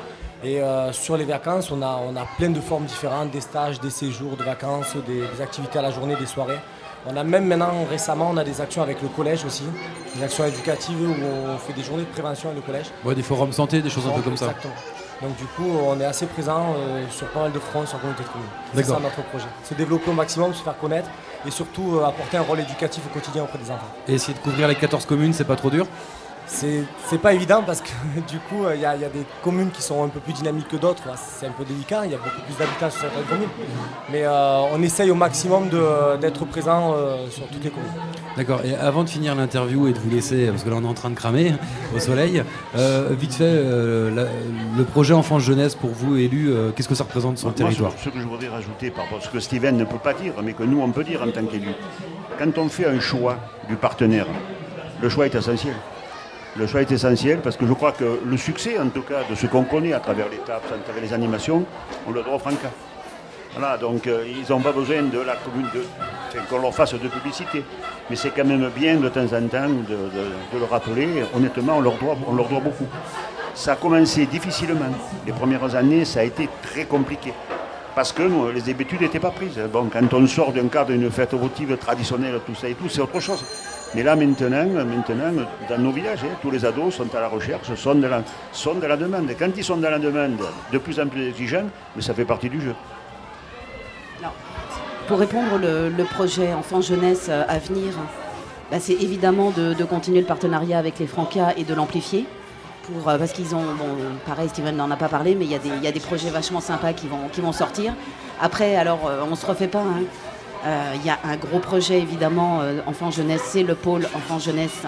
Et 0.43 0.61
euh, 0.61 0.93
sur 0.93 1.17
les 1.17 1.25
vacances, 1.25 1.71
on 1.71 1.81
a, 1.81 1.99
on 2.07 2.15
a 2.15 2.25
plein 2.37 2.49
de 2.51 2.61
formes 2.61 2.85
différentes, 2.85 3.31
des 3.31 3.41
stages, 3.41 3.81
des 3.81 3.89
séjours 3.89 4.37
de 4.37 4.43
vacances, 4.43 4.95
des 5.07 5.41
activités 5.41 5.79
à 5.79 5.81
la 5.81 5.89
journée, 5.91 6.15
des 6.15 6.27
soirées. 6.27 6.59
On 7.09 7.15
a 7.15 7.23
même 7.23 7.45
maintenant, 7.45 7.85
récemment, 7.89 8.29
on 8.33 8.37
a 8.37 8.43
des 8.43 8.59
actions 8.59 8.81
avec 8.81 9.01
le 9.01 9.07
collège 9.07 9.45
aussi, 9.45 9.63
des 10.15 10.23
actions 10.23 10.45
éducatives 10.45 10.99
où 10.99 11.13
on 11.13 11.57
fait 11.57 11.73
des 11.73 11.83
journées 11.83 12.03
de 12.03 12.09
prévention 12.09 12.49
avec 12.49 12.61
le 12.61 12.65
collège. 12.65 12.87
Ouais, 13.05 13.15
des 13.15 13.23
forums 13.23 13.53
santé, 13.53 13.81
des 13.81 13.89
choses 13.89 14.05
un 14.07 14.11
peu 14.11 14.21
comme 14.21 14.35
ça. 14.35 14.47
Exactement. 14.47 14.73
Donc 15.21 15.35
du 15.37 15.45
coup, 15.45 15.65
on 15.87 15.99
est 15.99 16.05
assez 16.05 16.25
présent 16.27 16.75
euh, 16.77 17.05
sur 17.09 17.27
pas 17.29 17.43
mal 17.43 17.51
de 17.51 17.59
fronts 17.59 17.85
sur 17.85 17.99
communauté 17.99 18.23
de 18.23 18.29
communes. 18.29 18.47
C'est 18.75 18.83
ça 18.83 18.99
notre 19.01 19.23
projet. 19.29 19.47
Se 19.63 19.73
développer 19.73 20.11
au 20.11 20.13
maximum, 20.13 20.53
se 20.53 20.61
faire 20.61 20.77
connaître 20.77 21.09
et 21.45 21.51
surtout 21.51 21.95
euh, 21.95 22.05
apporter 22.05 22.37
un 22.37 22.41
rôle 22.41 22.59
éducatif 22.59 23.03
au 23.09 23.13
quotidien 23.13 23.43
auprès 23.43 23.57
des 23.57 23.71
enfants. 23.71 23.87
Et 24.07 24.13
essayer 24.13 24.33
de 24.33 24.39
couvrir 24.39 24.67
les 24.67 24.75
14 24.75 25.05
communes, 25.05 25.33
c'est 25.33 25.43
pas 25.45 25.55
trop 25.55 25.69
dur? 25.69 25.87
C'est 26.47 27.21
pas 27.21 27.33
évident 27.33 27.61
parce 27.65 27.81
que 27.81 27.89
du 28.29 28.37
coup, 28.39 28.63
il 28.73 28.79
y, 28.79 28.85
a 28.85 28.95
il 28.95 29.01
y 29.01 29.05
a 29.05 29.09
des 29.09 29.23
communes 29.43 29.69
qui 29.69 29.81
sont 29.81 30.03
un 30.03 30.07
peu 30.07 30.19
plus 30.19 30.33
dynamiques 30.33 30.67
que 30.69 30.77
d'autres. 30.77 31.03
C'est 31.17 31.45
un 31.47 31.51
peu 31.51 31.65
délicat, 31.65 32.05
il 32.05 32.11
y 32.11 32.15
a 32.15 32.17
beaucoup 32.17 32.41
plus 32.45 32.57
d'habitants 32.57 32.89
sur 32.89 33.01
certaines 33.01 33.25
communes. 33.25 33.49
Mais 34.11 34.23
euh, 34.25 34.61
on 34.73 34.81
essaye 34.81 35.11
au 35.11 35.15
maximum 35.15 35.69
d'être 36.21 36.45
présent 36.45 36.93
euh, 36.95 37.27
sur 37.29 37.45
toutes 37.47 37.63
les 37.63 37.69
communes. 37.69 37.91
D'accord. 38.37 38.61
Et 38.63 38.75
avant 38.75 39.03
de 39.03 39.09
finir 39.09 39.35
l'interview 39.35 39.87
et 39.87 39.93
de 39.93 39.99
vous 39.99 40.09
laisser, 40.09 40.47
parce 40.47 40.63
que 40.63 40.69
là 40.69 40.77
on 40.79 40.83
est 40.83 40.87
en 40.87 40.93
train 40.93 41.09
de 41.09 41.15
cramer 41.15 41.53
au 41.95 41.99
soleil, 41.99 42.43
euh, 42.77 43.09
vite 43.11 43.33
fait, 43.33 43.43
euh, 43.45 44.09
la- 44.15 44.27
le 44.77 44.83
projet 44.85 45.13
enfance 45.13 45.41
jeunesse 45.43 45.75
pour 45.75 45.89
vous 45.91 46.15
élus, 46.17 46.49
euh, 46.51 46.71
qu'est-ce 46.71 46.87
que 46.87 46.95
ça 46.95 47.03
représente 47.03 47.37
sur 47.37 47.47
le 47.49 47.53
Moi, 47.53 47.57
territoire 47.57 47.91
ce, 47.97 48.05
ce 48.05 48.09
que 48.09 48.19
je 48.19 48.25
voudrais 48.25 48.47
rajouter 48.47 48.89
par 48.89 49.03
rapport 49.05 49.19
à 49.19 49.21
ce 49.21 49.29
que 49.29 49.39
Steven 49.39 49.75
ne 49.75 49.83
peut 49.83 49.97
pas 49.97 50.13
dire, 50.13 50.33
mais 50.43 50.53
que 50.53 50.63
nous 50.63 50.81
on 50.81 50.91
peut 50.91 51.03
dire 51.03 51.21
en 51.23 51.29
tant 51.31 51.43
qu'élus, 51.45 51.73
quand 52.39 52.57
on 52.57 52.69
fait 52.69 52.85
un 52.87 52.99
choix 52.99 53.37
du 53.67 53.75
partenaire, 53.75 54.27
le 55.01 55.09
choix 55.09 55.25
est 55.25 55.35
essentiel. 55.35 55.73
Le 56.57 56.65
choix 56.65 56.81
est 56.81 56.91
essentiel 56.91 57.39
parce 57.41 57.55
que 57.55 57.67
je 57.67 57.73
crois 57.73 57.91
que 57.91 58.19
le 58.25 58.37
succès, 58.37 58.79
en 58.79 58.89
tout 58.89 59.03
cas, 59.03 59.19
de 59.29 59.35
ce 59.35 59.45
qu'on 59.45 59.63
connaît 59.63 59.93
à 59.93 59.99
travers 59.99 60.27
l'étape, 60.27 60.63
à 60.73 60.83
travers 60.83 61.03
les 61.03 61.13
animations, 61.13 61.63
on 62.07 62.11
le 62.11 62.23
doit 62.23 62.33
au 62.33 62.39
Franca. 62.39 62.71
Voilà, 63.55 63.77
donc 63.77 64.07
euh, 64.07 64.25
ils 64.27 64.51
n'ont 64.51 64.61
pas 64.61 64.71
besoin 64.71 65.03
de 65.03 65.19
la 65.19 65.35
commune 65.35 65.67
de, 65.71 66.39
qu'on 66.49 66.59
leur 66.59 66.73
fasse 66.73 66.95
de 66.95 67.07
publicité. 67.07 67.63
Mais 68.09 68.15
c'est 68.15 68.31
quand 68.31 68.45
même 68.45 68.69
bien 68.75 68.95
de 68.95 69.07
temps 69.07 69.25
en 69.25 69.47
temps 69.47 69.69
de, 69.69 70.57
le 70.57 70.65
rappeler. 70.65 71.23
Honnêtement, 71.35 71.77
on 71.77 71.81
leur, 71.81 71.97
doit, 71.99 72.17
on 72.27 72.33
leur 72.33 72.47
doit 72.47 72.59
beaucoup. 72.59 72.87
Ça 73.53 73.73
a 73.73 73.75
commencé 73.75 74.25
difficilement. 74.25 74.89
Les 75.27 75.33
premières 75.33 75.75
années, 75.75 76.05
ça 76.05 76.21
a 76.21 76.23
été 76.23 76.49
très 76.63 76.85
compliqué. 76.85 77.33
Parce 77.93 78.11
que 78.11 78.23
nous, 78.23 78.49
les 78.51 78.67
habitudes 78.67 79.01
n'étaient 79.01 79.19
pas 79.19 79.31
prises. 79.31 79.59
Bon, 79.71 79.89
quand 79.93 80.11
on 80.11 80.25
sort 80.25 80.51
d'un 80.53 80.67
cadre 80.69 80.91
d'une 80.91 81.11
fête 81.11 81.35
votive 81.35 81.77
traditionnelle, 81.77 82.39
tout 82.45 82.55
ça 82.55 82.67
et 82.67 82.73
tout, 82.73 82.89
c'est 82.89 83.01
autre 83.01 83.19
chose. 83.19 83.43
Mais 83.95 84.03
là, 84.03 84.15
maintenant, 84.15 84.65
maintenant 84.65 85.43
dans 85.69 85.77
nos 85.77 85.91
villages, 85.91 86.19
hein, 86.23 86.35
tous 86.41 86.51
les 86.51 86.65
ados 86.65 86.93
sont 86.95 87.13
à 87.15 87.21
la 87.21 87.27
recherche, 87.29 87.73
sont 87.75 87.95
de 87.95 88.05
la, 88.07 88.21
sont 88.51 88.75
de 88.75 88.85
la 88.85 88.97
demande. 88.97 89.29
Quand 89.39 89.49
ils 89.55 89.63
sont 89.63 89.77
dans 89.77 89.89
la 89.89 89.99
demande, 89.99 90.37
de 90.71 90.77
plus 90.77 90.99
en 90.99 91.07
plus 91.07 91.27
exigeants, 91.29 91.67
mais 91.95 92.01
ça 92.01 92.13
fait 92.13 92.25
partie 92.25 92.49
du 92.49 92.61
jeu. 92.61 92.75
Pour 95.07 95.19
répondre 95.19 95.57
le, 95.57 96.03
projet 96.03 96.53
enfant-jeunesse 96.53 97.27
euh, 97.29 97.45
à 97.47 97.59
venir, 97.59 97.93
bah, 98.69 98.77
c'est 98.81 98.91
évidemment 98.93 99.51
de, 99.51 99.73
continuer 99.85 100.19
le 100.19 100.25
partenariat 100.25 100.77
avec 100.77 100.99
les 100.99 101.07
Francas 101.07 101.53
et 101.55 101.63
de 101.63 101.73
l'amplifier. 101.73 102.25
Pour, 102.83 103.07
euh, 103.07 103.17
parce 103.17 103.31
qu'ils 103.31 103.55
ont, 103.55 103.63
bon, 103.77 103.85
pareil, 104.25 104.49
Steven 104.49 104.75
n'en 104.75 104.91
a 104.91 104.97
pas 104.97 105.07
parlé, 105.07 105.33
mais 105.33 105.45
il 105.45 105.51
y, 105.51 105.55
a 105.55 105.59
des- 105.59 105.69
il 105.69 105.81
y 105.81 105.87
a 105.87 105.93
des 105.93 106.01
projets 106.01 106.29
vachement 106.29 106.59
sympas 106.59 106.91
qui 106.91 107.07
vont, 107.07 107.29
qui 107.31 107.39
vont 107.39 107.53
sortir. 107.53 107.93
Après, 108.41 108.75
alors, 108.75 109.07
euh, 109.07 109.21
on 109.25 109.31
ne 109.31 109.35
se 109.35 109.45
refait 109.45 109.69
pas. 109.69 109.79
hein. 109.79 110.03
Euh, 110.67 110.93
Il 110.99 111.05
y 111.05 111.09
a 111.09 111.17
un 111.23 111.37
gros 111.37 111.59
projet, 111.59 111.97
évidemment, 111.99 112.59
euh, 112.61 112.81
enfant-jeunesse, 112.87 113.41
c'est 113.51 113.63
le 113.63 113.75
pôle 113.75 114.05
enfant-jeunesse, 114.19 114.79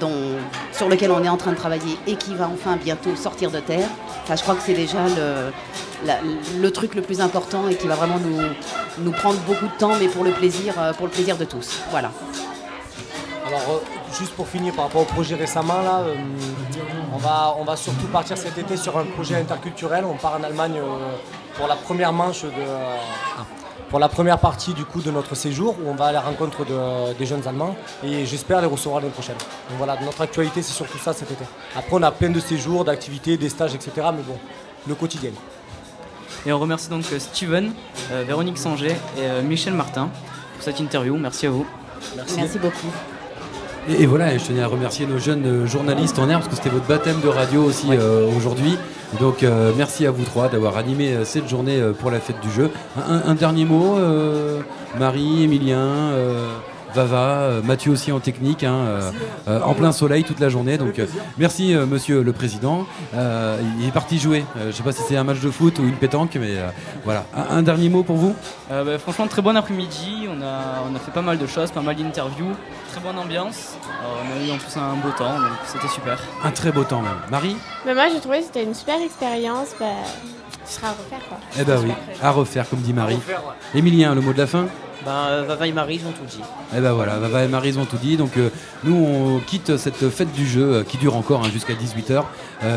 dont- 0.00 0.36
sur 0.72 0.88
lequel 0.90 1.10
on 1.10 1.22
est 1.24 1.28
en 1.28 1.38
train 1.38 1.52
de 1.52 1.56
travailler 1.56 1.96
et 2.06 2.16
qui 2.16 2.34
va 2.34 2.48
enfin 2.52 2.76
bientôt 2.76 3.14
sortir 3.16 3.50
de 3.50 3.60
terre. 3.60 3.88
Enfin, 4.22 4.36
je 4.36 4.42
crois 4.42 4.54
que 4.56 4.62
c'est 4.62 4.74
déjà 4.84 4.98
le, 5.18 5.52
le 6.60 6.70
truc 6.70 6.94
le 6.94 7.02
plus 7.02 7.20
important 7.22 7.66
et 7.70 7.76
qui 7.76 7.86
va 7.86 7.94
vraiment 7.94 8.18
nous, 8.18 8.40
nous 9.04 9.12
prendre 9.12 9.38
beaucoup 9.48 9.66
de 9.66 9.78
temps, 9.78 9.94
mais 9.98 10.08
pour 10.08 10.22
le 10.24 10.32
plaisir, 10.32 10.74
euh, 10.78 10.92
pour 10.92 11.06
le 11.06 11.12
plaisir 11.12 11.36
de 11.38 11.46
tous. 11.46 11.68
Voilà. 11.90 12.10
Alors, 13.46 13.60
euh, 13.70 13.78
juste 14.18 14.32
pour 14.34 14.48
finir 14.48 14.74
par 14.74 14.86
rapport 14.86 15.02
au 15.02 15.10
projet 15.16 15.36
récemment, 15.36 15.80
là, 15.82 16.00
euh, 16.00 16.14
on, 17.14 17.18
va, 17.18 17.54
on 17.58 17.64
va 17.64 17.76
surtout 17.76 18.08
partir 18.08 18.36
cet 18.36 18.58
été 18.58 18.76
sur 18.76 18.98
un 18.98 19.04
projet 19.04 19.36
interculturel. 19.36 20.04
On 20.04 20.16
part 20.16 20.34
en 20.38 20.42
Allemagne 20.42 20.78
euh, 20.78 21.16
pour 21.56 21.68
la 21.68 21.76
première 21.76 22.12
manche 22.12 22.42
de. 22.42 22.48
euh, 22.48 22.96
pour 23.96 24.00
la 24.02 24.10
première 24.10 24.38
partie 24.38 24.74
du 24.74 24.84
coup 24.84 25.00
de 25.00 25.10
notre 25.10 25.34
séjour 25.34 25.74
où 25.82 25.88
on 25.88 25.94
va 25.94 26.08
à 26.08 26.12
la 26.12 26.20
rencontre 26.20 26.66
de- 26.66 27.14
des 27.14 27.24
jeunes 27.24 27.40
Allemands 27.48 27.74
et 28.04 28.26
j'espère 28.26 28.60
les 28.60 28.66
recevoir 28.66 29.00
l'année 29.00 29.10
prochaine. 29.10 29.36
Donc 29.70 29.78
voilà, 29.78 29.96
notre 30.04 30.20
actualité 30.20 30.60
c'est 30.60 30.74
surtout 30.74 30.98
ça 30.98 31.14
cet 31.14 31.30
été. 31.30 31.42
Après 31.74 31.92
on 31.92 32.02
a 32.02 32.10
plein 32.10 32.28
de 32.28 32.38
séjours, 32.38 32.84
d'activités, 32.84 33.38
des 33.38 33.48
stages, 33.48 33.74
etc. 33.74 33.92
Mais 34.14 34.22
bon, 34.22 34.36
le 34.86 34.94
quotidien. 34.94 35.30
Et 36.44 36.52
on 36.52 36.58
remercie 36.58 36.90
donc 36.90 37.04
euh, 37.10 37.18
Steven, 37.18 37.72
euh, 38.12 38.22
Véronique 38.26 38.58
Sanger 38.58 38.90
et 39.16 39.20
euh, 39.20 39.40
Michel 39.40 39.72
Martin 39.72 40.10
pour 40.56 40.62
cette 40.62 40.78
interview. 40.78 41.16
Merci 41.16 41.46
à 41.46 41.50
vous. 41.50 41.64
Merci 42.36 42.58
beaucoup. 42.58 42.88
Et, 43.88 44.02
et 44.02 44.06
voilà, 44.06 44.36
je 44.36 44.44
tenais 44.44 44.62
à 44.62 44.66
remercier 44.66 45.06
nos 45.06 45.18
jeunes 45.18 45.64
journalistes 45.66 46.18
en 46.18 46.28
herbe 46.28 46.42
parce 46.42 46.50
que 46.50 46.56
c'était 46.56 46.68
votre 46.68 46.86
baptême 46.86 47.22
de 47.22 47.28
radio 47.28 47.62
aussi 47.64 47.86
euh, 47.92 48.28
aujourd'hui. 48.36 48.76
Donc 49.20 49.42
euh, 49.42 49.72
merci 49.76 50.06
à 50.06 50.10
vous 50.10 50.24
trois 50.24 50.48
d'avoir 50.48 50.76
animé 50.76 51.12
euh, 51.12 51.24
cette 51.24 51.48
journée 51.48 51.80
euh, 51.80 51.92
pour 51.92 52.10
la 52.10 52.20
fête 52.20 52.40
du 52.40 52.50
jeu. 52.50 52.70
Un, 52.96 53.22
un- 53.30 53.34
dernier 53.34 53.64
mot, 53.64 53.96
Marie, 54.98 55.44
Emilien, 55.44 55.78
Vava, 56.96 57.16
euh, 57.16 57.62
Mathieu 57.62 57.92
aussi 57.92 58.10
en 58.10 58.20
technique, 58.20 58.64
hein, 58.64 58.74
euh, 58.74 59.10
euh, 59.48 59.60
en 59.60 59.74
plein 59.74 59.92
soleil 59.92 60.24
toute 60.24 60.40
la 60.40 60.48
journée. 60.48 60.78
Donc 60.78 60.98
merci 61.36 61.74
euh, 61.74 61.84
Monsieur 61.84 62.22
le 62.22 62.32
Président. 62.32 62.86
Euh, 63.14 63.60
il 63.78 63.86
est 63.86 63.92
parti 63.92 64.18
jouer. 64.18 64.46
Euh, 64.56 64.62
je 64.62 64.66
ne 64.68 64.72
sais 64.72 64.82
pas 64.82 64.92
si 64.92 65.02
c'est 65.06 65.16
un 65.18 65.24
match 65.24 65.40
de 65.40 65.50
foot 65.50 65.78
ou 65.78 65.82
une 65.82 65.96
pétanque, 65.96 66.36
mais 66.40 66.56
euh, 66.56 66.68
voilà. 67.04 67.26
Un, 67.36 67.58
un 67.58 67.62
dernier 67.62 67.90
mot 67.90 68.02
pour 68.02 68.16
vous? 68.16 68.34
Euh, 68.70 68.82
bah, 68.82 68.98
franchement, 68.98 69.26
très 69.26 69.42
bon 69.42 69.54
après-midi. 69.54 70.26
On 70.30 70.40
a, 70.40 70.84
on 70.90 70.96
a 70.96 70.98
fait 70.98 71.10
pas 71.12 71.20
mal 71.20 71.36
de 71.36 71.46
choses, 71.46 71.70
pas 71.70 71.82
mal 71.82 71.96
d'interviews. 71.96 72.54
Très 72.92 73.00
bonne 73.02 73.18
ambiance. 73.18 73.74
On 74.02 74.40
a 74.40 74.46
eu 74.46 74.50
en 74.50 74.56
plus 74.56 74.74
un 74.78 74.94
beau 74.94 75.10
temps, 75.18 75.38
donc 75.38 75.58
c'était 75.66 75.88
super. 75.88 76.18
Un 76.42 76.50
très 76.50 76.72
beau 76.72 76.84
temps 76.84 77.02
même. 77.02 77.20
Marie? 77.30 77.56
Mais 77.84 77.94
moi, 77.94 78.04
j'ai 78.10 78.20
trouvé 78.20 78.38
que 78.38 78.44
c'était 78.46 78.64
une 78.64 78.74
super 78.74 79.02
expérience. 79.02 79.68
Bah, 79.78 79.84
ce 80.64 80.76
sera 80.80 80.88
à 80.88 80.90
refaire, 80.92 81.28
quoi. 81.28 81.38
Eh 81.60 81.64
ben 81.64 81.78
oui, 81.84 81.92
à 82.22 82.30
refaire 82.30 82.68
comme 82.68 82.80
dit 82.80 82.94
Marie. 82.94 83.18
Emilien, 83.74 84.14
le 84.14 84.22
mot 84.22 84.32
de 84.32 84.38
la 84.38 84.46
fin? 84.46 84.66
Ben, 85.06 85.44
Vava 85.46 85.68
et 85.68 85.72
Marie, 85.72 86.00
ont 86.04 86.10
tout 86.10 86.26
dit. 86.28 86.42
Eh 86.76 86.80
ben 86.80 86.92
voilà, 86.92 87.18
Vava 87.18 87.44
et 87.44 87.48
Marie 87.48 87.78
ont 87.78 87.84
tout 87.84 87.96
dit. 87.96 88.16
Donc 88.16 88.36
euh, 88.36 88.50
nous 88.82 88.96
on 88.96 89.38
quitte 89.38 89.76
cette 89.76 90.10
fête 90.10 90.32
du 90.32 90.44
jeu 90.44 90.74
euh, 90.74 90.82
qui 90.82 90.96
dure 90.96 91.14
encore 91.14 91.44
hein, 91.44 91.50
jusqu'à 91.52 91.74
18h 91.74 92.24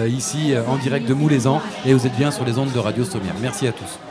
ici 0.08 0.54
euh, 0.54 0.62
en 0.68 0.76
direct 0.76 1.08
de 1.08 1.16
Moulaisan 1.16 1.60
et 1.88 1.94
vous 1.94 2.06
êtes 2.06 2.16
bien 2.16 2.30
sur 2.30 2.46
les 2.46 2.60
ondes 2.60 2.72
de 2.72 2.80
Radio 2.80 3.04
Sommière. 3.04 3.34
Merci 3.42 3.68
à 3.68 3.72
tous. 3.72 4.09